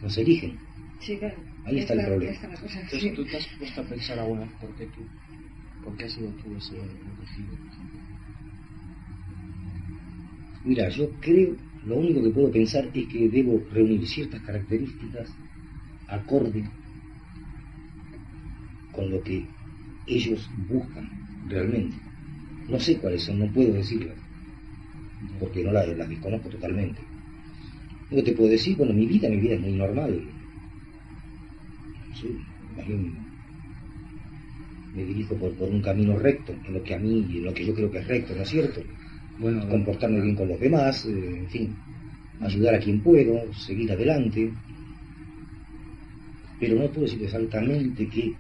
nos 0.03 0.17
eligen. 0.19 0.59
Sí, 1.01 1.17
claro. 1.17 1.37
Ahí 1.65 1.79
está 1.79 1.95
el 1.95 2.05
problema. 2.05 2.33
está 2.33 2.49
cosa, 2.49 2.81
Entonces, 2.81 3.03
sí. 3.03 3.11
¿tú 3.15 3.25
te 3.25 3.37
has 3.37 3.47
puesto 3.59 3.81
a 3.81 3.85
pensar 3.85 4.19
alguna 4.19 4.43
vez 4.43 4.53
por 4.61 4.75
qué 4.77 4.87
tú? 4.87 5.03
¿Por 5.85 5.97
qué 5.97 6.05
has 6.05 6.13
sido 6.13 6.31
tú 6.33 6.57
ese 6.57 6.77
elegido? 6.77 7.57
Mira, 10.65 10.89
yo 10.89 11.09
creo, 11.21 11.57
lo 11.85 11.97
único 11.97 12.23
que 12.23 12.31
puedo 12.31 12.51
pensar 12.51 12.89
es 12.93 13.07
que 13.07 13.29
debo 13.29 13.63
reunir 13.73 14.07
ciertas 14.07 14.43
características 14.43 15.31
acorde 16.09 16.65
con 18.93 19.11
lo 19.11 19.23
que 19.23 19.47
ellos 20.07 20.49
buscan 20.69 21.09
realmente. 21.49 21.97
No 22.69 22.81
sé 22.81 22.97
cuáles 22.97 23.23
son, 23.23 23.39
no 23.39 23.53
puedo 23.53 23.75
decirlas, 23.75 24.17
porque 25.39 25.63
no 25.65 25.73
las, 25.73 25.89
las 25.89 26.09
desconozco 26.09 26.49
totalmente. 26.49 27.01
Yo 28.11 28.23
te 28.23 28.33
puedo 28.33 28.51
decir, 28.51 28.77
bueno, 28.77 28.93
mi 28.93 29.07
vida, 29.07 29.29
mi 29.29 29.37
vida 29.37 29.55
es 29.55 29.61
muy 29.61 29.73
normal. 29.73 30.23
Sí, 32.21 32.29
más 32.77 32.87
bien 32.87 33.27
me 34.97 35.05
dirijo 35.05 35.35
por, 35.37 35.53
por 35.53 35.69
un 35.69 35.83
camino 35.83 36.19
recto, 36.19 36.55
en 36.67 36.73
lo 36.73 36.83
que 36.83 36.95
a 36.95 36.99
mí, 36.99 37.27
en 37.37 37.45
lo 37.45 37.53
que 37.53 37.67
yo 37.67 37.75
creo 37.75 37.91
que 37.91 37.99
es 37.99 38.09
recto, 38.09 38.35
¿no 38.35 38.43
es 38.43 38.49
cierto? 38.49 38.81
Bueno, 39.39 39.69
comportarme 39.69 40.23
bien 40.23 40.35
con 40.35 40.49
los 40.49 40.59
demás, 40.59 41.05
eh, 41.05 41.39
en 41.41 41.49
fin, 41.51 41.77
ayudar 42.41 42.77
a 42.77 42.79
quien 42.79 43.01
puedo, 43.01 43.53
seguir 43.53 43.93
adelante. 43.93 44.51
Pero 46.59 46.77
no 46.77 46.89
puedo 46.89 47.03
decir 47.03 47.23
exactamente 47.23 48.09
qué, 48.09 48.29
eh, 48.29 48.35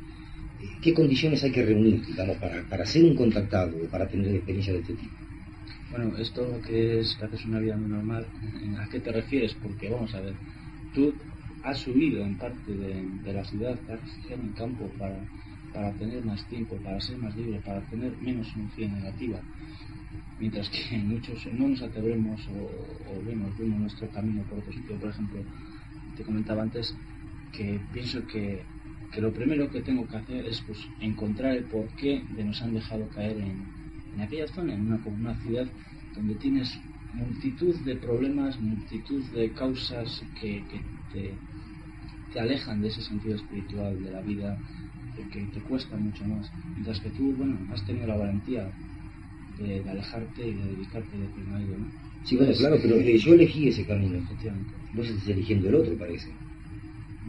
qué 0.80 0.94
condiciones 0.94 1.44
hay 1.44 1.52
que 1.52 1.62
reunir, 1.62 2.06
digamos, 2.06 2.38
para, 2.38 2.62
para 2.62 2.86
ser 2.86 3.04
un 3.04 3.14
contactado 3.14 3.76
o 3.76 3.90
para 3.90 4.08
tener 4.08 4.34
experiencia 4.34 4.72
de 4.72 4.78
este 4.78 4.94
tipo. 4.94 5.25
Bueno, 5.90 6.16
esto 6.18 6.60
que 6.66 7.00
es 7.00 7.16
que 7.16 7.24
haces 7.26 7.44
una 7.46 7.60
vida 7.60 7.76
muy 7.76 7.88
normal, 7.90 8.26
¿a 8.78 8.88
qué 8.88 9.00
te 9.00 9.12
refieres? 9.12 9.54
Porque 9.54 9.88
vamos 9.88 10.14
a 10.14 10.20
ver, 10.20 10.34
tú 10.94 11.14
has 11.62 11.78
subido 11.78 12.24
en 12.24 12.36
parte 12.36 12.72
de, 12.72 13.08
de 13.24 13.32
la 13.32 13.44
ciudad, 13.44 13.78
te 13.84 13.92
has 13.92 14.00
refugiado 14.00 14.42
en 14.42 14.48
el 14.48 14.54
campo 14.54 14.92
para, 14.98 15.28
para 15.72 15.96
tener 15.96 16.24
más 16.24 16.46
tiempo, 16.48 16.80
para 16.82 17.00
ser 17.00 17.18
más 17.18 17.36
libre, 17.36 17.60
para 17.60 17.86
tener 17.86 18.16
menos 18.20 18.54
energía 18.56 18.88
negativa. 18.88 19.40
Mientras 20.38 20.68
que 20.70 20.98
muchos 21.04 21.46
no 21.52 21.68
nos 21.68 21.82
atrevemos 21.82 22.40
o, 22.48 23.12
o 23.12 23.24
vemos, 23.24 23.56
vemos 23.58 23.80
nuestro 23.80 24.10
camino 24.10 24.44
por 24.44 24.58
otro 24.58 24.72
sitio. 24.72 24.98
Por 24.98 25.10
ejemplo, 25.10 25.46
te 26.16 26.24
comentaba 26.24 26.62
antes 26.62 27.00
que 27.52 27.80
pienso 27.92 28.26
que, 28.26 28.70
que 29.12 29.20
lo 29.20 29.32
primero 29.32 29.70
que 29.70 29.82
tengo 29.82 30.06
que 30.08 30.16
hacer 30.16 30.46
es 30.46 30.62
pues, 30.62 30.78
encontrar 31.00 31.56
el 31.56 31.66
porqué 31.66 32.24
de 32.28 32.44
nos 32.44 32.60
han 32.62 32.74
dejado 32.74 33.08
caer 33.10 33.38
en, 33.38 33.75
en 34.16 34.22
aquella 34.22 34.48
zona, 34.48 34.74
en 34.74 34.86
una, 34.86 34.98
como 34.98 35.16
una 35.16 35.34
ciudad 35.42 35.66
donde 36.14 36.34
tienes 36.36 36.68
multitud 37.14 37.74
de 37.84 37.96
problemas, 37.96 38.58
multitud 38.60 39.22
de 39.34 39.50
causas 39.52 40.22
que, 40.40 40.62
que 40.70 40.80
te, 41.12 41.34
te 42.32 42.40
alejan 42.40 42.80
de 42.80 42.88
ese 42.88 43.02
sentido 43.02 43.36
espiritual 43.36 44.02
de 44.02 44.10
la 44.10 44.20
vida, 44.22 44.58
que 45.32 45.40
te 45.46 45.60
cuesta 45.60 45.96
mucho 45.96 46.24
más. 46.24 46.50
Mientras 46.72 47.00
que 47.00 47.10
tú, 47.10 47.32
bueno, 47.32 47.58
has 47.72 47.84
tenido 47.86 48.06
la 48.06 48.16
valentía 48.16 48.70
de, 49.58 49.82
de 49.82 49.90
alejarte 49.90 50.46
y 50.46 50.54
de 50.54 50.64
dedicarte 50.64 51.16
de 51.16 51.26
pleno 51.28 51.56
a 51.56 51.62
ello, 51.62 51.78
¿no? 51.78 52.06
Sí, 52.24 52.36
bueno, 52.36 52.52
claro, 52.54 52.76
pero 52.82 52.96
eh, 52.96 53.18
yo 53.18 53.34
elegí 53.34 53.68
ese 53.68 53.86
camino. 53.86 54.18
Efectivamente. 54.18 54.72
Vos 54.94 55.08
estás 55.08 55.28
eligiendo 55.28 55.68
el 55.68 55.74
otro, 55.76 55.96
parece. 55.98 56.28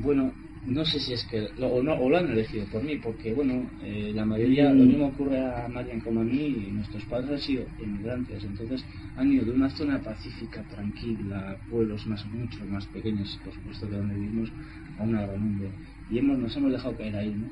Bueno, 0.01 0.31
no 0.67 0.83
sé 0.85 0.99
si 0.99 1.13
es 1.13 1.23
que 1.29 1.47
lo, 1.57 1.67
o, 1.75 1.81
no, 1.83 1.93
o 1.95 2.09
lo 2.09 2.17
han 2.17 2.29
elegido 2.31 2.65
por 2.71 2.83
mí, 2.83 2.97
porque 2.97 3.33
bueno, 3.33 3.71
eh, 3.81 4.11
la 4.13 4.25
mayoría, 4.25 4.69
Mm. 4.73 4.77
lo 4.77 4.83
mismo 4.85 5.07
ocurre 5.07 5.39
a 5.39 5.67
Marian 5.67 6.01
como 6.01 6.21
a 6.21 6.23
mí, 6.23 6.45
y 6.67 6.71
nuestros 6.71 7.03
padres 7.05 7.29
han 7.31 7.39
sido 7.39 7.63
inmigrantes, 7.79 8.43
entonces 8.43 8.83
han 9.15 9.31
ido 9.31 9.45
de 9.45 9.51
una 9.51 9.69
zona 9.69 10.01
pacífica, 10.01 10.63
tranquila, 10.67 11.57
pueblos 11.69 12.05
más 12.07 12.25
muchos 12.27 12.67
más 12.67 12.85
pequeños, 12.87 13.39
por 13.43 13.53
supuesto, 13.53 13.89
que 13.89 13.95
donde 13.95 14.15
vivimos, 14.15 14.51
a 14.97 15.03
una 15.03 15.25
gran 15.25 15.41
mundo, 15.41 15.73
y 16.09 16.17
hemos, 16.19 16.37
nos 16.39 16.55
hemos 16.57 16.71
dejado 16.71 16.97
caer 16.97 17.15
ahí, 17.15 17.33
¿no? 17.33 17.49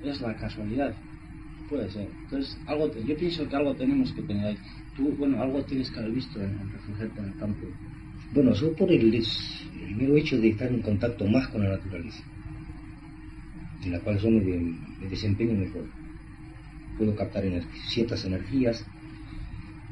Es 0.00 0.20
la 0.20 0.36
casualidad, 0.36 0.94
puede 1.68 1.90
ser. 1.90 2.08
Entonces, 2.24 2.58
algo 2.66 2.90
te- 2.90 3.04
yo 3.04 3.16
pienso 3.16 3.48
que 3.48 3.56
algo 3.56 3.74
tenemos 3.76 4.12
que 4.12 4.22
tener 4.22 4.44
ahí. 4.46 4.58
Tú, 4.96 5.14
bueno, 5.16 5.40
algo 5.42 5.64
tienes 5.64 5.90
que 5.90 6.00
haber 6.00 6.12
visto 6.12 6.40
en, 6.42 6.50
en 6.58 6.70
refugiarte 6.70 7.20
en 7.20 7.28
el 7.28 7.36
campo. 7.36 7.66
Bueno, 8.30 8.52
yo 8.54 8.74
por 8.74 8.90
el, 8.92 9.14
el 9.14 9.94
mero 9.96 10.16
hecho 10.16 10.36
de 10.38 10.48
estar 10.48 10.68
en 10.70 10.82
contacto 10.82 11.26
más 11.26 11.48
con 11.48 11.62
la 11.64 11.70
naturaleza, 11.70 12.22
en 13.82 13.92
la 13.92 14.00
cual 14.00 14.18
yo 14.18 14.30
me, 14.30 14.40
de- 14.40 14.78
me 15.00 15.08
desempeño 15.08 15.54
mejor. 15.54 15.88
Puedo 16.98 17.14
captar 17.14 17.44
ciertas 17.88 18.26
energías, 18.26 18.84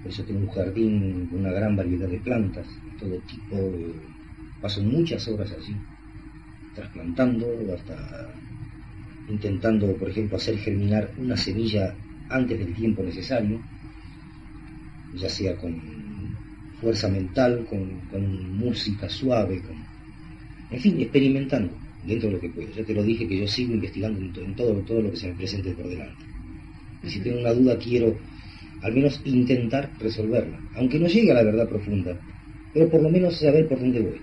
por 0.03 0.11
eso 0.13 0.25
tengo 0.25 0.41
un 0.41 0.49
jardín 0.49 1.27
con 1.29 1.41
una 1.41 1.53
gran 1.53 1.77
variedad 1.77 2.09
de 2.09 2.21
plantas, 2.21 2.67
todo 2.99 3.21
tipo, 3.23 3.57
paso 4.61 4.81
muchas 4.83 5.27
horas 5.29 5.53
allí, 5.53 5.77
trasplantando, 6.75 7.47
hasta 7.75 7.97
intentando, 9.29 9.97
por 9.99 10.11
ejemplo, 10.11 10.37
hacer 10.37 10.59
germinar 10.59 11.13
una 11.17 11.37
semilla 11.37 11.97
antes 12.29 12.59
del 12.59 12.75
tiempo 12.75 13.03
necesario, 13.03 13.63
ya 15.13 15.29
sea 15.29 15.57
con 15.57 15.73
fuerza 16.81 17.09
mental, 17.09 17.67
con, 17.69 18.07
música 18.57 19.09
suave, 19.09 19.63
en 20.71 20.81
fin, 20.81 21.01
experimentando 21.01 21.86
dentro 22.07 22.29
de 22.29 22.35
lo 22.37 22.41
que 22.43 22.51
puedo. 22.51 22.71
Ya 22.73 22.85
te 22.85 22.95
lo 22.95 23.03
dije 23.11 23.29
que 23.29 23.39
yo 23.43 23.49
sigo 23.49 23.75
investigando 23.75 24.19
en, 24.21 24.33
to- 24.33 24.43
en 24.49 24.55
todo, 24.61 24.85
todo 24.85 25.01
lo 25.03 25.11
que 25.13 25.19
se 25.19 25.29
me 25.29 25.35
presente 25.41 25.75
por 25.75 25.89
delante. 25.89 26.25
Y 27.03 27.11
si 27.11 27.23
tengo 27.23 27.39
una 27.41 27.53
duda 27.55 27.79
quiero 27.79 28.11
al 28.81 28.93
menos 28.95 29.21
intentar 29.25 29.95
resolverla, 29.99 30.61
aunque 30.75 30.99
no 31.01 31.09
llegue 31.09 31.33
a 31.33 31.35
la 31.35 31.45
verdad 31.45 31.69
profunda, 31.69 32.15
pero 32.73 32.91
por 32.91 33.03
lo 33.03 33.11
menos 33.11 33.39
saber 33.41 33.69
por 33.69 33.81
dónde 33.81 34.01
voy. 34.01 34.21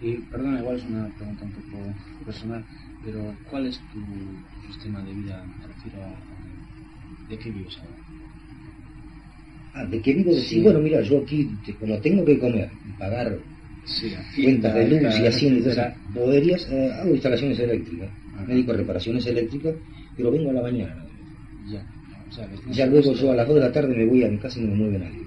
Y 0.00 0.20
perdona, 0.30 0.60
igual 0.60 0.76
es 0.78 0.84
una 0.84 1.10
pregunta 1.14 1.44
un 1.46 1.52
poco 1.52 1.96
personal, 2.24 2.66
pero 3.00 3.40
¿cuál 3.42 3.66
es 3.66 3.86
tu, 3.86 4.00
tu 4.50 4.60
sistema 4.60 5.02
de 5.02 5.14
vida? 5.14 5.46
Me 5.58 5.66
refiero 5.66 6.04
a 6.04 6.18
de 7.28 7.38
qué 7.38 7.50
vives 7.50 7.78
ahora. 7.80 7.98
Ah, 9.72 9.86
¿de 9.86 10.00
qué 10.02 10.12
vivo? 10.14 10.32
Sí. 10.34 10.40
Sí. 10.48 10.62
Bueno, 10.62 10.80
mira, 10.80 11.00
yo 11.02 11.18
aquí, 11.22 11.56
te- 11.64 11.76
como 11.78 12.00
tengo 12.00 12.24
que 12.24 12.38
comer 12.38 12.78
y 12.84 12.92
pagar 12.94 13.28
Sí, 13.84 14.14
cuentas 14.42 14.74
de 14.74 14.88
luz 14.88 15.00
y 15.20 15.26
haciendo 15.26 15.58
etcétera. 15.58 15.88
entonces, 15.88 16.14
boberías, 16.14 16.68
eh, 16.70 16.92
hago 16.92 17.10
instalaciones 17.10 17.58
eléctricas, 17.58 18.10
Ajá. 18.34 18.44
a 18.44 18.72
reparaciones 18.76 19.26
eléctricas, 19.26 19.74
pero 20.16 20.30
vengo 20.30 20.50
a 20.50 20.52
la 20.54 20.62
mañana. 20.62 20.96
Ya, 21.68 21.84
o 22.28 22.32
sea, 22.32 22.48
Ya 22.70 22.86
luego 22.86 23.12
yo 23.12 23.32
a 23.32 23.36
las 23.36 23.46
2 23.46 23.56
de 23.56 23.60
la 23.60 23.72
tarde 23.72 23.94
me 23.96 24.06
voy 24.06 24.24
a 24.24 24.28
mi 24.28 24.38
casa 24.38 24.60
y 24.60 24.62
no 24.62 24.70
me 24.70 24.76
mueve 24.76 24.98
nadie. 24.98 25.22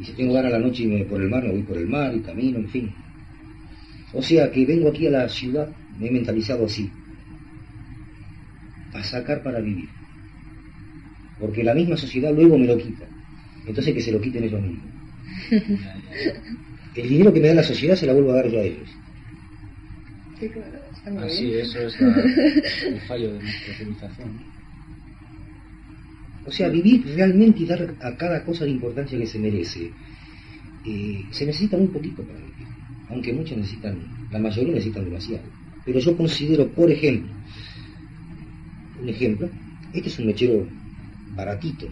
Y 0.00 0.04
si 0.04 0.12
tengo 0.12 0.34
ganas 0.34 0.52
a 0.52 0.58
la 0.58 0.66
noche 0.66 0.82
y 0.82 0.86
me 0.86 1.04
por 1.04 1.20
el 1.20 1.28
mar, 1.28 1.42
me 1.42 1.52
voy 1.52 1.62
por 1.62 1.76
el 1.78 1.86
mar 1.86 2.14
y 2.14 2.20
camino, 2.20 2.58
en 2.58 2.68
fin. 2.68 2.90
O 4.12 4.22
sea 4.22 4.50
que 4.50 4.64
vengo 4.64 4.88
aquí 4.88 5.06
a 5.06 5.10
la 5.10 5.28
ciudad, 5.28 5.68
me 5.98 6.08
he 6.08 6.10
mentalizado 6.10 6.66
así, 6.66 6.90
a 8.92 9.02
sacar 9.02 9.42
para 9.42 9.60
vivir. 9.60 9.88
Porque 11.38 11.62
la 11.62 11.74
misma 11.74 11.96
sociedad 11.96 12.32
luego 12.34 12.58
me 12.58 12.66
lo 12.66 12.78
quita. 12.78 13.06
Entonces 13.66 13.92
que 13.94 14.00
se 14.00 14.12
lo 14.12 14.20
quiten 14.20 14.44
ellos 14.44 14.60
mismos. 14.62 14.95
El 16.94 17.08
dinero 17.08 17.32
que 17.32 17.40
me 17.40 17.48
da 17.48 17.54
la 17.54 17.62
sociedad 17.62 17.94
se 17.96 18.06
la 18.06 18.12
vuelvo 18.12 18.32
a 18.32 18.36
dar 18.36 18.48
yo 18.50 18.58
a 18.58 18.62
ellos. 18.62 18.88
Sí, 20.38 20.48
claro, 20.50 20.78
está 20.92 21.10
muy 21.10 21.24
Así, 21.24 21.46
bien. 21.46 21.60
eso 21.60 21.78
es 21.80 22.00
la- 22.00 22.24
el 22.86 23.00
fallo 23.02 23.32
de 23.34 23.42
nuestra 23.42 23.74
civilización. 23.74 24.40
O 26.44 26.50
sea, 26.52 26.68
vivir 26.68 27.04
realmente 27.16 27.60
y 27.60 27.66
dar 27.66 27.96
a 28.00 28.16
cada 28.16 28.44
cosa 28.44 28.64
la 28.64 28.70
importancia 28.70 29.18
que 29.18 29.26
se 29.26 29.38
merece. 29.38 29.90
Eh, 30.84 31.24
se 31.32 31.44
necesita 31.46 31.76
muy 31.76 31.88
poquito 31.88 32.24
para 32.24 32.38
vivir, 32.38 32.66
aunque 33.08 33.32
muchos 33.32 33.56
necesitan, 33.58 33.98
la 34.30 34.38
mayoría 34.38 34.74
necesitan 34.74 35.04
demasiado. 35.04 35.44
Pero 35.84 35.98
yo 35.98 36.16
considero, 36.16 36.72
por 36.72 36.90
ejemplo, 36.90 37.34
un 39.00 39.08
ejemplo, 39.08 39.50
este 39.92 40.08
es 40.08 40.18
un 40.18 40.26
mechero 40.26 40.68
baratito, 41.34 41.86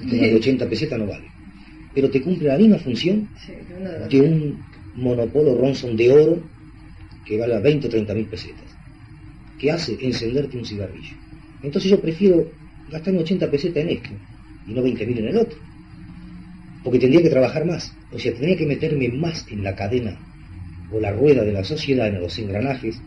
este 0.00 0.16
de 0.16 0.34
80 0.36 0.68
pesetas 0.68 0.98
no 0.98 1.06
vale, 1.06 1.29
pero 1.94 2.10
te 2.10 2.22
cumple 2.22 2.48
la 2.48 2.58
misma 2.58 2.78
función 2.78 3.30
Sí, 3.34 3.52
de 4.10 4.20
un 4.20 4.64
monopolo 4.94 5.56
Ronson 5.56 5.96
de 5.96 6.12
oro 6.12 6.36
que 7.24 7.38
vale 7.38 7.54
a 7.54 7.60
20 7.60 7.86
o 7.86 7.90
30 7.90 8.14
mil 8.14 8.28
pesetas, 8.28 8.70
que 9.58 9.70
hace 9.70 9.92
encenderte 10.00 10.58
un 10.58 10.64
cigarrillo. 10.64 11.14
Entonces 11.62 11.90
yo 11.90 12.00
prefiero 12.00 12.38
gastarme 12.86 13.20
80 13.20 13.50
pesetas 13.50 13.82
en 13.84 13.90
esto 13.90 14.14
y 14.64 14.74
no 14.74 14.82
20 14.82 15.06
mil 15.06 15.18
en 15.18 15.28
el 15.28 15.36
otro, 15.38 15.58
porque 16.82 16.98
tendría 16.98 17.22
que 17.22 17.30
trabajar 17.30 17.64
más, 17.64 17.98
o 18.10 18.18
sea, 18.18 18.32
tendría 18.32 18.56
que 18.56 18.66
meterme 18.66 19.08
más 19.08 19.46
en 19.48 19.62
la 19.62 19.74
cadena 19.74 20.26
o 20.88 21.00
la 21.00 21.12
rueda 21.12 21.44
de 21.44 21.52
la 21.52 21.64
sociedad, 21.64 22.08
en 22.08 22.20
los 22.20 22.38
engranajes, 22.38 23.04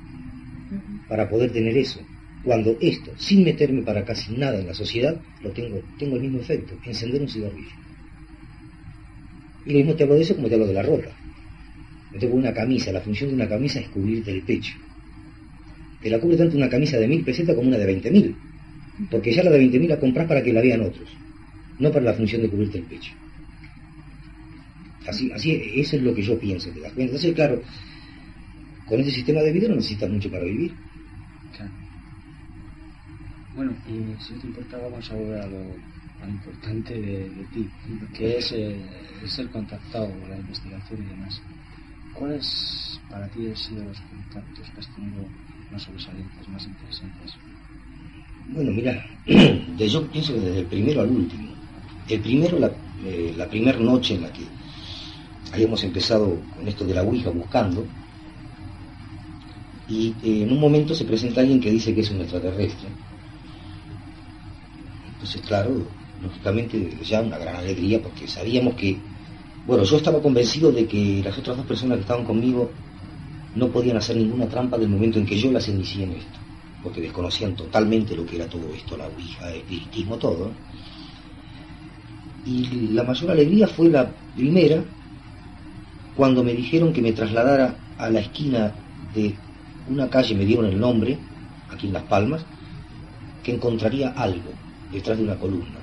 para 1.07 1.29
poder 1.29 1.51
tener 1.51 1.77
eso. 1.77 2.09
Cuando 2.41 2.77
esto, 2.81 3.15
sin 3.17 3.43
meterme 3.45 3.84
para 3.84 4.03
casi 4.03 4.36
nada 4.36 4.59
en 4.59 4.67
la 4.67 4.73
sociedad, 4.73 5.25
lo 5.39 5.53
tengo, 5.53 5.89
tengo 5.97 6.15
el 6.17 6.23
mismo 6.23 6.41
efecto, 6.41 6.77
encender 6.84 7.21
un 7.21 7.29
cigarrillo. 7.29 7.77
Y 9.66 9.72
lo 9.72 9.78
mismo 9.80 9.95
te 9.95 10.03
hablo 10.03 10.16
de 10.16 10.22
eso 10.22 10.36
como 10.36 10.47
te 10.47 10.55
hablo 10.55 10.68
de 10.68 10.74
la 10.74 10.84
ropa. 10.84 11.09
Me 12.11 12.20
tengo 12.20 12.36
una 12.36 12.53
camisa, 12.53 12.91
la 12.91 13.01
función 13.01 13.30
de 13.30 13.36
una 13.36 13.47
camisa 13.47 13.80
es 13.80 13.88
cubrirte 13.89 14.32
el 14.32 14.41
pecho. 14.41 14.74
Te 16.01 16.09
la 16.09 16.20
cubre 16.20 16.38
tanto 16.38 16.57
una 16.57 16.70
camisa 16.70 16.97
de 16.97 17.07
mil 17.07 17.24
pesetas 17.24 17.55
como 17.55 17.70
una 17.70 17.78
de 17.78 17.86
veinte 17.86 18.11
mil. 18.11 18.36
Porque 19.09 19.32
ya 19.32 19.43
la 19.43 19.51
de 19.51 19.57
veinte 19.57 19.80
mil 19.80 19.89
la 19.89 19.99
compras 19.99 20.28
para 20.28 20.43
que 20.43 20.53
la 20.53 20.61
vean 20.61 20.82
otros, 20.82 21.09
no 21.80 21.91
para 21.91 22.05
la 22.05 22.14
función 22.14 22.41
de 22.41 22.49
cubrirte 22.49 22.78
el 22.80 22.84
pecho. 22.84 23.11
Así, 25.07 25.32
así, 25.32 25.61
eso 25.76 25.95
es 25.95 26.03
lo 26.03 26.14
que 26.14 26.22
yo 26.22 26.38
pienso, 26.38 26.70
¿te 26.72 26.80
das 26.80 26.93
cuenta? 26.93 27.16
Entonces, 27.16 27.34
claro, 27.34 27.61
con 28.86 28.99
este 28.99 29.11
sistema 29.11 29.41
de 29.41 29.51
vida 29.51 29.68
no 29.68 29.76
necesitas 29.76 30.09
mucho 30.09 30.30
para 30.30 30.45
vivir. 30.45 30.72
Claro. 31.55 31.72
Bueno, 33.55 33.74
si 34.20 34.34
te 34.34 34.47
importa, 34.47 34.78
vamos 34.78 35.11
a 35.11 35.16
volver 35.16 35.41
a 35.41 35.47
lo, 35.47 35.92
importante 36.30 36.93
de, 36.93 37.30
ti, 37.53 37.69
que 38.13 38.38
es 38.38 38.51
eh, 38.51 38.80
el 39.21 39.30
ser 39.30 39.49
contactado, 39.49 40.09
la 40.30 40.38
investigación 40.38 41.03
y 41.03 41.09
demás. 41.09 41.41
¿Cuáles 42.13 42.99
para 43.09 43.28
ti 43.30 43.47
han 43.47 43.55
sido 43.55 43.84
los 43.84 43.99
contactos 43.99 44.69
que 44.69 44.80
has 44.80 44.95
tenido 44.95 45.26
más 45.71 45.82
sobresalientes, 45.82 46.47
más 46.49 46.65
interesantes? 46.65 47.34
Bueno, 48.53 48.71
mira, 48.71 49.05
yo 49.78 50.07
pienso 50.07 50.34
que 50.34 50.39
desde 50.39 50.59
el 50.59 50.65
primero 50.65 51.01
al 51.01 51.09
último. 51.09 51.53
El 52.07 52.19
primero, 52.19 52.59
la, 52.59 52.71
eh, 53.05 53.47
primera 53.49 53.80
noche 53.80 54.15
en 54.15 54.21
la 54.24 54.32
que 54.32 54.43
habíamos 55.53 55.84
empezado 55.84 56.38
con 56.55 56.67
esto 56.67 56.86
de 56.86 56.93
la 56.93 57.03
Ouija 57.03 57.30
buscando, 57.30 57.86
y 59.88 60.13
eh, 60.24 60.43
en 60.43 60.51
un 60.51 60.59
momento 60.59 60.93
se 60.93 61.05
presenta 61.05 61.41
alguien 61.41 61.59
que 61.59 61.71
dice 61.71 61.93
que 61.93 62.01
es 62.01 62.11
un 62.11 62.21
extraterrestre. 62.21 62.89
Entonces, 65.13 65.41
claro, 65.41 65.88
lógicamente 66.24 66.97
ya 67.03 67.21
una 67.21 67.38
gran 67.38 67.55
alegría 67.55 68.01
porque 68.01 68.28
sabíamos 68.28 68.76
que, 68.76 68.97
bueno, 69.67 69.84
yo 69.84 69.97
estaba 69.97 70.21
convencido 70.21 70.71
de 70.71 70.86
que 70.86 71.21
las 71.24 71.38
otras 71.38 71.57
dos 71.57 71.65
personas 71.65 71.97
que 71.97 72.01
estaban 72.01 72.26
conmigo 72.26 72.71
no 73.55 73.67
podían 73.67 73.97
hacer 73.97 74.15
ninguna 74.15 74.47
trampa 74.47 74.78
del 74.78 74.89
momento 74.89 75.19
en 75.19 75.26
que 75.26 75.38
yo 75.38 75.51
las 75.51 75.67
inicié 75.67 76.03
en 76.03 76.13
esto, 76.13 76.39
porque 76.82 77.01
desconocían 77.01 77.55
totalmente 77.55 78.15
lo 78.15 78.26
que 78.26 78.38
era 78.38 78.47
todo 78.47 78.74
esto, 78.74 78.97
la 78.97 79.07
Ouija, 79.07 79.51
el 79.51 79.57
espiritismo, 79.57 80.17
todo. 80.17 80.51
Y 82.45 82.89
la 82.93 83.03
mayor 83.03 83.32
alegría 83.32 83.67
fue 83.67 83.89
la 83.89 84.09
primera, 84.36 84.84
cuando 86.15 86.43
me 86.43 86.53
dijeron 86.53 86.91
que 86.93 87.01
me 87.01 87.13
trasladara 87.13 87.76
a 87.97 88.09
la 88.09 88.19
esquina 88.19 88.74
de 89.13 89.36
una 89.89 90.09
calle, 90.09 90.36
me 90.36 90.45
dieron 90.45 90.65
el 90.65 90.80
nombre, 90.80 91.17
aquí 91.69 91.88
en 91.88 91.93
Las 91.93 92.03
Palmas, 92.03 92.43
que 93.43 93.53
encontraría 93.53 94.09
algo 94.09 94.51
detrás 94.91 95.17
de 95.17 95.24
una 95.24 95.36
columna. 95.36 95.82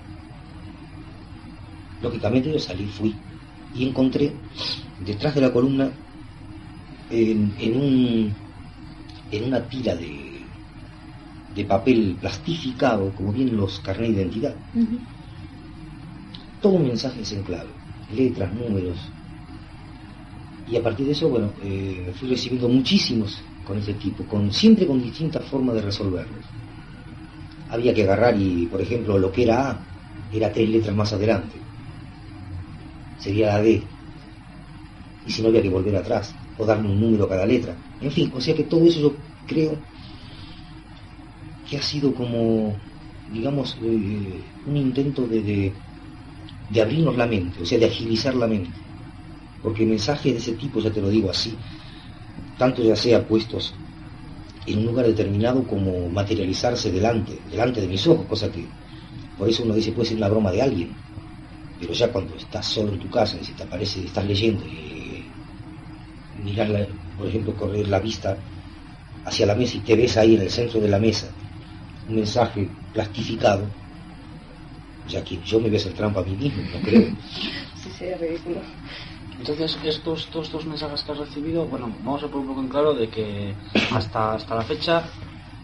Lógicamente 2.00 2.52
yo 2.52 2.58
salí, 2.58 2.88
fui, 2.88 3.12
y 3.72 3.86
encontré 3.88 4.26
detrás 4.98 5.34
de 5.36 5.40
la 5.42 5.52
columna, 5.52 5.86
en, 7.08 7.54
en 7.58 7.76
un, 7.76 8.36
en 9.30 9.44
una 9.44 9.68
tira 9.68 9.94
de, 9.96 10.52
de 11.50 11.64
papel 11.66 12.18
plastificado, 12.20 13.14
como 13.14 13.32
vienen 13.32 13.56
los 13.56 13.80
carnets 13.80 14.14
de 14.16 14.22
identidad, 14.22 14.62
Ujú. 14.74 15.06
todo 16.60 16.74
un 16.74 16.84
mensaje 16.84 17.22
en 17.34 17.42
clave, 17.42 17.80
letras, 18.08 18.54
números. 18.54 19.16
Y 20.64 20.74
a 20.76 20.82
partir 20.82 21.04
de 21.06 21.12
eso, 21.12 21.28
bueno, 21.28 21.54
eh, 21.60 22.12
fui 22.14 22.26
recibiendo 22.28 22.66
muchísimos 22.68 23.30
con 23.62 23.76
ese 23.76 23.92
tipo, 23.94 24.26
con, 24.26 24.50
siempre 24.50 24.86
con 24.86 24.98
distintas 25.02 25.44
formas 25.46 25.74
de 25.74 25.82
resolverlos. 25.82 26.54
Había 27.68 27.94
que 27.94 28.02
agarrar 28.02 28.38
y, 28.38 28.66
por 28.66 28.82
ejemplo, 28.82 29.16
lo 29.16 29.32
que 29.32 29.44
era 29.44 29.70
A 29.70 29.88
era 30.28 30.52
tres 30.52 30.68
letras 30.68 30.94
más 30.94 31.10
adelante. 31.14 31.59
Sería 33.22 33.46
la 33.52 33.62
D. 33.62 33.68
Y 35.22 35.30
si 35.32 35.40
no 35.42 35.48
había 35.48 35.62
que 35.62 35.70
volver 35.76 35.96
atrás, 35.96 36.26
o 36.56 36.66
darle 36.66 36.88
un 36.88 37.00
número 37.00 37.24
a 37.24 37.28
cada 37.28 37.46
letra. 37.46 37.72
En 37.98 38.10
fin, 38.12 38.30
o 38.34 38.40
sea 38.40 38.54
que 38.54 38.64
todo 38.64 38.86
eso 38.86 39.00
yo 39.00 39.10
creo 39.46 39.86
que 41.64 41.76
ha 41.76 41.82
sido 41.82 42.14
como, 42.14 42.86
digamos, 43.26 43.76
eh, 43.82 44.56
un 44.62 44.76
intento 44.76 45.26
de, 45.28 45.42
de, 45.42 45.84
de 46.68 46.82
abrirnos 46.82 47.16
la 47.16 47.26
mente, 47.26 47.62
o 47.62 47.66
sea, 47.66 47.78
de 47.78 47.86
agilizar 47.86 48.34
la 48.36 48.46
mente. 48.48 48.80
Porque 49.60 49.86
mensajes 49.86 50.32
de 50.34 50.38
ese 50.40 50.54
tipo, 50.56 50.80
ya 50.80 50.92
te 50.92 51.02
lo 51.02 51.08
digo 51.10 51.30
así, 51.30 51.64
tanto 52.56 52.82
ya 52.82 52.96
sea 52.96 53.26
puestos 53.28 53.82
en 54.66 54.80
un 54.80 54.86
lugar 54.86 55.06
determinado 55.06 55.66
como 55.66 56.10
materializarse 56.10 56.92
delante, 56.92 57.44
delante 57.46 57.80
de 57.80 57.88
mis 57.88 58.06
ojos, 58.08 58.26
cosa 58.28 58.50
que 58.52 58.76
por 59.36 59.48
eso 59.48 59.64
uno 59.64 59.74
dice 59.74 59.92
puede 59.92 60.08
ser 60.10 60.18
una 60.18 60.28
broma 60.30 60.52
de 60.52 60.62
alguien, 60.62 61.04
pero 61.80 61.94
ya 61.94 62.12
cuando 62.12 62.36
estás 62.36 62.66
solo 62.66 62.92
en 62.94 63.00
tu 63.00 63.10
casa 63.10 63.38
y 63.40 63.44
se 63.44 63.54
te 63.54 63.64
aparece, 63.64 64.04
estás 64.04 64.26
leyendo 64.26 64.64
y 64.66 65.36
mirar, 66.32 66.68
la- 66.70 66.88
por 67.16 67.28
ejemplo, 67.28 67.56
correr 67.56 67.88
la 67.88 68.00
vista 68.00 68.30
hacia 69.24 69.46
la 69.46 69.56
mesa 69.56 69.76
y 69.78 69.82
te 69.82 69.96
ves 69.96 70.16
ahí 70.18 70.36
en 70.36 70.42
el 70.42 70.50
centro 70.50 70.80
de 70.80 70.88
la 70.88 71.00
mesa 71.00 71.34
un 72.06 72.16
mensaje 72.16 72.62
plastificado, 72.92 73.76
ya 75.12 75.20
que 75.24 75.34
yo 75.50 75.58
me 75.60 75.68
voy 75.68 75.76
a 75.76 75.80
hacer 75.80 75.94
trampa 75.94 76.20
a 76.20 76.24
mí 76.24 76.36
mismo, 76.36 76.62
no 76.72 76.80
creo. 76.86 77.04
Sí, 77.80 77.90
sería 77.90 78.18
ridículo. 78.18 78.60
Entonces, 79.38 79.78
estos, 79.84 80.30
todos 80.30 80.46
estos 80.46 80.66
mensajes 80.66 81.02
que 81.02 81.12
has 81.12 81.18
recibido, 81.18 81.66
bueno, 81.66 81.86
vamos 82.02 82.22
a 82.22 82.28
poner 82.28 82.42
un 82.42 82.48
poco 82.48 82.60
en 82.62 82.68
claro 82.68 82.94
de 82.94 83.08
que 83.08 83.56
hasta, 83.90 84.34
hasta 84.34 84.54
la 84.54 84.62
fecha 84.62 85.04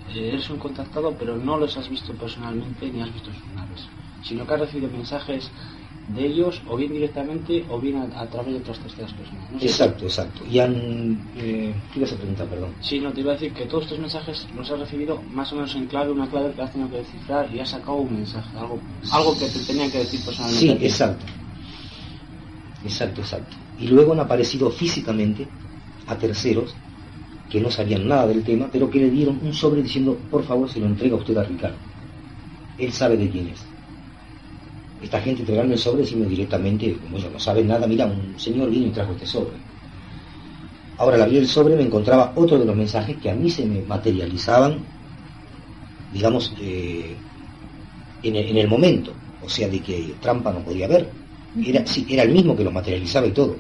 eh, 0.07 0.29
eres 0.33 0.49
un 0.51 0.59
contactado, 0.59 1.17
pero 1.19 1.37
no 1.37 1.59
los 1.59 1.77
has 1.77 1.89
visto 1.89 2.17
personalmente 2.17 2.91
ni 2.91 3.03
has 3.03 3.13
visto 3.13 3.33
sus 3.35 3.51
naves, 3.53 3.91
sino 4.23 4.47
que 4.47 4.55
has 4.55 4.61
recibido 4.61 4.91
mensajes 4.91 5.53
de 6.09 6.27
ellos, 6.27 6.63
o 6.69 6.77
bien 6.77 6.93
directamente, 6.93 7.65
o 7.69 7.81
bien 7.81 7.97
a, 7.97 8.21
a 8.21 8.27
través 8.29 8.55
de 8.55 8.61
otras 8.61 8.79
terceras 8.79 9.13
personas. 9.13 9.51
¿no? 9.51 9.59
Exacto, 9.61 10.05
exacto. 10.05 10.45
Y 10.49 10.59
han... 10.61 11.21
Eh, 11.37 11.75
¿Qué 11.93 11.99
ibas 11.99 12.13
a 12.13 12.17
preguntar, 12.17 12.47
perdón? 12.47 12.71
Sí, 12.81 13.01
no, 13.01 13.13
te 13.13 13.21
iba 13.21 13.33
a 13.33 13.35
decir 13.35 13.53
que 13.53 13.67
todos 13.67 13.85
estos 13.85 13.99
mensajes 13.99 14.47
los 14.55 14.71
has 14.71 14.79
recibido 14.79 15.21
más 15.33 15.53
o 15.53 15.57
menos 15.57 15.75
en 15.75 15.87
clave, 15.87 16.13
una 16.13 16.29
clave 16.29 16.53
que 16.55 16.63
has 16.63 16.73
tenido 16.73 16.91
que 16.91 16.99
descifrar 16.99 17.53
y 17.53 17.59
has 17.59 17.71
sacado 17.71 17.97
un 17.97 18.15
mensaje, 18.15 18.57
algo, 18.57 18.81
algo 19.11 19.39
que 19.39 19.47
te 19.47 19.59
tenían 19.67 19.91
que 19.91 19.99
decir 19.99 20.21
personalmente. 20.25 20.79
Sí, 20.79 20.85
exacto. 20.85 21.25
Exacto, 22.85 23.21
exacto. 23.23 23.57
Y 23.79 23.89
luego 23.89 24.13
han 24.13 24.21
aparecido 24.21 24.71
físicamente 24.71 25.49
a 26.07 26.17
terceros 26.17 26.75
que 27.51 27.61
no 27.61 27.71
sabían 27.71 28.07
nada 28.07 28.27
del 28.27 28.45
tema, 28.45 28.69
pero 28.71 28.91
que 28.91 28.99
le 29.01 29.11
dieron 29.11 29.41
un 29.43 29.53
sobre 29.55 29.83
diciendo, 29.83 30.17
por 30.31 30.45
favor, 30.45 30.71
se 30.71 30.81
lo 30.81 30.87
entrega 30.87 31.17
usted 31.17 31.37
a 31.37 31.45
Ricardo. 31.45 31.79
Él 32.79 32.93
sabe 32.93 33.17
de 33.17 33.31
quién 33.31 33.49
es. 33.49 33.76
Esta 35.03 35.21
gente 35.21 35.43
entregando 35.43 35.75
el 35.75 35.79
sobre 35.79 36.03
diciendo 36.03 36.29
directamente, 36.29 36.97
como 36.97 37.19
ellos 37.19 37.33
no 37.33 37.39
saben 37.39 37.69
nada, 37.69 37.87
mira, 37.87 38.07
un 38.07 38.39
señor 38.39 38.71
vino 38.71 38.87
y 38.87 38.91
trajo 38.91 39.13
este 39.13 39.27
sobre. 39.27 39.57
Ahora, 40.99 41.17
al 41.17 41.23
abrir 41.23 41.39
el 41.39 41.49
sobre 41.49 41.77
me 41.77 41.83
encontraba 41.83 42.33
otro 42.35 42.59
de 42.59 42.65
los 42.65 42.75
mensajes 42.75 43.17
que 43.19 43.31
a 43.31 43.35
mí 43.35 43.51
se 43.51 43.67
me 43.67 43.83
materializaban, 43.83 44.79
digamos, 46.13 46.55
eh, 46.61 47.15
en, 48.23 48.37
el, 48.37 48.49
en 48.49 48.57
el 48.57 48.69
momento. 48.69 49.13
O 49.45 49.49
sea, 49.49 49.69
de 49.69 49.81
que 49.81 50.15
trampa 50.21 50.53
no 50.53 50.61
podía 50.61 50.87
haber. 50.87 51.09
Era, 51.65 51.87
sí, 51.87 52.07
era 52.09 52.23
el 52.23 52.33
mismo 52.33 52.57
que 52.57 52.65
lo 52.65 52.71
materializaba 52.71 53.27
y 53.27 53.33
todo, 53.33 53.57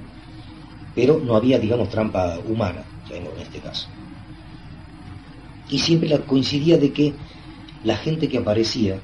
pero 0.94 1.20
no 1.22 1.36
había, 1.36 1.58
digamos, 1.58 1.88
trampa 1.88 2.38
humana, 2.48 2.82
en 3.10 3.26
este 3.40 3.58
caso. 3.58 3.88
Y 5.68 5.78
siempre 5.78 6.18
coincidía 6.20 6.76
de 6.76 6.92
que 6.92 7.12
la 7.84 7.96
gente 7.96 8.28
que 8.28 8.38
aparecía, 8.38 8.98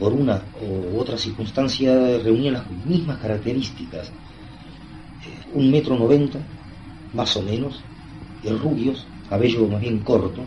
por 0.00 0.12
una 0.22 0.36
u 0.66 0.98
otra 1.02 1.16
circunstancia, 1.26 1.90
reunía 2.26 2.52
las 2.58 2.66
mismas 2.70 3.18
características. 3.24 4.06
Eh, 5.26 5.44
un 5.58 5.64
metro 5.74 5.94
noventa, 6.02 6.40
más 7.18 7.36
o 7.36 7.42
menos, 7.50 7.74
rubios, 8.64 8.98
cabello 9.30 9.68
más 9.68 9.80
bien 9.86 9.98
corto, 10.10 10.42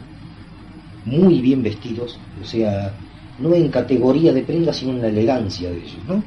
muy 1.03 1.41
bien 1.41 1.61
vestidos, 1.63 2.11
o 2.41 2.43
sea, 2.43 2.99
no 3.37 3.53
en 3.55 3.69
categoría 3.69 4.33
de 4.33 4.43
prenda, 4.43 4.73
sino 4.73 4.91
en 4.93 5.01
la 5.01 5.09
elegancia 5.09 5.71
de 5.71 5.79
ellos, 5.85 6.05
¿no? 6.05 6.17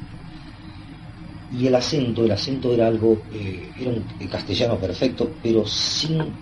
Y 1.49 1.67
el 1.67 1.75
acento, 1.75 2.25
el 2.25 2.31
acento 2.31 2.73
era 2.73 2.87
algo, 2.87 3.27
eh, 3.33 3.73
era 3.77 3.91
un 3.91 4.07
castellano 4.31 4.79
perfecto, 4.79 5.39
pero 5.43 5.65
sin 5.67 6.39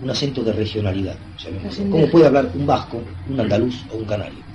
un 0.00 0.10
acento 0.10 0.42
de 0.42 0.52
regionalidad. 0.52 1.20
¿Cómo 1.88 2.10
puede 2.10 2.26
hablar 2.26 2.50
un 2.54 2.66
vasco, 2.66 3.20
un 3.24 3.38
andaluz 3.38 3.86
o 3.88 3.98
un 3.98 4.04
canario? 4.06 4.49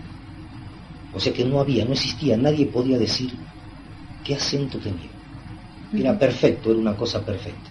O 1.17 1.19
sea 1.19 1.33
que 1.33 1.45
no 1.45 1.59
había, 1.59 1.85
no 1.85 1.93
existía, 1.93 2.35
nadie 2.37 2.65
podía 2.75 2.97
decir 2.97 3.31
qué 4.23 4.35
acento 4.35 4.77
tenía. 4.79 5.13
Era 6.01 6.19
perfecto, 6.25 6.71
era 6.71 6.79
una 6.79 6.97
cosa 6.97 7.25
perfecta. 7.25 7.69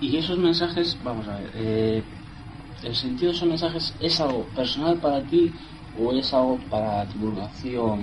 Y 0.00 0.16
esos 0.16 0.38
mensajes, 0.38 0.96
vamos 1.02 1.26
a 1.26 1.38
ver, 1.38 1.50
eh, 1.54 2.02
¿el 2.82 2.94
sentido 2.94 3.30
de 3.30 3.36
esos 3.36 3.48
mensajes 3.48 3.94
es 4.00 4.20
algo 4.20 4.44
personal 4.58 5.00
para 5.00 5.26
ti 5.26 5.52
o 5.96 6.12
es 6.12 6.32
algo 6.32 6.58
para 6.70 7.04
divulgación 7.06 7.98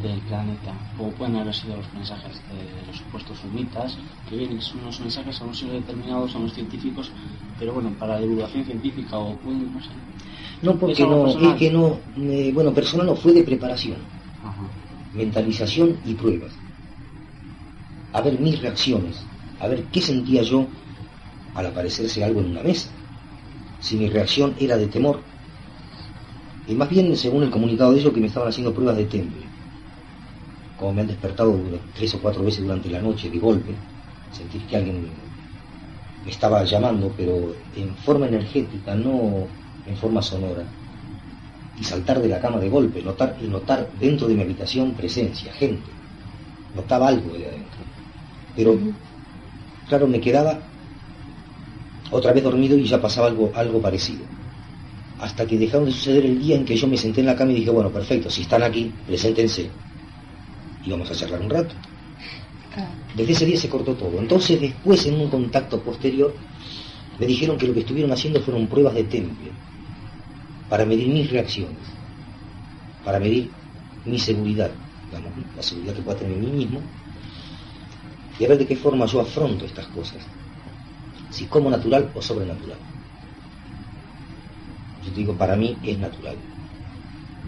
del 0.00 0.20
planeta? 0.20 0.72
O 0.98 1.10
pueden 1.10 1.36
haber 1.36 1.54
sido 1.54 1.76
los 1.76 1.92
mensajes 1.92 2.34
de 2.48 2.86
los 2.86 2.96
supuestos 2.98 3.38
sumitas, 3.38 3.98
que 4.28 4.36
vienen, 4.36 4.60
son 4.60 4.80
unos 4.82 5.00
mensajes 5.00 5.40
a 5.40 5.44
un 5.44 5.54
siglo 5.54 5.74
determinado, 5.74 6.28
son 6.28 6.42
los 6.42 6.54
científicos, 6.54 7.10
pero 7.58 7.74
bueno, 7.74 7.90
para 7.98 8.20
divulgación 8.20 8.64
científica 8.64 9.18
o 9.18 9.36
pueden, 9.40 9.72
no 9.72 9.80
sé. 9.80 9.90
No, 10.64 10.76
porque 10.76 11.02
no, 11.02 11.26
es 11.26 11.58
que 11.58 11.70
no, 11.70 11.98
eh, 12.16 12.50
bueno, 12.54 12.72
personal 12.72 13.06
no 13.06 13.16
fue 13.16 13.32
de 13.32 13.42
preparación, 13.42 13.98
mentalización 15.12 15.96
y 16.06 16.14
pruebas. 16.14 16.52
A 18.12 18.22
ver 18.22 18.38
mis 18.40 18.60
reacciones, 18.62 19.16
a 19.60 19.68
ver 19.68 19.84
qué 19.92 20.00
sentía 20.00 20.42
yo 20.42 20.66
al 21.54 21.66
aparecerse 21.66 22.24
algo 22.24 22.40
en 22.40 22.52
una 22.52 22.62
mesa. 22.62 22.88
Si 23.80 23.96
mi 23.96 24.08
reacción 24.08 24.54
era 24.58 24.78
de 24.78 24.86
temor, 24.86 25.20
y 26.66 26.74
más 26.74 26.88
bien 26.88 27.14
según 27.14 27.42
el 27.42 27.50
comunicado 27.50 27.92
de 27.92 28.00
ellos 28.00 28.14
que 28.14 28.20
me 28.20 28.28
estaban 28.28 28.48
haciendo 28.48 28.72
pruebas 28.72 28.96
de 28.96 29.04
temple. 29.04 29.42
Como 30.78 30.94
me 30.94 31.02
han 31.02 31.08
despertado 31.08 31.54
tres 31.94 32.14
o 32.14 32.20
cuatro 32.20 32.42
veces 32.42 32.62
durante 32.62 32.88
la 32.88 33.02
noche 33.02 33.28
de 33.28 33.38
golpe, 33.38 33.74
sentir 34.32 34.66
que 34.66 34.76
alguien 34.76 35.12
me 36.24 36.30
estaba 36.30 36.64
llamando, 36.64 37.12
pero 37.16 37.54
en 37.76 37.94
forma 37.96 38.26
energética, 38.26 38.94
no 38.94 39.46
en 39.86 39.96
forma 39.96 40.22
sonora. 40.22 40.64
Y 41.80 41.84
saltar 41.84 42.20
de 42.20 42.28
la 42.28 42.40
cama 42.40 42.58
de 42.58 42.68
golpe, 42.68 43.02
notar, 43.02 43.36
y 43.42 43.46
notar 43.46 43.90
dentro 43.98 44.28
de 44.28 44.34
mi 44.34 44.42
habitación 44.42 44.92
presencia, 44.92 45.52
gente. 45.52 45.90
Notaba 46.74 47.08
algo 47.08 47.32
de 47.36 47.46
adentro. 47.46 47.80
Pero, 48.56 48.78
claro, 49.88 50.06
me 50.06 50.20
quedaba 50.20 50.60
otra 52.10 52.32
vez 52.32 52.44
dormido 52.44 52.76
y 52.76 52.84
ya 52.84 53.00
pasaba 53.00 53.26
algo, 53.26 53.50
algo 53.54 53.80
parecido. 53.80 54.24
Hasta 55.18 55.46
que 55.46 55.58
dejaron 55.58 55.86
de 55.86 55.92
suceder 55.92 56.26
el 56.26 56.40
día 56.40 56.56
en 56.56 56.64
que 56.64 56.76
yo 56.76 56.86
me 56.86 56.96
senté 56.96 57.20
en 57.20 57.26
la 57.26 57.36
cama 57.36 57.52
y 57.52 57.56
dije, 57.56 57.70
bueno, 57.70 57.90
perfecto, 57.90 58.30
si 58.30 58.42
están 58.42 58.62
aquí, 58.62 58.92
preséntense 59.06 59.70
y 60.84 60.90
vamos 60.90 61.10
a 61.10 61.14
charlar 61.14 61.40
un 61.40 61.50
rato. 61.50 61.74
Desde 63.14 63.32
ese 63.32 63.46
día 63.46 63.56
se 63.56 63.68
cortó 63.68 63.94
todo. 63.94 64.18
Entonces 64.18 64.60
después, 64.60 65.06
en 65.06 65.20
un 65.20 65.28
contacto 65.30 65.80
posterior, 65.80 66.34
me 67.18 67.26
dijeron 67.26 67.56
que 67.56 67.68
lo 67.68 67.74
que 67.74 67.80
estuvieron 67.80 68.12
haciendo 68.12 68.40
fueron 68.40 68.66
pruebas 68.66 68.94
de 68.94 69.04
temple, 69.04 69.52
para 70.74 70.86
medir 70.86 71.06
mis 71.06 71.30
reacciones, 71.30 71.86
para 73.04 73.20
medir 73.20 73.48
mi 74.06 74.18
seguridad, 74.18 74.72
digamos, 75.06 75.32
la 75.54 75.62
seguridad 75.62 75.94
que 75.94 76.02
pueda 76.02 76.18
tener 76.18 76.36
en 76.36 76.40
mí 76.46 76.50
mismo, 76.50 76.80
y 78.40 78.44
a 78.44 78.48
ver 78.48 78.58
de 78.58 78.66
qué 78.66 78.74
forma 78.74 79.06
yo 79.06 79.20
afronto 79.20 79.66
estas 79.66 79.86
cosas 79.86 80.20
si 81.30 81.44
como 81.46 81.70
natural 81.70 82.10
o 82.12 82.20
sobrenatural. 82.20 82.78
Yo 85.04 85.10
te 85.12 85.20
digo, 85.20 85.38
para 85.38 85.54
mí 85.54 85.78
es 85.84 85.96
natural, 85.96 86.38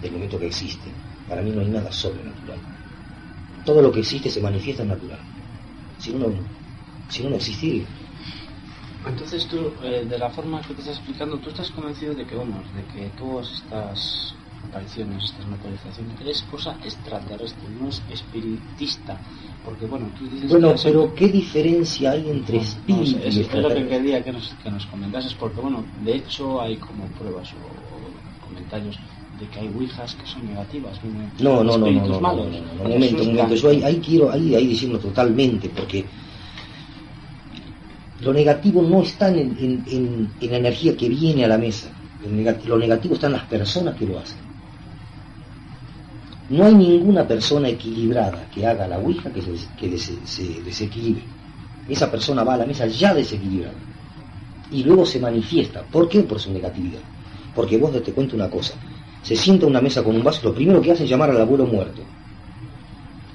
del 0.00 0.12
momento 0.12 0.38
que 0.38 0.46
existe. 0.46 0.88
Para 1.28 1.42
mí 1.42 1.50
no 1.50 1.62
hay 1.62 1.68
nada 1.68 1.90
sobrenatural. 1.90 2.60
Todo 3.64 3.82
lo 3.82 3.90
que 3.90 4.02
existe 4.04 4.30
se 4.30 4.40
manifiesta 4.40 4.84
en 4.84 4.90
natural. 4.90 5.18
Si 5.98 6.12
no, 6.12 6.26
si 7.10 7.24
no, 7.24 7.30
no 7.30 7.36
existiría. 7.36 7.86
Entonces 9.06 9.46
tú, 9.46 9.72
eh, 9.82 10.04
de 10.08 10.18
la 10.18 10.30
forma 10.30 10.60
que 10.62 10.74
te 10.74 10.80
estás 10.80 10.96
explicando, 10.96 11.38
tú 11.38 11.50
estás 11.50 11.70
convencido 11.70 12.14
de 12.14 12.26
que, 12.26 12.34
vamos, 12.34 12.64
de 12.74 12.84
que 12.92 13.08
todas 13.10 13.50
estas 13.52 14.34
apariciones, 14.68 15.24
estas 15.24 15.46
materializaciones, 15.46 16.20
es 16.26 16.42
cosa 16.42 16.76
extraterrestre, 16.84 17.68
no 17.80 17.88
es 17.88 18.02
espiritista. 18.10 19.20
Porque, 19.64 19.86
bueno, 19.86 20.10
tú 20.18 20.28
dices. 20.28 20.50
Bueno, 20.50 20.74
pero 20.82 21.14
¿qué 21.14 21.28
diferencia 21.28 22.12
hay 22.12 22.30
entre 22.30 22.58
espíritu 22.58 23.18
y 23.24 23.40
es, 23.40 23.54
lo 23.54 23.68
que 23.68 23.86
quería 23.86 24.22
que 24.22 24.32
nos, 24.32 24.54
que 24.62 24.70
nos 24.70 24.86
comentases, 24.86 25.34
porque, 25.34 25.60
bueno, 25.60 25.84
de 26.04 26.16
hecho 26.16 26.60
hay 26.60 26.76
como 26.76 27.06
pruebas 27.18 27.52
o, 27.52 28.46
comentarios 28.46 28.98
de 29.40 29.48
que 29.48 29.60
hay 29.60 29.68
ouijas 29.68 30.14
que 30.14 30.26
son 30.26 30.46
negativas. 30.46 30.98
No, 31.38 31.62
no, 31.62 31.76
no, 31.76 31.90
no, 31.90 32.06
no, 32.06 32.20
malos, 32.20 32.46
no, 32.46 32.60
no, 32.60 32.82
un 32.84 32.90
momento, 32.90 33.22
un 33.22 33.34
momento. 33.34 33.54
Yo 33.54 33.68
ahí, 33.68 34.00
quiero, 34.04 34.30
ahí, 34.30 34.54
ahí 34.54 34.68
decirlo 34.68 34.98
totalmente, 34.98 35.68
porque 35.68 36.04
lo 38.20 38.32
negativo 38.32 38.82
no 38.82 39.02
está 39.02 39.28
en, 39.28 39.56
en, 39.58 40.30
en, 40.40 40.50
la 40.50 40.56
energía 40.56 40.96
que 40.96 41.08
viene 41.08 41.44
a 41.44 41.48
la 41.48 41.58
mesa. 41.58 41.88
lo 42.66 42.78
negativo 42.78 43.14
está 43.14 43.26
en 43.26 43.34
las 43.34 43.44
personas 43.44 43.94
que 43.96 44.06
lo 44.06 44.18
hacen. 44.18 44.46
No 46.48 46.64
hay 46.64 46.74
ninguna 46.74 47.26
persona 47.26 47.68
equilibrada 47.68 48.48
que 48.54 48.66
haga 48.66 48.86
la 48.86 48.98
Ouija 48.98 49.30
que, 49.32 49.42
se, 49.42 49.50
que 49.76 49.98
se 49.98 50.62
desequilibre. 50.62 51.22
Esa 51.88 52.10
persona 52.10 52.44
va 52.44 52.54
a 52.54 52.58
la 52.58 52.66
mesa 52.66 52.86
ya 52.86 53.12
desequilibrada. 53.14 53.76
Y 54.70 54.84
luego 54.84 55.04
se 55.04 55.18
manifiesta. 55.18 55.82
¿Por 55.82 56.08
qué? 56.08 56.22
Por 56.22 56.40
su 56.40 56.52
negatividad. 56.52 57.00
Porque 57.54 57.78
vos 57.78 57.92
te 58.02 58.12
cuento 58.12 58.36
una 58.36 58.48
cosa. 58.48 58.74
Se 59.22 59.34
sienta 59.34 59.66
a 59.66 59.68
una 59.68 59.80
mesa 59.80 60.04
con 60.04 60.14
un 60.14 60.22
vaso, 60.22 60.40
lo 60.44 60.54
primero 60.54 60.80
que 60.80 60.92
hace 60.92 61.04
es 61.04 61.10
llamar 61.10 61.30
al 61.30 61.40
abuelo 61.40 61.66
muerto. 61.66 62.02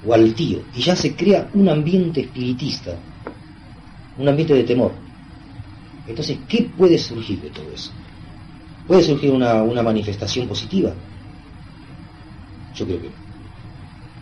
O 0.06 0.14
al 0.14 0.34
tío. 0.34 0.60
Y 0.74 0.80
ya 0.80 0.96
se 0.96 1.14
crea 1.14 1.50
un 1.52 1.68
ambiente 1.68 2.22
espiritista. 2.22 2.92
Un 4.18 4.28
ambiente 4.28 4.54
de 4.54 4.64
temor. 4.64 4.92
Entonces, 6.06 6.38
¿qué 6.48 6.70
puede 6.76 6.98
surgir 6.98 7.40
de 7.40 7.50
todo 7.50 7.72
eso? 7.72 7.90
Puede 8.86 9.02
surgir 9.02 9.30
una, 9.30 9.62
una 9.62 9.82
manifestación 9.82 10.48
positiva 10.48 10.92
yo 12.74 12.86
creo 12.86 13.00
que 13.00 13.10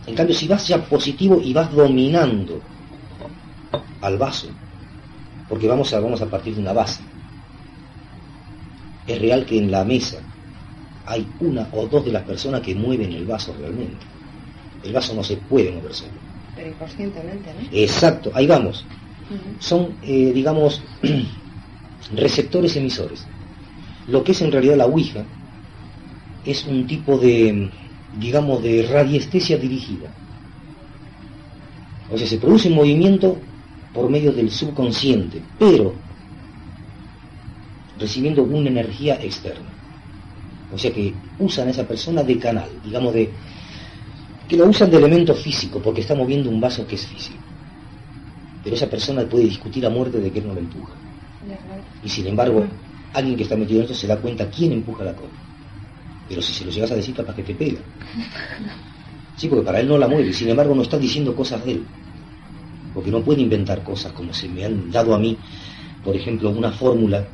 En 0.07 0.15
cambio, 0.15 0.35
si 0.35 0.49
vas 0.49 0.67
ya 0.67 0.83
positivo 0.83 1.41
y 1.43 1.53
vas 1.53 1.73
dominando 1.73 2.61
al 4.01 4.19
vaso, 4.19 4.49
porque 5.49 5.69
vamos 5.69 5.93
a, 5.93 6.01
vamos 6.01 6.23
a 6.23 6.27
partir 6.27 6.55
de 6.55 6.61
una 6.61 6.73
base, 6.73 7.03
es 9.07 9.21
real 9.21 9.45
que 9.45 9.59
en 9.59 9.71
la 9.71 9.85
mesa 9.85 10.19
hay 11.07 11.27
una 11.41 11.69
o 11.73 11.87
dos 11.87 12.05
de 12.05 12.13
las 12.13 12.25
personas 12.25 12.61
que 12.63 12.75
mueven 12.75 13.13
el 13.13 13.27
vaso 13.27 13.55
realmente. 13.59 14.07
El 14.83 14.93
vaso 14.93 15.15
no 15.15 15.23
se 15.23 15.37
puede 15.37 15.71
mover 15.71 15.93
solo. 15.93 16.13
Pero 16.57 16.69
inconscientemente, 16.69 17.53
¿no? 17.53 17.69
Exacto, 17.73 18.31
ahí 18.35 18.47
vamos. 18.47 18.85
Son, 19.59 19.95
eh, 20.03 20.33
digamos, 20.35 20.83
receptores 22.15 22.77
emisores. 22.77 23.27
Lo 24.09 24.25
que 24.25 24.33
es 24.33 24.43
en 24.43 24.53
realidad 24.53 24.77
la 24.77 24.87
Ouija 24.87 25.25
es 26.45 26.67
un 26.67 26.87
tipo 26.87 27.19
de, 27.19 27.71
digamos, 28.19 28.63
de 28.63 28.87
radiestesia 28.91 29.57
dirigida. 29.57 30.13
O 32.11 32.19
sea, 32.19 32.27
se 32.27 32.39
produce 32.39 32.69
un 32.69 32.75
movimiento 32.75 33.39
por 33.95 34.11
medio 34.11 34.33
del 34.33 34.51
subconsciente, 34.51 35.41
pero 35.59 35.95
recibiendo 37.99 38.43
una 38.43 38.69
energía 38.69 39.23
externa. 39.23 39.69
O 40.73 40.79
sea 40.79 40.93
que 40.93 41.13
usan 41.39 41.69
a 41.69 41.71
esa 41.71 41.87
persona 41.87 42.23
de 42.23 42.39
canal, 42.39 42.69
digamos 42.85 43.13
de 43.13 43.31
que 44.49 44.57
lo 44.57 44.67
usan 44.67 44.91
de 44.91 44.97
elemento 44.97 45.35
físico, 45.35 45.81
porque 45.81 46.01
está 46.01 46.15
moviendo 46.15 46.51
un 46.51 46.61
vaso 46.61 46.87
que 46.87 46.97
es 46.97 47.07
físico. 47.07 47.39
Pero 48.63 48.77
esa 48.77 48.89
persona 48.91 49.29
puede 49.29 49.45
discutir 49.45 49.85
a 49.87 49.91
muerte 49.91 50.19
de 50.21 50.33
que 50.33 50.39
él 50.41 50.47
no 50.47 50.55
lo 50.55 50.61
empuja. 50.61 51.03
Y 52.03 52.09
sin 52.09 52.27
embargo, 52.27 52.67
alguien 53.13 53.37
que 53.37 53.45
está 53.45 53.57
metido 53.57 53.79
en 53.81 53.85
esto 53.85 53.95
se 53.97 54.07
da 54.07 54.21
cuenta 54.21 54.51
quién 54.51 54.73
empuja 54.73 55.05
la 55.05 55.17
copa. 55.17 55.41
Pero 56.27 56.43
si 56.43 56.53
se 56.55 56.65
lo 56.65 56.71
llegas 56.71 56.93
a 56.93 56.97
decir, 56.97 57.15
capaz 57.15 57.35
que 57.35 57.45
te 57.45 57.55
pega. 57.55 57.83
Sí, 59.35 59.49
porque 59.49 59.65
para 59.65 59.81
él 59.81 59.89
no 59.89 59.99
la 59.99 60.07
mueve, 60.09 60.33
sin 60.33 60.51
embargo 60.51 60.75
no 60.75 60.83
está 60.83 60.99
diciendo 60.99 61.35
cosas 61.35 61.65
de 61.65 61.73
él. 61.73 61.93
Porque 62.93 63.11
no 63.11 63.25
puede 63.25 63.43
inventar 63.43 63.83
cosas 63.83 64.13
como 64.13 64.33
se 64.33 64.49
me 64.49 64.65
han 64.65 64.91
dado 64.91 65.15
a 65.15 65.19
mí, 65.19 65.41
por 66.03 66.17
ejemplo, 66.17 66.51
una 66.51 66.73
fórmula 66.73 67.33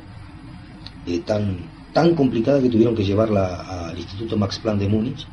eh, 1.05 1.21
tan, 1.23 1.73
tan 1.91 2.15
complicada 2.15 2.61
que 2.61 2.69
tuvieron 2.69 2.95
que 2.95 3.03
llevarla 3.03 3.89
al 3.89 3.97
Instituto 3.97 4.37
Max 4.37 4.59
Planck 4.59 4.79
de 4.79 4.87
Múnich. 4.89 5.27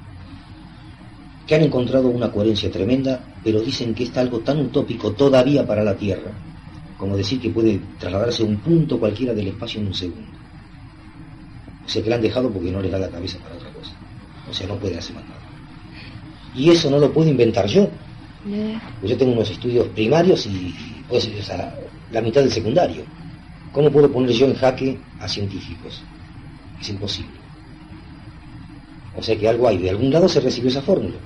Que 1.47 1.55
han 1.55 1.63
encontrado 1.63 2.09
una 2.09 2.31
coherencia 2.31 2.71
tremenda, 2.71 3.21
pero 3.43 3.61
dicen 3.61 3.95
que 3.95 4.05
está 4.05 4.21
algo 4.21 4.41
tan 4.41 4.61
utópico 4.61 5.13
todavía 5.13 5.67
para 5.67 5.85
la 5.85 5.95
Tierra, 5.95 6.33
como 6.97 7.17
decir 7.17 7.41
que 7.41 7.51
puede 7.51 7.81
trasladarse 7.99 8.43
un 8.43 8.57
punto 8.59 8.99
cualquiera 8.99 9.35
del 9.35 9.49
espacio 9.49 9.81
en 9.81 9.89
un 9.89 9.95
segundo. 9.95 10.39
O 11.85 11.89
sea 11.89 12.03
que 12.03 12.09
la 12.09 12.17
han 12.17 12.23
dejado 12.23 12.51
porque 12.51 12.71
no 12.71 12.81
les 12.81 12.91
da 12.91 12.99
la 12.99 13.11
cabeza 13.11 13.39
para 13.39 13.57
otra 13.57 13.71
cosa. 13.73 13.93
O 14.51 14.55
sea, 14.55 14.67
no 14.67 14.77
puede 14.77 14.97
hacer 14.97 15.15
más 15.15 15.25
nada. 15.25 15.41
Y 16.55 16.71
eso 16.71 16.91
no 16.91 16.99
lo 16.99 17.13
puedo 17.13 17.29
inventar 17.29 17.67
yo. 17.67 17.89
Pues 19.01 19.11
yo 19.11 19.19
tengo 19.19 19.33
unos 19.33 19.51
estudios 19.51 19.87
primarios 19.89 20.47
y 20.47 20.75
pues, 21.09 21.29
la 22.11 22.21
mitad 22.23 22.41
del 22.41 22.51
secundario. 22.51 23.05
¿Cómo 23.73 23.91
puedo 23.91 24.11
poner 24.11 24.31
yo 24.31 24.47
en 24.47 24.55
jaque 24.55 24.99
a 25.19 25.29
científicos? 25.29 26.01
Es 26.81 26.89
imposible. 26.89 27.33
O 29.17 29.23
sea 29.23 29.37
que 29.37 29.49
algo 29.49 29.69
hay. 29.69 29.79
De 29.79 29.91
algún 29.91 30.11
lado 30.11 30.29
se 30.29 30.41
recibió 30.41 30.71
esa 30.71 30.83
fórmula. 30.83 31.17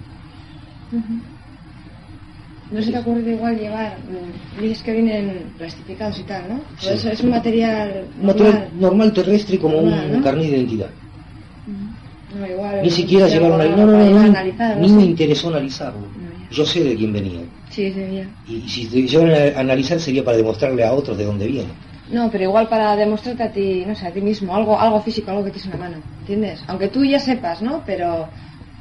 No 2.71 2.83
se 2.83 2.93
te 2.93 2.99
ocurre 2.99 3.31
igual 3.31 3.59
llevar, 3.59 3.99
mm, 3.99 4.61
dices 4.61 4.83
que 4.83 4.93
vienen 4.93 5.55
plastificados 5.57 6.19
y 6.19 6.23
tal, 6.25 6.49
¿no? 6.49 6.61
Sí. 6.79 6.89
Eso 6.91 7.11
es 7.11 7.21
un 7.21 7.31
material 7.31 8.09
normal, 8.21 8.71
normal 8.75 9.13
terrestre 9.13 9.59
como 9.59 9.81
normal, 9.81 10.07
un 10.11 10.17
¿no? 10.19 10.23
carnet 10.23 10.51
de 10.51 10.57
identidad. 10.59 10.91
No, 12.35 12.47
igual, 12.47 12.83
ni 12.83 12.91
siquiera 12.91 13.27
llevaron 13.27 13.59
ahí, 13.61 13.71
no, 13.71 13.87
no, 13.87 13.93
no, 13.93 14.27
no, 14.27 14.77
ni 14.81 14.93
me 14.93 15.05
interesó 15.05 15.49
analizarlo. 15.49 16.11
Yo 16.51 16.67
sé 16.67 16.85
de 16.85 16.95
quién 16.95 17.13
venía. 17.13 17.41
Sí, 17.71 17.91
sí, 17.93 18.01
ya. 18.15 18.29
Y 18.47 18.69
si 18.69 18.87
te 18.87 19.07
llevan 19.07 19.31
a 19.31 19.61
analizar 19.61 19.99
sería 19.99 20.25
para 20.25 20.37
demostrarle 20.37 20.85
a 20.85 20.93
otros 20.93 21.17
de 21.17 21.25
dónde 21.25 21.47
viene. 21.47 21.69
No, 22.11 22.31
pero 22.31 22.45
igual 22.45 22.69
para 22.69 22.97
demostrarte 22.97 23.43
a 23.43 23.53
ti, 23.53 23.85
no 23.87 23.95
sé, 23.95 24.07
a 24.07 24.13
ti 24.13 24.21
mismo, 24.21 24.55
algo, 24.55 24.79
algo 24.79 25.01
físico, 25.03 25.31
algo 25.31 25.45
que 25.45 25.51
tienes 25.51 25.67
en 25.67 25.73
la 25.73 25.89
mano, 25.89 26.03
¿entiendes? 26.21 26.65
Aunque 26.67 26.89
tú 26.89 27.05
ya 27.05 27.21
sepas, 27.21 27.61
¿no? 27.61 27.83
Pero, 27.85 28.31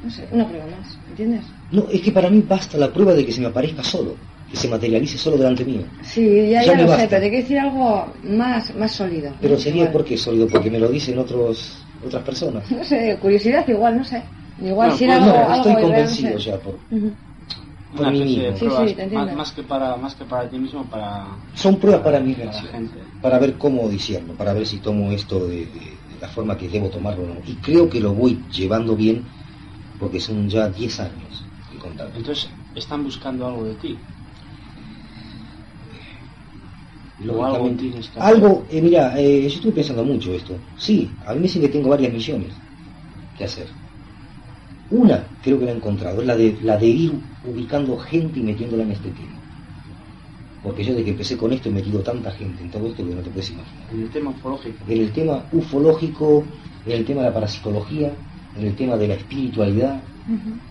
no 0.02 0.10
sé, 0.10 0.28
una 0.30 0.46
prueba 0.48 0.66
más, 0.66 0.98
¿entiendes? 1.08 1.46
No, 1.70 1.88
es 1.90 2.00
que 2.00 2.12
para 2.12 2.30
mí 2.30 2.40
basta 2.42 2.78
la 2.78 2.92
prueba 2.92 3.12
de 3.14 3.24
que 3.26 3.32
se 3.32 3.40
me 3.40 3.48
aparezca 3.48 3.82
solo, 3.82 4.16
que 4.48 4.56
se 4.56 4.68
materialice 4.68 5.18
solo 5.18 5.36
delante 5.36 5.64
mío. 5.64 5.82
Sí, 6.02 6.50
ya, 6.50 6.62
ya, 6.62 6.72
ya 6.72 6.82
lo 6.82 6.88
basta. 6.88 7.02
sé, 7.02 7.08
pero 7.08 7.22
te 7.22 7.28
quiero 7.30 7.42
decir 7.42 7.58
algo 7.58 8.12
más, 8.22 8.74
más 8.74 8.92
sólido. 8.92 9.32
Pero 9.40 9.54
¿no? 9.54 9.60
sería, 9.60 9.92
¿por 9.92 10.04
qué 10.04 10.16
sólido? 10.16 10.46
Porque 10.48 10.70
me 10.70 10.78
lo 10.78 10.88
dicen 10.88 11.18
otros, 11.18 11.86
otras 12.02 12.22
personas. 12.22 12.70
No 12.70 12.84
sé, 12.84 13.18
curiosidad 13.20 13.66
igual, 13.68 13.98
no 13.98 14.04
sé. 14.04 14.22
Igual 14.58 14.90
no, 14.90 14.96
si 14.96 15.04
pues 15.04 15.16
era 15.18 15.26
no, 15.26 15.32
algo, 15.34 15.54
estoy 15.54 15.72
algo 15.74 15.86
convencido 15.88 16.30
no 16.34 16.38
sé. 16.40 16.50
ya 16.50 16.58
por... 16.58 16.74
Uh 16.74 16.78
-huh. 16.96 17.16
por 17.90 18.00
Una 18.00 18.10
mí 18.10 18.18
especie 18.18 18.42
de 18.42 18.52
mismo. 18.52 18.58
Sí, 18.58 18.66
pruebas, 18.66 18.90
sí, 18.90 18.96
te 18.96 19.02
entiendo. 19.02 19.26
más, 19.26 19.36
más 19.36 19.52
que 19.52 19.62
para 19.62 19.96
más 19.96 20.14
que 20.14 20.24
para 20.24 20.48
ti 20.50 20.58
mismo 20.58 20.88
para 20.90 21.38
Son 21.54 21.76
pruebas 21.80 22.02
para 22.02 22.20
mi 22.20 22.34
para 22.34 22.52
gente 22.52 23.00
para 23.22 23.38
ver 23.38 23.56
cómo 23.58 23.88
disierno, 23.88 24.34
para 24.36 24.52
ver 24.52 24.66
si 24.66 24.78
tomo 24.80 25.10
esto 25.12 25.46
de, 25.46 25.56
de- 25.66 25.98
de 26.08 26.18
la 26.20 26.28
forma 26.28 26.56
que 26.56 26.68
debo 26.68 26.88
tomarlo 26.90 27.24
o 27.24 27.26
no. 27.26 27.40
Y 27.46 27.56
creo 27.56 27.88
que 27.88 28.00
lo 28.00 28.12
voy 28.14 28.44
llevando 28.50 28.94
bien 28.96 29.26
porque 29.98 30.20
son 30.20 30.48
ya 30.48 30.68
10 30.68 31.00
años 31.00 31.32
de 31.72 31.78
contacto. 31.78 32.16
entonces 32.18 32.50
están 32.74 33.02
buscando 33.04 33.46
algo 33.46 33.64
de 33.64 33.74
ti 33.76 33.92
algo 37.44 37.68
tienes 37.76 38.08
que 38.10 38.18
hacer. 38.20 38.32
algo, 38.34 38.66
eh, 38.70 38.80
mira, 38.80 39.02
eh, 39.20 39.42
yo 39.42 39.56
estuve 39.56 39.72
pensando 39.72 40.04
mucho 40.04 40.32
esto. 40.34 40.54
Sí, 40.76 40.96
a 41.26 41.32
mí 41.32 41.38
me 41.40 41.42
dicen 41.46 41.62
que 41.62 41.68
tengo 41.68 41.88
varias 41.90 42.12
misiones 42.12 42.52
que 43.36 43.44
hacer. 43.44 43.68
Una 44.90 45.18
creo 45.42 45.58
que 45.58 45.64
la 45.66 45.72
he 45.72 45.76
encontrado, 45.76 46.20
es 46.20 46.26
la 46.26 46.36
de, 46.36 46.58
la 46.62 46.76
de 46.76 46.86
ir 46.88 47.12
ubicando 47.42 47.96
gente 47.96 48.40
y 48.40 48.42
metiéndola 48.42 48.82
en 48.82 48.90
este 48.92 49.12
tema. 49.12 49.40
Porque 50.62 50.82
yo 50.84 50.90
desde 50.92 51.04
que 51.04 51.10
empecé 51.12 51.36
con 51.36 51.52
esto 51.52 51.68
he 51.68 51.72
metido 51.72 52.02
tanta 52.02 52.30
gente 52.32 52.62
en 52.62 52.70
todo 52.70 52.88
esto 52.88 53.06
que 53.06 53.14
no 53.14 53.22
te 53.22 53.30
puedes 53.30 53.50
imaginar. 53.50 53.88
en 53.92 54.02
el 54.02 54.10
tema 54.10 54.30
ufológico 54.30 54.84
En 54.88 54.98
el 55.00 55.12
tema 55.12 55.48
ufológico, 55.52 56.44
en 56.84 56.92
el 56.92 57.04
tema 57.04 57.20
de 57.22 57.28
la 57.28 57.34
parapsicología, 57.34 58.08
en 58.58 58.66
el 58.66 58.76
tema 58.76 58.96
de 58.96 59.08
la 59.08 59.14
espiritualidad, 59.14 60.00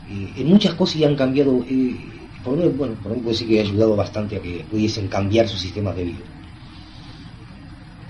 eh, 0.09 0.33
en 0.37 0.47
muchas 0.47 0.73
cosas 0.75 0.99
ya 0.99 1.07
han 1.07 1.15
cambiado, 1.15 1.63
eh, 1.69 1.95
por 2.43 2.53
lo 2.53 2.59
menos, 2.59 2.77
bueno, 2.77 2.93
por 2.95 3.11
lo 3.11 3.17
puedo 3.17 3.29
decir 3.29 3.47
que 3.47 3.59
ha 3.59 3.63
ayudado 3.63 3.95
bastante 3.95 4.37
a 4.37 4.41
que 4.41 4.65
pudiesen 4.69 5.07
cambiar 5.07 5.47
sus 5.47 5.59
sistemas 5.59 5.95
de 5.95 6.03
vida. 6.03 6.25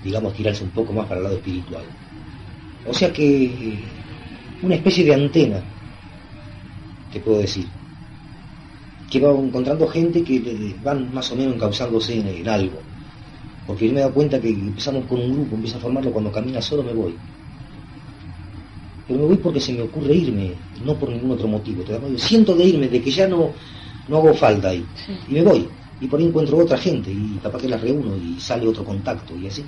Digamos, 0.04 0.34
tirarse 0.34 0.64
un 0.64 0.70
poco 0.70 0.92
más 0.92 1.06
para 1.06 1.18
el 1.18 1.24
lado 1.24 1.36
espiritual. 1.36 1.84
O 2.86 2.94
sea 2.94 3.12
que 3.12 3.44
eh, 3.44 3.78
una 4.62 4.74
especie 4.74 5.04
de 5.04 5.14
antena, 5.14 5.60
te 7.12 7.20
puedo 7.20 7.38
decir, 7.38 7.66
que 9.10 9.20
va 9.20 9.30
encontrando 9.30 9.86
gente 9.88 10.22
que 10.22 10.74
van 10.82 11.12
más 11.14 11.30
o 11.32 11.36
menos 11.36 11.54
encauzándose 11.54 12.18
en, 12.18 12.28
en 12.28 12.48
algo. 12.48 12.78
Porque 13.66 13.86
yo 13.86 13.92
me 13.92 14.00
he 14.00 14.02
dado 14.02 14.14
cuenta 14.14 14.40
que 14.40 14.50
empezamos 14.50 15.04
con 15.06 15.20
un 15.20 15.32
grupo, 15.32 15.56
empiezo 15.56 15.78
a 15.78 15.80
formarlo, 15.80 16.12
cuando 16.12 16.32
camina 16.32 16.60
solo 16.60 16.82
me 16.82 16.92
voy. 16.92 17.14
Pero 19.08 19.20
me 19.20 19.26
voy 19.26 19.38
porque 19.38 19.60
se 19.60 19.72
me 19.72 19.82
ocurre 19.82 20.14
irme, 20.14 20.54
no 20.84 20.98
por 20.98 21.08
ningún 21.08 21.32
otro 21.32 21.48
motivo. 21.48 21.82
Cuenta, 21.82 22.18
Siento 22.18 22.54
de 22.54 22.64
irme, 22.64 22.88
de 22.88 23.02
que 23.02 23.10
ya 23.10 23.26
no, 23.26 23.54
no 24.06 24.16
hago 24.18 24.34
falta 24.34 24.68
ahí. 24.68 24.84
Sí. 24.94 25.18
Y 25.28 25.32
me 25.32 25.42
voy. 25.42 25.66
Y 26.00 26.06
por 26.06 26.20
ahí 26.20 26.26
encuentro 26.26 26.58
otra 26.58 26.76
gente 26.78 27.10
y 27.10 27.38
capaz 27.42 27.62
que 27.62 27.68
las 27.68 27.80
reúno 27.80 28.16
y 28.16 28.38
sale 28.38 28.68
otro 28.68 28.84
contacto 28.84 29.34
y 29.36 29.46
así. 29.48 29.64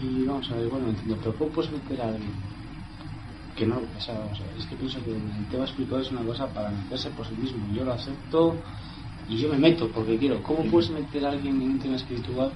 y 0.00 0.24
vamos 0.24 0.50
a 0.50 0.54
ver 0.56 0.68
bueno 0.68 0.88
entiendo 0.90 1.16
pero 1.18 1.36
cómo 1.36 1.50
puedes 1.50 1.72
meter 1.72 2.00
a 2.00 2.08
alguien 2.08 2.32
que 3.56 3.66
no 3.66 3.76
o 3.78 4.00
sea, 4.00 4.14
o 4.32 4.34
sea, 4.36 4.46
es 4.56 4.66
que 4.66 4.76
pienso 4.76 5.02
que 5.04 5.10
el 5.10 5.48
tema 5.50 5.64
espiritual 5.64 6.02
es 6.02 6.10
una 6.12 6.22
cosa 6.22 6.46
para 6.52 6.70
meterse 6.70 7.10
por 7.10 7.26
sí 7.26 7.34
mismo 7.34 7.66
yo 7.74 7.84
lo 7.84 7.92
acepto 7.92 8.62
y 9.28 9.36
yo 9.36 9.48
me 9.48 9.58
meto 9.58 9.88
porque 9.88 10.16
quiero 10.18 10.42
¿cómo 10.42 10.62
puedes 10.70 10.90
meter 10.90 11.26
a 11.26 11.30
alguien 11.30 11.60
en 11.60 11.70
un 11.72 11.78
tema 11.78 11.96
espiritual 11.96 12.52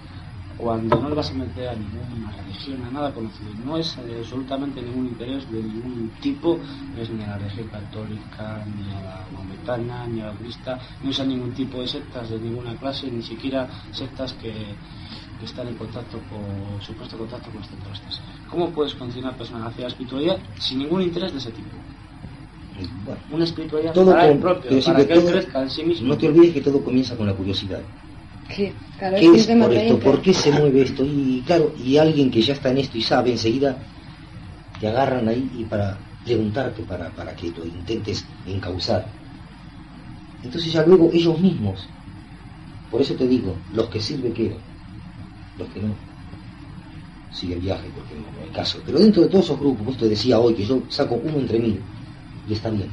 cuando 0.57 1.01
no 1.01 1.09
le 1.09 1.15
vas 1.15 1.31
a 1.31 1.35
meter 1.35 1.69
a 1.69 1.75
ninguna 1.75 2.31
religión, 2.31 2.85
a 2.85 2.91
nada 2.91 3.13
conocido. 3.13 3.53
No 3.65 3.77
es 3.77 3.97
eh, 3.99 4.17
absolutamente 4.19 4.81
ningún 4.83 5.07
interés 5.09 5.51
de 5.51 5.63
ningún 5.63 6.11
tipo, 6.21 6.61
no 6.95 7.03
es 7.03 7.11
ni 7.11 7.23
a 7.25 7.29
la 7.29 7.39
religión 7.39 7.69
católica, 7.69 8.65
ni 8.67 8.91
a 8.91 9.01
la 9.01 9.27
maometana, 9.33 10.07
ni 10.07 10.21
a 10.21 10.27
la 10.27 10.33
budista, 10.33 10.79
no 11.03 11.11
es 11.11 11.19
a 11.21 11.25
ningún 11.25 11.53
tipo 11.53 11.81
de 11.81 11.89
sectas 11.89 12.31
de 12.31 12.39
ninguna 12.39 12.77
clase, 12.77 13.11
ni 13.11 13.23
siquiera 13.23 13.69
sectas 13.91 14.35
que, 14.35 14.77
que 15.39 15.45
están 15.45 15.69
en 15.69 15.77
contacto 15.77 16.23
con, 16.29 16.81
supuesto 16.81 17.19
contacto 17.19 17.51
con 17.51 17.61
extraterrestres. 17.61 18.21
¿Cómo 18.49 18.73
puedes 18.73 18.95
conducir 18.95 19.25
a 19.25 19.29
una 19.29 19.37
persona 19.37 19.67
hacia 19.67 19.83
la 19.83 19.89
espiritualidad 19.89 20.39
sin 20.59 20.79
ningún 20.79 21.03
interés 21.03 21.33
de 21.33 21.39
ese 21.39 21.51
tipo? 21.53 21.77
Bueno, 23.05 23.21
Una 23.31 23.45
espiritualidad 23.45 23.93
todo 23.93 24.13
para 24.13 24.29
con- 24.29 24.41
propio, 24.41 24.81
para 24.85 25.01
que 25.01 25.07
que 25.07 25.13
él 25.15 25.21
todo- 25.21 25.31
crezca 25.33 25.63
en 25.63 25.71
sí 25.71 25.85
mismo. 25.85 26.09
no 26.09 26.17
te 26.19 26.27
olvides 26.29 26.55
que 26.55 26.61
todo 26.63 26.83
comienza 26.83 27.17
con 27.17 27.27
la 27.27 27.35
curiosidad. 27.35 27.83
Sí, 28.55 28.75
claro, 28.99 29.17
¿Qué 29.19 29.27
es 29.27 29.47
por 29.47 29.73
esto? 29.73 29.99
¿Por 29.99 30.23
qué 30.23 30.35
se 30.35 30.51
mueve 30.53 30.83
esto? 30.83 31.05
Y 31.05 31.43
claro, 31.47 31.73
y 31.77 31.97
alguien 31.97 32.31
que 32.31 32.43
ya 32.43 32.53
está 32.55 32.71
en 32.71 32.79
esto 32.79 32.99
y 32.99 33.03
sabe 33.03 33.31
enseguida, 33.31 33.83
te 34.79 34.89
agarran 34.89 35.29
ahí 35.29 35.49
y 35.53 35.65
para 35.65 36.01
preguntarte, 36.23 36.83
para, 36.83 37.15
para 37.15 37.35
que 37.35 37.51
lo 37.51 37.65
intentes 37.65 38.27
encauzar. 38.45 39.03
Entonces 40.43 40.73
ya 40.73 40.85
luego 40.85 41.11
ellos 41.13 41.41
mismos, 41.41 41.89
por 42.91 43.01
eso 43.01 43.15
te 43.17 43.27
digo, 43.27 43.63
los 43.71 43.89
que 43.89 44.01
sirve 44.01 44.33
quedan, 44.33 44.63
los 45.57 45.69
que 45.69 45.81
no, 45.81 45.97
siguen 47.31 47.61
viaje 47.61 47.91
porque 47.95 48.15
no, 48.15 48.31
no 48.31 48.43
hay 48.43 48.51
caso. 48.51 48.83
Pero 48.85 48.99
dentro 48.99 49.23
de 49.23 49.29
todos 49.29 49.45
esos 49.47 49.59
grupos, 49.59 49.87
vos 49.87 49.97
te 49.97 50.09
decía 50.09 50.39
hoy 50.39 50.55
que 50.55 50.65
yo 50.65 50.87
saco 50.89 51.15
uno 51.17 51.39
entre 51.39 51.59
mil 51.59 51.85
y 52.47 52.53
está 52.53 52.71
bien. 52.71 52.91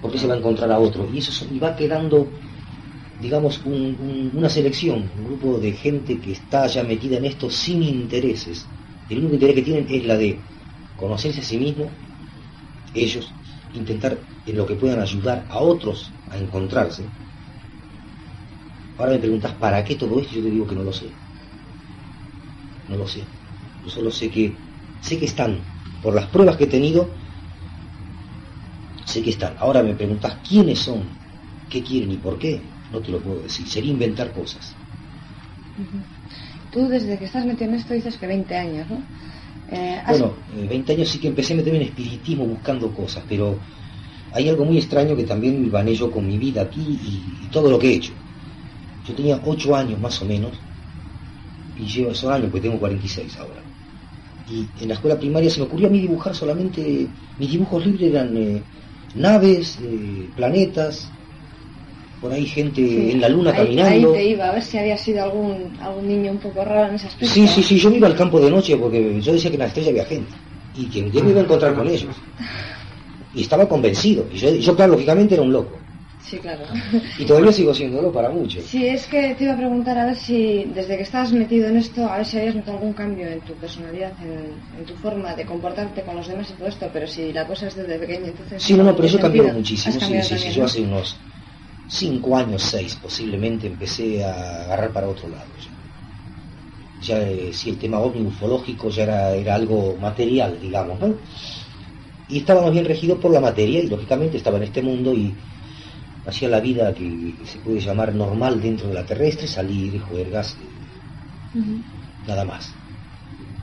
Porque 0.00 0.18
se 0.18 0.26
va 0.26 0.34
a 0.34 0.38
encontrar 0.38 0.70
a 0.70 0.78
otro 0.78 1.08
y 1.10 1.18
eso 1.18 1.46
y 1.50 1.58
va 1.58 1.74
quedando 1.74 2.32
digamos, 3.24 3.54
un- 3.64 3.96
un- 4.08 4.30
una 4.34 4.48
selección, 4.50 4.98
un 5.16 5.24
grupo 5.24 5.58
de 5.58 5.72
gente 5.72 6.20
que 6.20 6.32
está 6.32 6.66
ya 6.66 6.82
metida 6.84 7.16
en 7.18 7.24
esto 7.26 7.50
sin 7.50 7.82
intereses. 7.82 8.58
El 9.08 9.18
único 9.20 9.34
interés 9.34 9.56
que 9.56 9.62
tienen 9.62 9.86
es 9.88 10.04
la 10.06 10.16
de 10.16 10.30
conocerse 10.94 11.40
a 11.40 11.44
sí 11.44 11.58
mismo, 11.58 12.00
ellos, 12.94 13.36
intentar 13.72 14.14
en 14.44 14.56
lo 14.56 14.66
que 14.66 14.76
puedan 14.76 15.00
ayudar 15.00 15.46
a 15.50 15.60
otros 15.60 16.16
a 16.26 16.38
encontrarse. 16.38 17.12
Ahora 18.96 19.12
me 19.12 19.20
preguntas, 19.20 19.54
¿para 19.54 19.84
qué 19.84 19.94
todo 19.94 20.18
esto? 20.18 20.34
Yo 20.34 20.42
te 20.42 20.50
digo 20.50 20.66
que 20.66 20.74
no 20.74 20.82
lo 20.82 20.92
sé. 20.92 21.20
No 22.86 22.96
lo 22.96 23.06
sé. 23.06 23.22
Yo 23.82 23.90
solo 23.90 24.10
sé 24.10 24.30
que, 24.30 24.44
sé 24.98 25.18
que 25.18 25.26
están, 25.26 25.68
por 26.00 26.14
las 26.14 26.28
pruebas 26.28 26.56
que 26.56 26.64
he 26.64 26.74
tenido, 26.78 27.16
sé 29.10 29.22
que 29.22 29.30
están. 29.30 29.56
Ahora 29.58 29.82
me 29.82 29.94
preguntas, 29.94 30.40
¿quiénes 30.46 30.80
son? 30.80 31.18
¿Qué 31.68 31.82
quieren 31.82 32.10
y 32.12 32.18
por 32.18 32.38
qué? 32.38 32.75
No 32.88 33.00
te 33.00 33.12
lo 33.12 33.22
puedo 33.22 33.42
decir. 33.42 33.68
Sería 33.68 33.92
inventar 33.92 34.32
cosas. 34.32 34.76
Tú 36.70 36.80
desde 36.88 37.18
que 37.18 37.24
estás 37.26 37.46
metido 37.46 37.68
en 37.70 37.76
esto 37.76 37.94
dices 37.94 38.18
que 38.18 38.26
20 38.26 38.54
años, 38.56 38.88
¿no? 38.90 38.98
Eh, 39.68 40.00
has- 40.04 40.24
Bueno, 40.24 40.28
eh, 40.48 40.66
20 40.72 40.92
años 40.94 41.08
sí 41.10 41.18
que 41.20 41.28
empecé 41.32 41.52
a 41.52 41.56
meterme 41.56 41.78
en 41.80 41.88
espiritismo 41.90 42.46
buscando 42.46 42.92
cosas, 42.94 43.24
pero 43.28 43.60
hay 44.30 44.48
algo 44.48 44.64
muy 44.66 44.78
extraño 44.78 45.16
que 45.16 45.24
también 45.24 45.70
gané 45.70 45.94
yo 45.94 46.10
con 46.10 46.26
mi 46.26 46.38
vida 46.38 46.62
aquí 46.62 46.84
y, 47.10 47.46
y 47.46 47.50
todo 47.50 47.70
lo 47.70 47.78
que 47.78 47.88
he 47.90 47.96
hecho. 47.96 48.14
Yo 49.04 49.14
tenía 49.16 49.40
8 49.44 49.76
años 49.76 50.00
más 50.00 50.20
o 50.22 50.26
menos, 50.26 50.66
y 51.74 51.86
llevo 51.88 52.10
esos 52.12 52.30
años, 52.30 52.50
porque 52.50 52.62
tengo 52.66 52.78
46 52.78 53.36
ahora. 53.36 53.64
Y 54.46 54.72
en 54.76 54.88
la 54.88 54.94
escuela 54.94 55.18
primaria 55.18 55.50
se 55.50 55.60
me 55.60 55.66
ocurrió 55.66 55.88
a 55.88 55.90
mí 55.90 56.00
dibujar 56.00 56.34
solamente, 56.36 57.14
mis 57.36 57.50
dibujos 57.50 57.86
libres 57.86 58.10
eran 58.10 58.36
eh, 58.36 58.68
naves, 59.14 59.78
eh, 59.80 60.32
planetas, 60.36 61.14
por 62.26 62.34
ahí 62.34 62.46
gente 62.46 62.86
sí. 62.86 63.10
en 63.12 63.20
la 63.20 63.28
luna 63.28 63.50
ahí, 63.52 63.56
caminando. 63.56 64.12
Ahí 64.12 64.18
te 64.18 64.24
iba, 64.30 64.48
a 64.48 64.52
ver 64.52 64.62
si 64.62 64.78
había 64.78 64.98
sido 64.98 65.22
algún, 65.22 65.76
algún 65.80 66.08
niño 66.08 66.32
un 66.32 66.38
poco 66.38 66.64
raro 66.64 66.88
en 66.88 66.96
ese 66.96 67.06
aspecto. 67.06 67.32
Sí, 67.32 67.46
sí, 67.46 67.62
sí, 67.62 67.78
yo 67.78 67.90
me 67.90 67.98
iba 67.98 68.08
al 68.08 68.16
campo 68.16 68.40
de 68.40 68.50
noche 68.50 68.76
porque 68.76 69.20
yo 69.20 69.32
decía 69.32 69.50
que 69.50 69.56
en 69.56 69.60
la 69.60 69.66
estrella 69.66 69.90
había 69.90 70.04
gente 70.04 70.32
y 70.74 70.86
que 70.86 71.02
día 71.02 71.22
me 71.22 71.30
iba 71.30 71.40
a 71.40 71.44
encontrar 71.44 71.74
con 71.74 71.86
ellos. 71.88 72.14
Y 73.32 73.42
estaba 73.42 73.68
convencido. 73.68 74.26
Y 74.32 74.38
yo, 74.38 74.50
yo 74.54 74.74
claro, 74.74 74.92
lógicamente 74.92 75.34
era 75.34 75.42
un 75.42 75.52
loco. 75.52 75.78
Sí, 76.20 76.38
claro. 76.38 76.64
Y 77.18 77.24
todavía 77.24 77.52
sigo 77.52 77.72
siéndolo 77.72 78.10
para 78.10 78.28
muchos. 78.30 78.64
Sí, 78.64 78.84
es 78.84 79.06
que 79.06 79.36
te 79.36 79.44
iba 79.44 79.52
a 79.52 79.56
preguntar 79.56 79.96
a 79.96 80.06
ver 80.06 80.16
si 80.16 80.64
desde 80.74 80.96
que 80.96 81.04
estás 81.04 81.32
metido 81.32 81.68
en 81.68 81.76
esto, 81.76 82.04
a 82.04 82.16
ver 82.16 82.26
si 82.26 82.38
habías 82.38 82.56
notado 82.56 82.78
algún 82.78 82.94
cambio 82.94 83.28
en 83.28 83.40
tu 83.42 83.52
personalidad, 83.54 84.12
en, 84.20 84.84
tu 84.84 84.94
forma 84.96 85.36
de 85.36 85.46
comportarte 85.46 86.02
con 86.02 86.16
los 86.16 86.26
demás 86.26 86.50
y 86.50 86.54
todo 86.54 86.66
esto, 86.66 86.90
pero 86.92 87.06
si 87.06 87.32
la 87.32 87.46
cosa 87.46 87.68
es 87.68 87.76
desde 87.76 87.96
pequeño, 87.96 88.26
entonces... 88.26 88.60
Sí, 88.60 88.74
no, 88.74 88.82
no, 88.82 88.96
pero 88.96 89.06
yo 89.06 89.20
cambié 89.20 89.42
muchísimo. 89.52 90.00
Sí, 90.00 90.22
sí, 90.22 90.38
sí, 90.38 90.50
yo 90.50 90.64
hace 90.64 90.80
unos 90.82 91.16
cinco 91.88 92.36
años, 92.36 92.62
seis 92.62 92.96
posiblemente, 92.96 93.66
empecé 93.66 94.24
a 94.24 94.64
agarrar 94.64 94.92
para 94.92 95.08
otro 95.08 95.28
lado. 95.28 95.46
Ya, 97.00 97.18
ya 97.18 97.28
eh, 97.28 97.52
si 97.52 97.70
el 97.70 97.78
tema 97.78 98.00
ufológico 98.00 98.90
ya 98.90 99.04
era, 99.04 99.34
era 99.34 99.54
algo 99.54 99.96
material, 99.96 100.58
digamos, 100.60 100.98
¿no? 101.00 101.14
Y 102.28 102.38
estábamos 102.38 102.72
bien 102.72 102.84
regidos 102.84 103.18
por 103.18 103.30
la 103.32 103.40
materia 103.40 103.80
y 103.80 103.88
lógicamente 103.88 104.36
estaba 104.36 104.56
en 104.58 104.64
este 104.64 104.82
mundo 104.82 105.14
y 105.14 105.32
hacía 106.26 106.48
la 106.48 106.60
vida 106.60 106.92
que 106.92 107.34
se 107.44 107.58
puede 107.60 107.80
llamar 107.80 108.14
normal 108.14 108.60
dentro 108.60 108.88
de 108.88 108.94
la 108.94 109.06
terrestre, 109.06 109.46
salir, 109.46 110.00
juegas, 110.00 110.56
nada 112.26 112.44
más. 112.44 112.74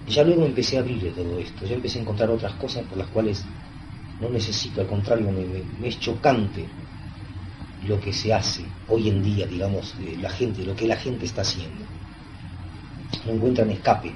Ya 0.08 0.24
luego 0.24 0.46
empecé 0.46 0.78
a 0.78 0.82
abrir 0.82 1.02
de 1.02 1.12
todo 1.12 1.40
esto, 1.40 1.66
ya 1.66 1.76
empecé 1.76 2.00
a 2.00 2.02
encontrar 2.02 2.30
otras 2.30 2.54
cosas 2.56 2.86
por 2.86 2.98
las 2.98 3.08
cuales 3.10 3.44
no 4.20 4.30
necesito, 4.30 4.82
al 4.82 4.88
contrario, 4.88 5.32
me, 5.32 5.88
es 5.88 6.00
chocante 6.00 6.83
lo 7.88 8.00
que 8.00 8.14
se 8.14 8.34
hace 8.34 8.64
hoy 8.88 9.10
en 9.10 9.24
día, 9.24 9.46
digamos, 9.46 9.96
la 10.20 10.30
gente, 10.30 10.64
lo 10.64 10.76
que 10.76 10.88
la 10.88 10.96
gente 10.96 11.26
está 11.26 11.42
haciendo. 11.42 11.86
No 13.26 13.34
encuentran 13.34 13.70
escape. 13.72 14.12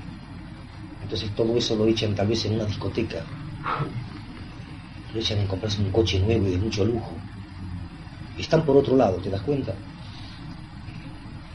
Entonces 1.04 1.30
todo 1.36 1.56
eso 1.58 1.76
lo 1.76 1.86
echan 1.88 2.16
tal 2.16 2.28
vez 2.28 2.46
en 2.46 2.56
una 2.56 2.66
discoteca, 2.66 3.24
lo 5.14 5.20
echan 5.20 5.40
en 5.40 5.48
comprarse 5.48 5.82
un 5.82 5.92
coche 5.92 6.20
nuevo 6.20 6.48
y 6.48 6.52
de 6.52 6.58
mucho 6.58 6.84
lujo 6.84 7.12
están 8.38 8.66
por 8.66 8.78
otro 8.78 8.96
lado, 8.96 9.18
¿te 9.18 9.30
das 9.30 9.42
cuenta? 9.42 9.74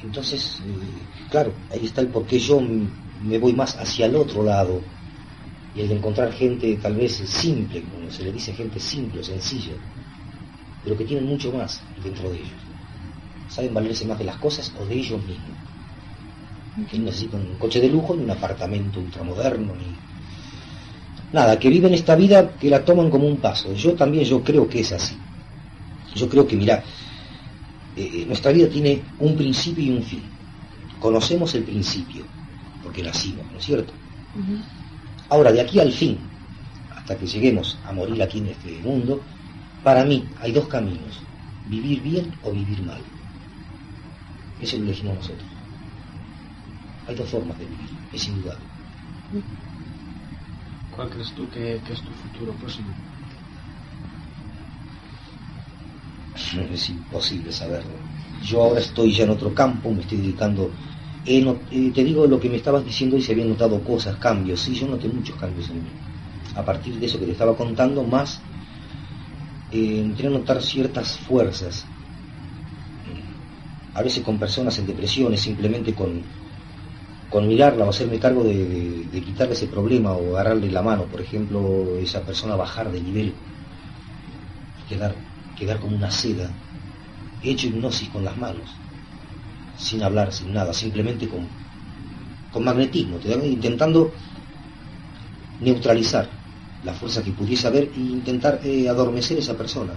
Entonces, 0.03 0.61
eh, 0.67 1.29
claro, 1.31 1.53
ahí 1.71 1.87
está 1.87 2.01
el 2.01 2.09
por 2.09 2.27
qué 2.27 2.39
yo 2.39 2.61
me 2.61 3.39
voy 3.39 3.53
más 3.53 3.77
hacia 3.79 4.07
el 4.07 4.17
otro 4.17 4.43
lado 4.43 4.81
y 5.75 5.81
el 5.81 5.89
de 5.89 5.95
encontrar 5.95 6.33
gente 6.33 6.77
tal 6.77 6.97
vez 6.97 7.13
simple, 7.13 7.83
como 7.85 8.11
se 8.11 8.25
le 8.25 8.33
dice 8.33 8.53
gente 8.53 8.81
simple, 8.81 9.23
sencilla, 9.23 9.75
pero 10.85 10.97
que 10.97 11.05
tienen 11.05 11.27
mucho 11.27 11.53
más 11.53 11.81
dentro 12.03 12.31
de 12.31 12.37
ellos. 12.39 12.61
Saben 13.49 13.75
valerse 13.75 14.07
más 14.07 14.19
de 14.19 14.25
las 14.25 14.37
cosas 14.37 14.73
o 14.81 14.85
de 14.85 14.95
ellos 14.95 15.21
mismos. 15.25 16.89
Que 16.91 16.99
no 16.99 17.05
necesitan 17.05 17.41
un 17.41 17.57
coche 17.57 17.81
de 17.81 17.89
lujo, 17.89 18.15
ni 18.15 18.25
un 18.25 18.31
apartamento 18.31 19.01
ultramoderno, 19.01 19.75
ni... 19.75 19.97
Nada, 21.33 21.59
que 21.59 21.69
viven 21.69 21.95
esta 21.95 22.15
vida 22.15 22.57
que 22.57 22.69
la 22.69 22.85
toman 22.85 23.11
como 23.11 23.27
un 23.27 23.39
paso. 23.39 23.73
Yo 23.75 23.95
también, 23.95 24.25
yo 24.25 24.43
creo 24.43 24.69
que 24.69 24.81
es 24.81 24.93
así. 24.93 25.17
Yo 26.15 26.29
creo 26.29 26.47
que, 26.47 26.57
mira, 26.57 26.83
eh, 27.97 28.25
nuestra 28.27 28.53
vida 28.53 28.69
tiene 28.69 29.03
un 29.19 29.37
principio 29.37 29.85
y 29.85 29.91
un 29.91 30.03
fin. 30.03 30.23
Conocemos 31.01 31.55
el 31.55 31.65
principio, 31.65 32.25
porque 32.83 33.03
nacimos, 33.03 33.51
¿no 33.51 33.59
es 33.59 33.65
cierto? 33.65 33.93
Ahora, 35.29 35.53
de 35.53 35.61
aquí 35.61 35.81
al 35.81 35.93
fin, 35.93 36.19
hasta 36.95 37.17
que 37.17 37.27
lleguemos 37.27 37.79
a 37.87 37.93
morir 37.93 38.23
aquí 38.23 38.39
en 38.39 38.49
este 38.49 38.79
mundo, 38.83 39.23
para 39.85 40.05
mí 40.05 40.29
hay 40.41 40.53
dos 40.53 40.69
caminos, 40.69 41.21
vivir 41.65 42.03
bien 42.03 42.37
o 42.43 42.53
vivir 42.53 42.83
mal. 42.83 43.03
Eso 44.61 44.77
lo 44.79 44.85
elegimos 44.85 45.17
nosotros. 45.17 45.49
Hay 47.07 47.15
dos 47.17 47.29
formas 47.29 47.59
de 47.59 47.67
vivir, 47.67 47.91
es 48.13 48.29
indudable. 48.29 48.67
¿Cuál 50.95 51.11
crees 51.11 51.33
tú 51.37 51.49
que 51.51 51.77
es 51.95 52.01
tu 52.07 52.13
futuro 52.23 52.53
próximo? 52.61 52.93
es 56.73 56.89
imposible 56.91 57.53
saberlo. 57.53 57.93
Yo 58.43 58.63
ahora 58.63 58.81
estoy 58.81 59.13
ya 59.13 59.25
en 59.25 59.31
otro 59.31 59.55
campo, 59.55 59.91
me 59.93 60.03
estoy 60.03 60.19
dedicando... 60.19 60.71
Eh, 61.25 61.45
te 61.95 62.03
digo 62.03 62.27
lo 62.27 62.41
que 62.41 62.49
me 62.49 62.57
estabas 62.57 62.85
diciendo 62.85 63.17
y 63.17 63.23
se 63.23 63.33
habían 63.33 63.49
notado 63.51 63.83
cosas, 63.85 64.17
cambios. 64.17 64.61
Sí, 64.61 64.75
yo 64.75 64.89
noté 64.89 65.09
muchos 65.09 65.37
cambios 65.37 65.71
en 65.71 65.83
mí. 65.85 65.91
A 66.55 66.65
partir 66.65 66.99
de 66.99 67.07
eso 67.07 67.19
que 67.19 67.27
te 67.27 67.33
estaba 67.33 67.57
contando, 67.57 68.03
más 68.05 68.41
eh, 69.73 70.01
entré 70.01 70.27
a 70.27 70.31
notar 70.31 70.63
ciertas 70.63 71.19
fuerzas. 71.19 71.87
A 73.95 74.03
veces 74.03 74.23
con 74.23 74.39
personas 74.39 74.79
en 74.79 74.87
depresiones, 74.87 75.41
simplemente 75.41 75.95
con, 75.95 76.23
con 77.31 77.49
mirarla 77.49 77.85
o 77.85 77.91
hacerme 77.91 78.19
cargo 78.19 78.45
de, 78.45 79.07
quitarle 79.25 79.55
ese 79.55 79.67
problema 79.67 80.13
o 80.13 80.37
agarrarle 80.37 80.71
la 80.71 80.83
mano, 80.83 81.05
por 81.05 81.21
ejemplo, 81.21 81.97
esa 81.99 82.21
persona 82.21 82.57
bajar 82.57 82.91
de 82.91 83.01
nivel, 83.01 83.35
quedar 84.89 85.15
quedar 85.57 85.79
como 85.79 85.97
una 85.97 86.11
seda, 86.11 86.51
hecho 87.43 87.67
hipnosis 87.69 88.09
con 88.09 88.25
las 88.25 88.37
manos, 88.37 88.69
sin 89.77 90.03
hablar, 90.03 90.33
sin 90.33 90.53
nada, 90.53 90.73
simplemente 90.73 91.29
con, 91.29 91.47
con 92.51 92.65
magnetismo, 92.65 93.19
intentando 93.45 94.11
neutralizar 95.61 96.42
la 96.85 96.93
fuerza 96.95 97.23
que 97.23 97.31
pudiese 97.33 97.67
haber 97.67 97.85
e 97.95 98.01
intentar 98.01 98.61
eh, 98.65 98.89
adormecer 98.89 99.37
a 99.37 99.41
esa 99.41 99.57
persona. 99.57 99.93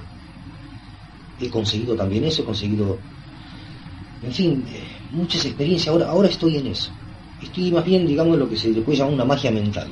He 1.40 1.50
conseguido 1.50 1.96
también 1.96 2.24
eso, 2.24 2.44
he 2.44 2.46
conseguido, 2.46 2.98
en 4.24 4.32
fin, 4.32 4.64
eh, 4.68 4.84
muchas 5.12 5.46
experiencias. 5.46 5.90
Ahora, 5.90 6.10
ahora 6.10 6.30
estoy 6.30 6.58
en 6.58 6.68
eso. 6.68 6.92
Estoy 7.42 7.72
más 7.72 7.86
bien, 7.86 8.08
digamos, 8.08 8.38
lo 8.38 8.50
que 8.50 8.56
se 8.58 8.70
le 8.70 8.82
puede 8.82 8.98
llamar 8.98 9.14
una 9.14 9.26
magia 9.26 9.52
mental. 9.52 9.88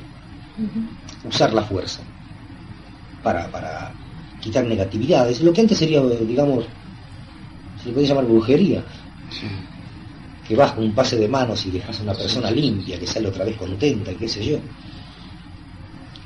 Usar 1.24 1.52
la 1.52 1.62
fuerza 1.64 2.02
para, 3.22 3.50
para 3.50 3.92
quitar 4.40 4.64
negatividades, 4.66 5.40
lo 5.40 5.52
que 5.52 5.62
antes 5.62 5.78
sería, 5.78 6.00
digamos, 6.02 6.66
se 7.76 7.88
le 7.88 7.94
puede 7.94 8.06
llamar 8.06 8.26
brujería. 8.26 8.84
Que 10.46 10.54
vas 10.56 10.72
con 10.72 10.84
un 10.84 10.94
pase 10.94 11.16
de 11.16 11.28
manos 11.28 11.64
y 11.66 11.70
dejas 11.70 11.98
a 12.00 12.02
una 12.02 12.14
persona 12.14 12.50
limpia, 12.50 12.98
que 12.98 13.06
sale 13.06 13.28
otra 13.28 13.44
vez 13.44 13.56
contenta, 13.56 14.12
y 14.12 14.16
qué 14.16 14.28
sé 14.28 14.44
yo. 14.44 14.58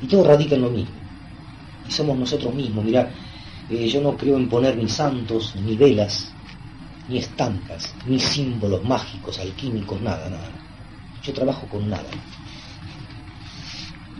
Y 0.00 0.06
todo 0.06 0.24
radica 0.24 0.54
en 0.54 0.62
lo 0.62 0.70
mismo. 0.70 1.00
Y 1.86 1.90
somos 1.92 2.16
nosotros 2.18 2.54
mismos. 2.54 2.84
Mira, 2.84 3.12
eh, 3.68 3.88
yo 3.88 4.00
no 4.00 4.16
creo 4.16 4.36
en 4.36 4.48
poner 4.48 4.76
ni 4.76 4.88
santos, 4.88 5.54
ni 5.56 5.76
velas, 5.76 6.34
ni 7.08 7.18
estancas, 7.18 7.94
ni 8.06 8.18
símbolos 8.18 8.84
mágicos, 8.84 9.38
alquímicos, 9.38 10.00
nada, 10.00 10.28
nada. 10.30 10.50
Yo 11.22 11.32
trabajo 11.32 11.68
con 11.68 11.88
nada. 11.88 12.10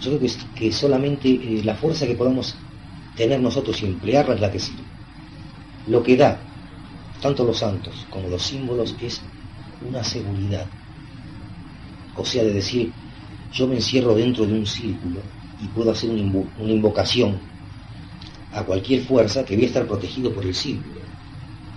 Yo 0.01 0.19
creo 0.19 0.21
que, 0.21 0.31
que 0.55 0.73
solamente 0.73 1.29
eh, 1.29 1.63
la 1.65 1.75
fuerza 1.75 2.07
que 2.07 2.15
podamos 2.15 2.55
tener 3.15 3.41
nosotros 3.41 3.83
y 3.83 3.87
emplearla 3.87 4.35
es 4.35 4.41
la 4.41 4.51
que 4.51 4.59
sirve. 4.61 4.85
Lo 5.87 6.03
que 6.03 6.17
da 6.17 6.41
tanto 7.21 7.45
los 7.45 7.59
santos 7.59 8.07
como 8.11 8.29
los 8.29 8.43
símbolos 8.43 8.97
es 9.01 9.21
una 9.81 10.05
seguridad. 10.05 10.67
O 12.15 12.25
sea, 12.25 12.45
de 12.45 12.53
decir, 12.53 12.93
yo 13.53 13.67
me 13.67 13.77
encierro 13.77 14.15
dentro 14.15 14.47
de 14.47 14.53
un 14.55 14.67
círculo 14.67 15.38
y 15.61 15.67
puedo 15.69 15.91
hacer 15.91 16.11
una, 16.11 16.73
invocación 16.73 17.39
a 18.53 18.63
cualquier 18.63 19.03
fuerza 19.03 19.45
que 19.45 19.55
voy 19.57 19.65
a 19.65 19.69
estar 19.69 19.87
protegido 19.87 20.33
por 20.33 20.45
el 20.45 20.55
círculo. 20.55 21.01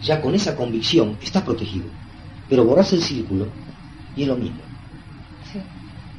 Ya 0.04 0.22
con 0.22 0.34
esa 0.36 0.56
convicción 0.56 1.18
estás 1.22 1.44
protegido. 1.44 1.86
Pero 2.50 2.66
borras 2.66 2.92
el 2.94 3.02
círculo 3.02 3.48
y 4.16 4.24
es 4.24 4.28
lo 4.28 4.36
mismo. 4.36 4.62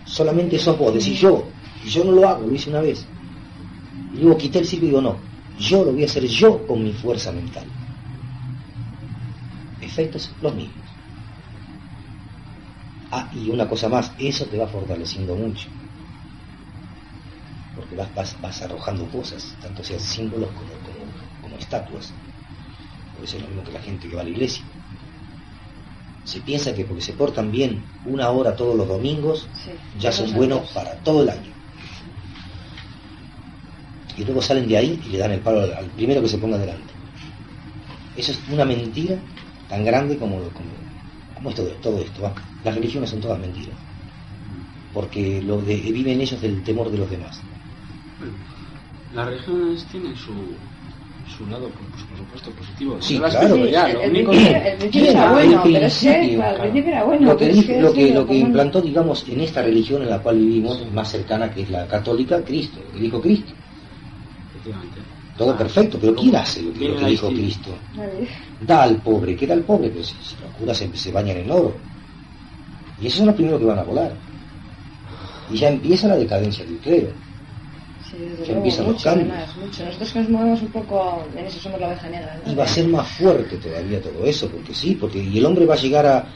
Solamente 0.04 0.58
sos 0.58 0.78
vos. 0.78 0.94
Decís 0.94 1.20
yo, 1.20 1.44
yo 1.86 2.04
no 2.04 2.12
lo 2.12 2.28
hago, 2.28 2.46
lo 2.46 2.54
hice 2.54 2.70
una 2.70 2.80
vez. 2.80 3.04
Y 4.14 4.18
luego 4.18 4.38
quité 4.38 4.58
el 4.58 4.66
círculo 4.66 4.86
y 4.86 4.90
digo, 4.90 5.02
no, 5.02 5.16
yo 5.58 5.84
lo 5.84 5.92
voy 5.92 6.02
a 6.02 6.06
hacer 6.06 6.26
yo 6.26 6.66
con 6.66 6.82
mi 6.82 6.92
fuerza 6.92 7.32
mental. 7.32 7.64
Efectos 9.80 10.30
los 10.40 10.54
mismos. 10.54 10.76
Ah, 13.10 13.30
y 13.34 13.50
una 13.50 13.68
cosa 13.68 13.88
más, 13.88 14.12
eso 14.18 14.46
te 14.46 14.56
va 14.56 14.66
fortaleciendo 14.66 15.34
mucho. 15.36 15.68
Porque 17.74 17.94
vas, 17.96 18.36
vas, 18.40 18.62
arrojando 18.62 19.08
cosas, 19.10 19.56
tanto 19.60 19.82
sean 19.82 20.00
símbolos 20.00 20.50
como, 20.50 20.72
como, 21.40 21.56
estatuas. 21.56 22.12
Por 23.14 23.24
eso 23.24 23.36
es 23.36 23.42
lo 23.42 23.48
mismo 23.48 23.64
que 23.64 23.72
la 23.72 23.80
gente 23.80 24.08
que 24.08 24.14
va 24.14 24.20
a 24.20 24.24
la 24.24 24.30
iglesia. 24.30 24.64
Se 26.24 26.40
piensa 26.40 26.74
que 26.74 26.84
porque 26.84 27.02
se 27.02 27.14
portan 27.14 27.50
bien 27.50 27.84
una 28.04 28.30
hora 28.30 28.54
todos 28.54 28.76
los 28.76 28.86
domingos, 28.86 29.48
ya 29.98 30.12
son 30.12 30.32
buenos 30.34 30.70
para 30.72 30.94
todo 31.02 31.22
el 31.22 31.30
año 31.30 31.52
y 34.16 34.24
luego 34.24 34.42
salen 34.42 34.68
de 34.68 34.76
ahí 34.76 35.00
y 35.06 35.10
le 35.10 35.18
dan 35.18 35.32
el 35.32 35.40
palo 35.40 35.62
al, 35.62 35.86
primero 35.96 36.22
que 36.22 36.28
se 36.28 36.38
ponga 36.38 36.58
delante. 36.58 36.92
Eso 38.16 38.32
es 38.32 38.38
una 38.50 38.64
mentira 38.64 39.18
tan 39.68 39.84
grande 39.84 40.18
como, 40.18 40.38
como, 40.50 41.50
es 41.50 41.56
todo, 41.80 41.98
esto. 41.98 42.34
Las 42.64 42.74
religiones 42.74 43.10
son 43.10 43.20
todas 43.20 43.38
mentiras, 43.38 43.76
porque 44.92 45.40
lo 45.42 45.60
de, 45.60 45.76
viven 45.76 46.20
ellos 46.20 46.40
del 46.40 46.62
temor 46.62 46.90
de 46.90 46.98
los 46.98 47.10
demás. 47.10 47.40
Las 49.14 49.26
religiones 49.26 49.84
tienen 49.90 50.16
su, 50.16 50.32
su 51.36 51.46
lado, 51.46 51.68
pues, 51.68 52.04
por 52.04 52.18
supuesto, 52.18 52.50
positivo. 52.52 52.96
Sí, 53.00 53.18
claro. 53.18 53.54
el, 54.02 54.10
principio 54.78 55.10
era 55.10 55.32
bueno, 55.32 55.60
pero 55.62 55.86
es 55.86 55.98
que, 55.98 56.34
era 56.34 57.04
bueno. 57.04 57.26
Lo 57.28 57.36
que, 57.36 57.80
lo 57.80 57.92
que, 57.92 58.14
lo 58.14 58.26
que 58.26 58.36
implantó, 58.36 58.80
digamos, 58.80 59.26
en 59.28 59.40
esta 59.40 59.62
religión 59.62 60.02
en 60.02 60.10
la 60.10 60.18
cual 60.20 60.38
vivimos, 60.38 60.80
más 60.92 61.10
cercana, 61.10 61.50
que 61.50 61.62
es 61.62 61.70
la 61.70 61.86
católica, 61.86 62.42
Cristo, 62.42 62.80
que 62.92 63.00
dijo 63.00 63.20
Cristo 63.20 63.52
Todo 65.36 65.52
Ah, 65.52 65.58
perfecto, 65.58 65.98
pero 66.00 66.14
¿quién 66.14 66.36
hace 66.36 66.62
lo 66.62 66.72
que, 66.72 66.78
¿quién 66.78 67.00
lo 67.00 67.06
dijo? 67.06 67.28
Cristo? 67.28 67.70
Da 68.60 68.84
al 68.84 68.96
pobre, 68.96 69.36
¿qué 69.36 69.46
da 69.46 69.54
al 69.54 69.62
pobre? 69.62 69.90
Pero 69.90 70.04
si, 70.04 70.14
si 70.22 70.36
los 70.42 70.52
curas 70.54 70.76
se, 70.76 70.94
se 70.96 71.12
bañan 71.12 71.36
en 71.36 71.50
oro. 71.50 71.74
Y 73.00 73.06
esos 73.06 73.18
son 73.18 73.26
los 73.26 73.36
primeros 73.36 73.60
que 73.60 73.66
van 73.66 73.78
a 73.78 73.82
volar. 73.82 74.12
Y 75.50 75.56
ya 75.56 75.68
empieza 75.68 76.08
la 76.08 76.16
decadencia 76.16 76.64
del 76.64 76.78
clero. 76.78 77.08
Que 78.12 78.18
luego, 78.36 78.52
empiezan 78.56 78.84
los 78.84 78.92
mucho, 78.94 79.04
cambios. 79.04 79.28
además, 79.30 79.56
mucho. 79.56 79.84
Nosotros 79.86 80.12
que 80.12 80.18
nos 80.20 80.28
movemos 80.28 80.62
un 80.62 80.68
poco, 80.68 81.26
en 81.36 81.46
eso 81.46 81.58
somos 81.60 81.80
la 81.80 81.88
oveja 81.88 82.08
negra, 82.10 82.40
¿no? 82.44 82.52
Y 82.52 82.54
va 82.54 82.64
a 82.64 82.68
ser 82.68 82.86
más 82.88 83.08
fuerte 83.08 83.56
todavía 83.56 84.00
todo 84.02 84.24
eso, 84.26 84.48
porque 84.48 84.74
sí, 84.74 84.94
porque 85.00 85.22
y 85.22 85.38
el 85.38 85.46
hombre 85.46 85.64
va 85.66 85.74
a 85.74 85.78
llegar 85.78 86.06
a, 86.06 86.26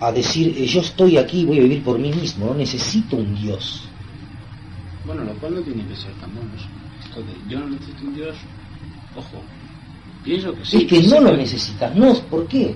a 0.00 0.12
decir, 0.12 0.54
eh, 0.58 0.66
yo 0.66 0.80
estoy 0.80 1.16
aquí, 1.16 1.44
voy 1.44 1.58
a 1.58 1.62
vivir 1.62 1.82
por 1.82 1.98
mí 1.98 2.12
mismo, 2.12 2.46
no 2.46 2.54
necesito 2.54 3.16
un 3.16 3.34
Dios. 3.34 3.88
Bueno, 5.06 5.24
lo 5.24 5.32
cual 5.34 5.54
no 5.54 5.60
tiene 5.62 5.86
que 5.86 5.96
ser 5.96 6.12
tan 6.20 6.34
bueno. 6.34 6.50
Esto 7.02 7.20
de 7.22 7.32
yo 7.48 7.60
no 7.60 7.68
necesito 7.70 8.04
un 8.06 8.14
Dios, 8.14 8.36
ojo, 9.16 9.40
pienso 10.24 10.52
que 10.54 10.64
sí. 10.64 10.76
es 10.78 10.84
que 10.84 11.02
sí, 11.02 11.08
no 11.08 11.20
lo 11.20 11.26
pero- 11.26 11.36
necesitas, 11.38 11.96
no, 11.96 12.14
¿por 12.28 12.46
qué? 12.48 12.74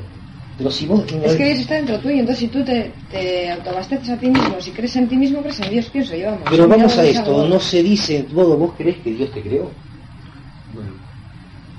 Pero 0.60 0.70
si 0.70 0.84
vos... 0.86 1.02
Es 1.24 1.36
que 1.36 1.44
Dios 1.46 1.58
está 1.60 1.76
dentro 1.76 1.98
tuyo, 2.00 2.16
entonces 2.16 2.38
si 2.40 2.48
tú 2.48 2.62
te, 2.62 2.92
te 3.10 3.48
autoabasteces 3.50 4.10
a 4.10 4.18
ti 4.18 4.26
mismo, 4.28 4.60
si 4.60 4.72
crees 4.72 4.94
en 4.96 5.08
ti 5.08 5.16
mismo, 5.16 5.40
crees 5.40 5.58
en 5.60 5.70
Dios, 5.70 5.86
pienso 5.88 6.14
yo, 6.14 6.26
vamos. 6.26 6.42
Pero 6.50 6.68
vamos 6.68 6.98
a 6.98 7.04
esto, 7.06 7.48
no 7.48 7.58
se 7.58 7.82
dice, 7.82 8.26
vos, 8.30 8.58
vos 8.58 8.72
crees 8.76 8.98
que 8.98 9.10
Dios 9.12 9.30
te 9.32 9.40
creó. 9.40 9.70
Bueno, 10.74 10.90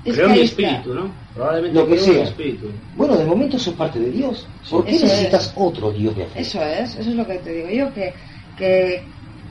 Es 0.04 0.14
creo 0.16 0.28
mi 0.30 0.40
espíritu, 0.40 0.94
¿no? 0.94 1.12
Probablemente 1.32 1.78
Lo 1.78 1.86
que 1.86 1.92
creo 1.94 2.06
mi 2.08 2.12
sea. 2.14 2.24
espíritu. 2.24 2.66
Bueno, 2.96 3.16
de 3.16 3.24
momento 3.24 3.56
sos 3.58 3.74
parte 3.74 4.00
de 4.00 4.10
Dios. 4.10 4.46
¿Por 4.68 4.84
qué 4.84 4.96
Eso 4.96 5.06
necesitas 5.06 5.46
es. 5.46 5.52
otro 5.56 5.92
Dios 5.92 6.16
de 6.16 6.24
afuera? 6.24 6.40
Eso 6.40 6.60
es, 6.62 6.96
eso 6.96 7.10
es 7.10 7.14
lo 7.16 7.24
que 7.26 7.34
te 7.36 7.52
digo 7.52 7.68
yo, 7.70 7.94
que, 7.94 8.12
que 8.58 9.02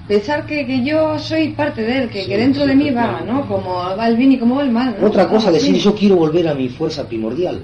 pensar 0.09 0.45
que, 0.45 0.65
que 0.67 0.83
yo 0.83 1.17
soy 1.19 1.49
parte 1.53 1.83
de 1.83 2.03
él, 2.03 2.09
que, 2.09 2.23
Sí, 2.23 2.27
que 2.29 2.37
dentro 2.37 2.63
sí, 2.63 2.67
de 2.69 2.75
mí 2.75 2.89
va. 2.91 3.21
¿no? 3.21 3.47
Como 3.47 3.75
va 3.75 4.07
el 4.09 4.17
bien 4.17 4.33
y 4.33 4.37
como 4.37 4.55
va 4.55 4.63
el 4.63 4.71
mal. 4.71 4.93
¿no? 4.99 5.07
Otra 5.07 5.27
cosa, 5.29 5.47
Ah, 5.47 5.51
decir 5.53 5.73
sí. 5.75 5.79
yo 5.81 5.95
quiero 5.95 6.17
volver 6.17 6.49
a 6.49 6.53
mi 6.53 6.67
fuerza 6.67 7.07
primordial, 7.07 7.61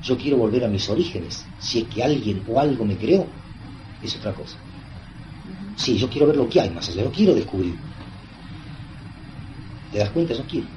yo 0.00 0.16
quiero 0.18 0.38
volver 0.38 0.64
a 0.64 0.68
mis 0.68 0.88
orígenes, 0.88 1.52
si 1.58 1.80
es 1.82 1.88
que 1.88 2.02
alguien 2.02 2.44
o 2.46 2.58
algo 2.60 2.84
me 2.84 2.98
creó, 2.98 3.42
es 4.00 4.16
otra 4.16 4.34
cosa. 4.34 4.60
Sí, 5.76 5.96
yo 5.96 6.10
quiero 6.10 6.26
ver 6.26 6.34
lo 6.36 6.48
que 6.48 6.60
hay 6.60 6.70
más 6.70 6.88
allá, 6.88 7.04
yo 7.04 7.12
quiero 7.12 7.32
descubrir. 7.34 7.86
¿Te 9.90 9.98
das 9.98 10.10
cuenta? 10.10 10.34
Yo 10.34 10.46
quiero. 10.46 10.68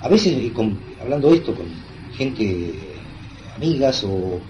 A 0.00 0.08
veces, 0.08 0.34
y 0.42 0.52
con- 0.52 0.84
hablando 1.00 1.32
esto 1.34 1.54
con 1.56 1.68
gente, 2.10 2.44
eh, 2.44 3.48
amigas 3.56 4.04
o, 4.06 4.48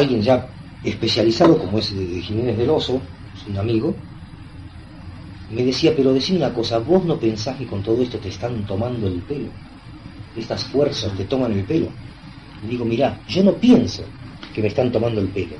alguien 0.00 0.20
ya 0.22 0.36
especializado 0.82 1.58
como 1.58 1.78
es 1.78 1.90
eh, 1.92 2.20
Jiménez 2.26 2.56
del 2.58 2.70
Oso, 2.70 2.96
es 3.32 3.46
un 3.46 3.56
amigo, 3.58 3.88
me 5.48 5.64
decía, 5.64 5.94
pero 5.96 6.12
decime 6.12 6.38
una 6.38 6.54
cosa, 6.54 6.78
vos 6.78 7.04
no 7.04 7.18
pensás 7.18 7.56
que 7.58 7.66
con 7.66 7.82
todo 7.82 8.02
esto 8.02 8.20
te 8.20 8.28
están 8.28 8.64
tomando 8.64 9.08
el 9.08 9.24
pelo, 9.24 9.52
estas 10.34 10.64
fuerzas 10.64 11.16
te 11.16 11.26
toman 11.26 11.52
el 11.52 11.66
pelo. 11.66 11.90
Digo, 12.60 12.84
mirá, 12.84 13.20
yo 13.26 13.44
no 13.44 13.58
pienso 13.58 14.04
que 14.54 14.62
me 14.62 14.68
están 14.68 14.90
tomando 14.90 15.20
el 15.20 15.28
pelo. 15.28 15.56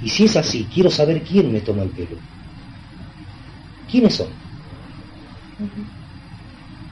Y 0.00 0.08
si 0.08 0.24
es 0.24 0.36
así, 0.36 0.68
quiero 0.72 0.90
saber 0.90 1.22
quién 1.22 1.52
me 1.52 1.60
toma 1.60 1.82
el 1.82 1.90
pelo. 1.90 2.16
¿Quiénes 3.86 4.14
son? 4.14 4.28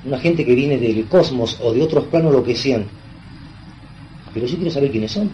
Una 0.04 0.18
gente 0.18 0.44
que 0.44 0.54
viene 0.54 0.78
del 0.78 1.08
cosmos 1.08 1.56
o 1.60 1.72
de 1.72 1.82
otros 1.82 2.04
planos, 2.06 2.32
lo 2.32 2.44
que 2.44 2.54
sean. 2.54 2.90
Pero 4.32 4.46
yo 4.46 4.56
quiero 4.56 4.70
saber 4.70 4.90
quiénes 4.90 5.12
son. 5.12 5.30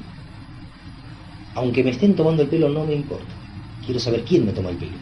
Aunque 1.54 1.82
me 1.84 1.90
estén 1.90 2.14
tomando 2.14 2.42
el 2.42 2.48
pelo, 2.48 2.68
no 2.68 2.84
me 2.84 2.94
importa. 2.94 3.34
Quiero 3.84 4.00
saber 4.00 4.24
quién 4.24 4.46
me 4.46 4.52
toma 4.52 4.70
el 4.70 4.76
pelo. 4.76 4.98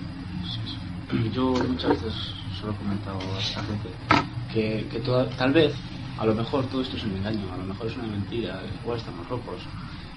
Yo 1.32 1.52
muchas 1.52 1.90
veces 1.90 2.14
se 2.58 2.66
lo 2.66 2.72
he 2.72 2.76
comentado 2.76 3.18
a 3.18 3.38
esta 3.38 3.62
gente 3.62 3.90
que, 4.50 4.88
que 4.90 5.00
toda- 5.00 5.28
tal 5.30 5.52
vez, 5.52 5.74
a 6.18 6.26
lo 6.26 6.34
mejor 6.34 6.66
todo 6.66 6.82
esto 6.82 6.96
es 6.96 7.04
un 7.04 7.16
engaño, 7.16 7.52
a 7.52 7.56
lo 7.56 7.64
mejor 7.64 7.86
es 7.86 7.96
una 7.96 8.08
mentira, 8.08 8.60
igual 8.82 8.98
estamos 8.98 9.28
locos, 9.28 9.62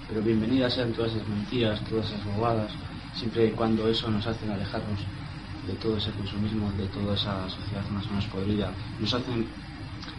pero 0.08 0.22
bienvenidas 0.22 0.74
sean 0.74 0.92
todas 0.92 1.12
esas 1.14 1.26
mentiras, 1.28 1.80
todas 1.88 2.06
esas 2.06 2.24
bobadas, 2.24 2.70
siempre 3.14 3.46
y 3.46 3.50
cuando 3.50 3.88
eso 3.88 4.10
nos 4.10 4.26
hacen 4.26 4.50
alejarnos 4.50 5.00
de 5.66 5.72
todo 5.74 5.96
ese 5.96 6.10
consumismo, 6.12 6.70
de 6.72 6.86
toda 6.86 7.14
esa 7.14 7.48
sociedad 7.48 7.88
más 7.90 8.06
o 8.06 8.10
menos 8.10 8.26
podrida, 8.26 8.70
nos 9.00 9.12
hacen 9.14 9.46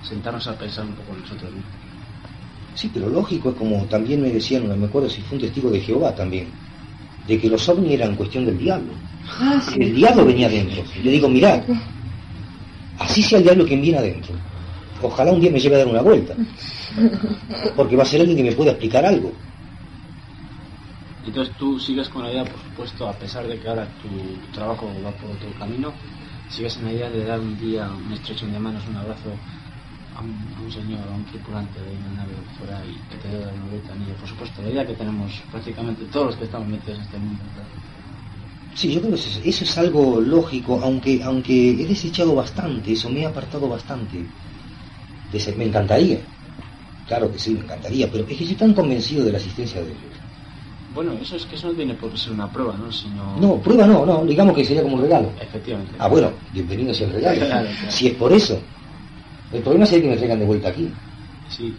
sentarnos 0.03 0.45
a 0.47 0.57
pensar 0.57 0.85
un 0.85 0.93
poco 0.93 1.13
nosotros 1.13 1.51
mismos. 1.51 1.71
Sí, 2.75 2.91
pero 2.93 3.09
lógico 3.09 3.49
es 3.49 3.55
como 3.55 3.85
también 3.85 4.21
me 4.21 4.29
decían, 4.29 4.67
no 4.67 4.75
me 4.75 4.85
acuerdo 4.87 5.09
si 5.09 5.21
fue 5.21 5.37
un 5.37 5.43
testigo 5.43 5.69
de 5.71 5.79
Jehová 5.79 6.13
también, 6.13 6.49
de 7.25 7.39
que 7.39 7.49
los 7.49 7.67
ovnis 7.69 7.93
eran 7.93 8.15
cuestión 8.15 8.45
del 8.45 8.57
diablo. 8.57 8.93
Ah, 9.39 9.61
sí. 9.61 9.81
El 9.81 9.95
diablo 9.95 10.25
venía 10.25 10.47
adentro. 10.47 10.83
Le 11.01 11.11
digo, 11.11 11.29
mirá, 11.29 11.63
así 12.99 13.23
sea 13.23 13.39
el 13.39 13.45
diablo 13.45 13.65
quien 13.65 13.81
viene 13.81 13.97
adentro. 13.97 14.35
Ojalá 15.01 15.31
un 15.31 15.39
día 15.41 15.51
me 15.51 15.59
lleve 15.59 15.75
a 15.75 15.79
dar 15.79 15.87
una 15.87 16.01
vuelta. 16.01 16.37
Porque 17.77 17.97
va 17.99 18.03
a 18.03 18.09
ser 18.11 18.19
alguien 18.21 18.37
que 18.39 18.47
me 18.49 18.57
pueda 18.57 18.71
explicar 18.71 19.03
algo. 19.05 19.29
Entonces 21.21 21.55
tú 21.55 21.79
sigues 21.79 22.09
con 22.09 22.23
la 22.23 22.31
idea, 22.31 22.45
por 22.45 22.59
supuesto, 22.59 23.07
a 23.07 23.17
pesar 23.19 23.45
de 23.47 23.59
que 23.59 23.67
ahora 23.67 23.95
tu, 24.01 24.39
trabajo 24.51 24.85
va 25.01 25.15
por 25.15 25.29
otro 25.31 25.53
camino, 25.53 25.97
sigues 26.47 26.77
en 26.77 26.85
la 26.85 26.93
idea 26.93 27.09
de 27.11 27.23
dar 27.25 27.39
un 27.39 27.55
día 27.57 27.83
un 27.93 28.11
estrecho 28.11 28.47
de 28.47 28.59
manos, 28.59 28.87
un 28.87 28.97
abrazo 28.97 29.41
a 30.11 30.21
un, 30.23 30.53
a 30.57 30.61
un 30.61 30.71
señor, 30.71 31.07
a 31.09 31.13
un 31.19 31.25
tripulante 31.25 31.79
de 31.83 31.95
una 32.01 32.11
nave 32.11 32.35
fuera 32.57 32.85
y 32.85 32.95
que 33.09 33.17
te 33.17 33.27
dé 33.29 33.51
una 33.57 33.65
vuelta 33.67 33.93
anillo. 33.93 34.15
Por 34.17 34.29
supuesto, 34.29 34.61
la 34.63 34.71
idea 34.71 34.87
que 34.87 34.95
tenemos 35.01 35.31
prácticamente 35.51 36.05
todos 36.07 36.27
los 36.27 36.37
que 36.37 36.45
estamos 36.45 36.67
metidos 36.69 36.97
en 36.99 37.03
este 37.05 37.19
mundo. 37.19 37.43
¿verdad? 37.47 37.69
Sí, 38.79 38.93
yo 38.93 38.99
creo 39.01 39.11
que 39.13 39.19
eso, 39.19 39.29
es- 39.39 39.45
eso 39.45 39.63
es 39.65 39.77
algo 39.77 40.21
lógico, 40.21 40.79
aunque, 40.81 41.21
aunque 41.23 41.55
he 41.81 41.85
desechado 41.87 42.33
bastante, 42.35 42.93
eso 42.93 43.09
me 43.09 43.25
ha 43.25 43.29
apartado 43.29 43.67
bastante. 43.67 44.17
De 45.31 45.39
ser- 45.39 45.57
me 45.57 45.65
encantaría, 45.65 46.21
claro 47.05 47.31
que 47.31 47.39
sí, 47.39 47.53
me 47.53 47.61
encantaría, 47.61 48.09
pero 48.11 48.23
es 48.27 48.37
que 48.37 48.43
estoy 48.43 48.55
tan 48.57 48.73
convencido 48.73 49.25
de 49.25 49.31
la 49.31 49.37
existencia 49.37 49.81
de 49.81 49.87
Dios. 49.93 50.13
Bueno, 50.93 51.13
eso 51.21 51.35
es 51.35 51.45
que 51.45 51.55
eso 51.55 51.67
no 51.67 51.75
tiene 51.75 51.95
por 51.95 52.09
qué 52.11 52.17
ser 52.17 52.31
una 52.33 52.51
prueba, 52.51 52.77
¿no? 52.77 52.91
Sino... 52.91 53.37
No, 53.37 53.61
prueba 53.61 53.85
no, 53.85 54.05
no, 54.05 54.25
digamos 54.25 54.55
que 54.55 54.63
sería 54.63 54.83
como 54.83 54.95
un 54.95 55.01
regalo. 55.01 55.33
Efectivamente. 55.39 55.93
Ah, 55.99 56.07
bueno, 56.07 56.33
bienvenido 56.51 56.93
sea 56.93 57.07
el 57.07 57.13
regalo. 57.13 57.45
Claro, 57.45 57.67
claro. 57.77 57.91
Si 57.91 58.07
es 58.07 58.13
por 58.13 58.31
eso. 58.31 58.61
El 59.51 59.61
problema 59.61 59.85
sería 59.85 60.03
que 60.03 60.09
me 60.11 60.17
traigan 60.17 60.39
de 60.39 60.45
vuelta 60.45 60.69
aquí. 60.69 60.93
Sí. 61.49 61.77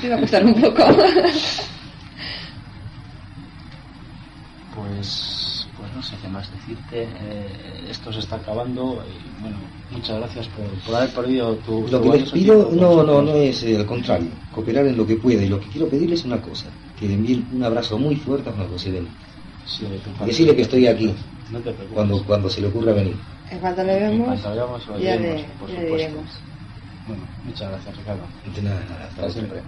Te 0.00 0.08
va 0.08 0.16
a 0.16 0.20
costar 0.20 0.44
un 0.44 0.54
poco. 0.60 0.82
Pues 4.74 5.37
no 5.98 6.02
sé 6.04 6.14
qué 6.22 6.28
más 6.28 6.48
decirte. 6.52 7.02
Eh, 7.02 7.88
esto 7.90 8.12
se 8.12 8.20
está 8.20 8.36
acabando 8.36 9.02
y 9.04 9.42
bueno, 9.42 9.56
muchas 9.90 10.16
gracias 10.18 10.46
por, 10.48 10.64
por 10.86 10.94
haber 10.94 11.10
perdido 11.10 11.56
tu. 11.56 11.88
Lo 11.90 12.00
tu 12.00 12.12
que 12.12 12.18
les 12.20 12.30
pido, 12.30 12.70
no, 12.72 13.02
no, 13.02 13.20
no 13.20 13.34
es 13.34 13.64
eh, 13.64 13.76
al 13.76 13.84
contrario, 13.84 14.28
cooperar 14.54 14.86
en 14.86 14.96
lo 14.96 15.04
que 15.04 15.16
pueda. 15.16 15.42
Y 15.42 15.48
lo 15.48 15.58
que 15.58 15.66
quiero 15.66 15.88
pedirles 15.88 16.20
es 16.20 16.26
una 16.26 16.40
cosa, 16.40 16.66
que 16.98 17.08
le 17.08 17.14
envíen 17.14 17.48
un 17.52 17.64
abrazo 17.64 17.98
muy 17.98 18.14
fuerte 18.14 18.48
a 18.48 18.52
Juan 18.52 18.68
José 18.68 18.92
Beni. 18.92 19.08
Sí. 19.66 19.86
Decirle 20.24 20.54
que 20.54 20.62
estoy 20.62 20.86
aquí, 20.86 21.12
No 21.50 21.58
te 21.58 21.64
preocupes. 21.72 21.92
cuando, 21.94 22.22
cuando 22.24 22.48
se 22.48 22.60
le 22.60 22.68
ocurra 22.68 22.92
venir. 22.92 23.16
En 23.50 23.58
cuanto 23.58 23.82
le 23.82 23.96
En 23.96 24.10
vemos, 24.10 24.26
cuanto 24.40 24.54
veamos, 24.54 24.86
lo 24.86 24.98
ya 25.00 25.16
diremos, 25.16 25.40
le, 25.42 25.48
por 25.58 25.68
ya 25.68 25.74
le 25.74 25.80
supuesto. 25.82 25.96
diremos. 26.08 26.30
Bueno, 27.08 27.22
muchas 27.44 27.70
gracias, 27.70 27.96
Ricardo. 27.96 28.22
De 28.54 28.62
nada, 28.62 28.80
nada, 28.88 29.04
hasta 29.10 29.30
siempre. 29.30 29.60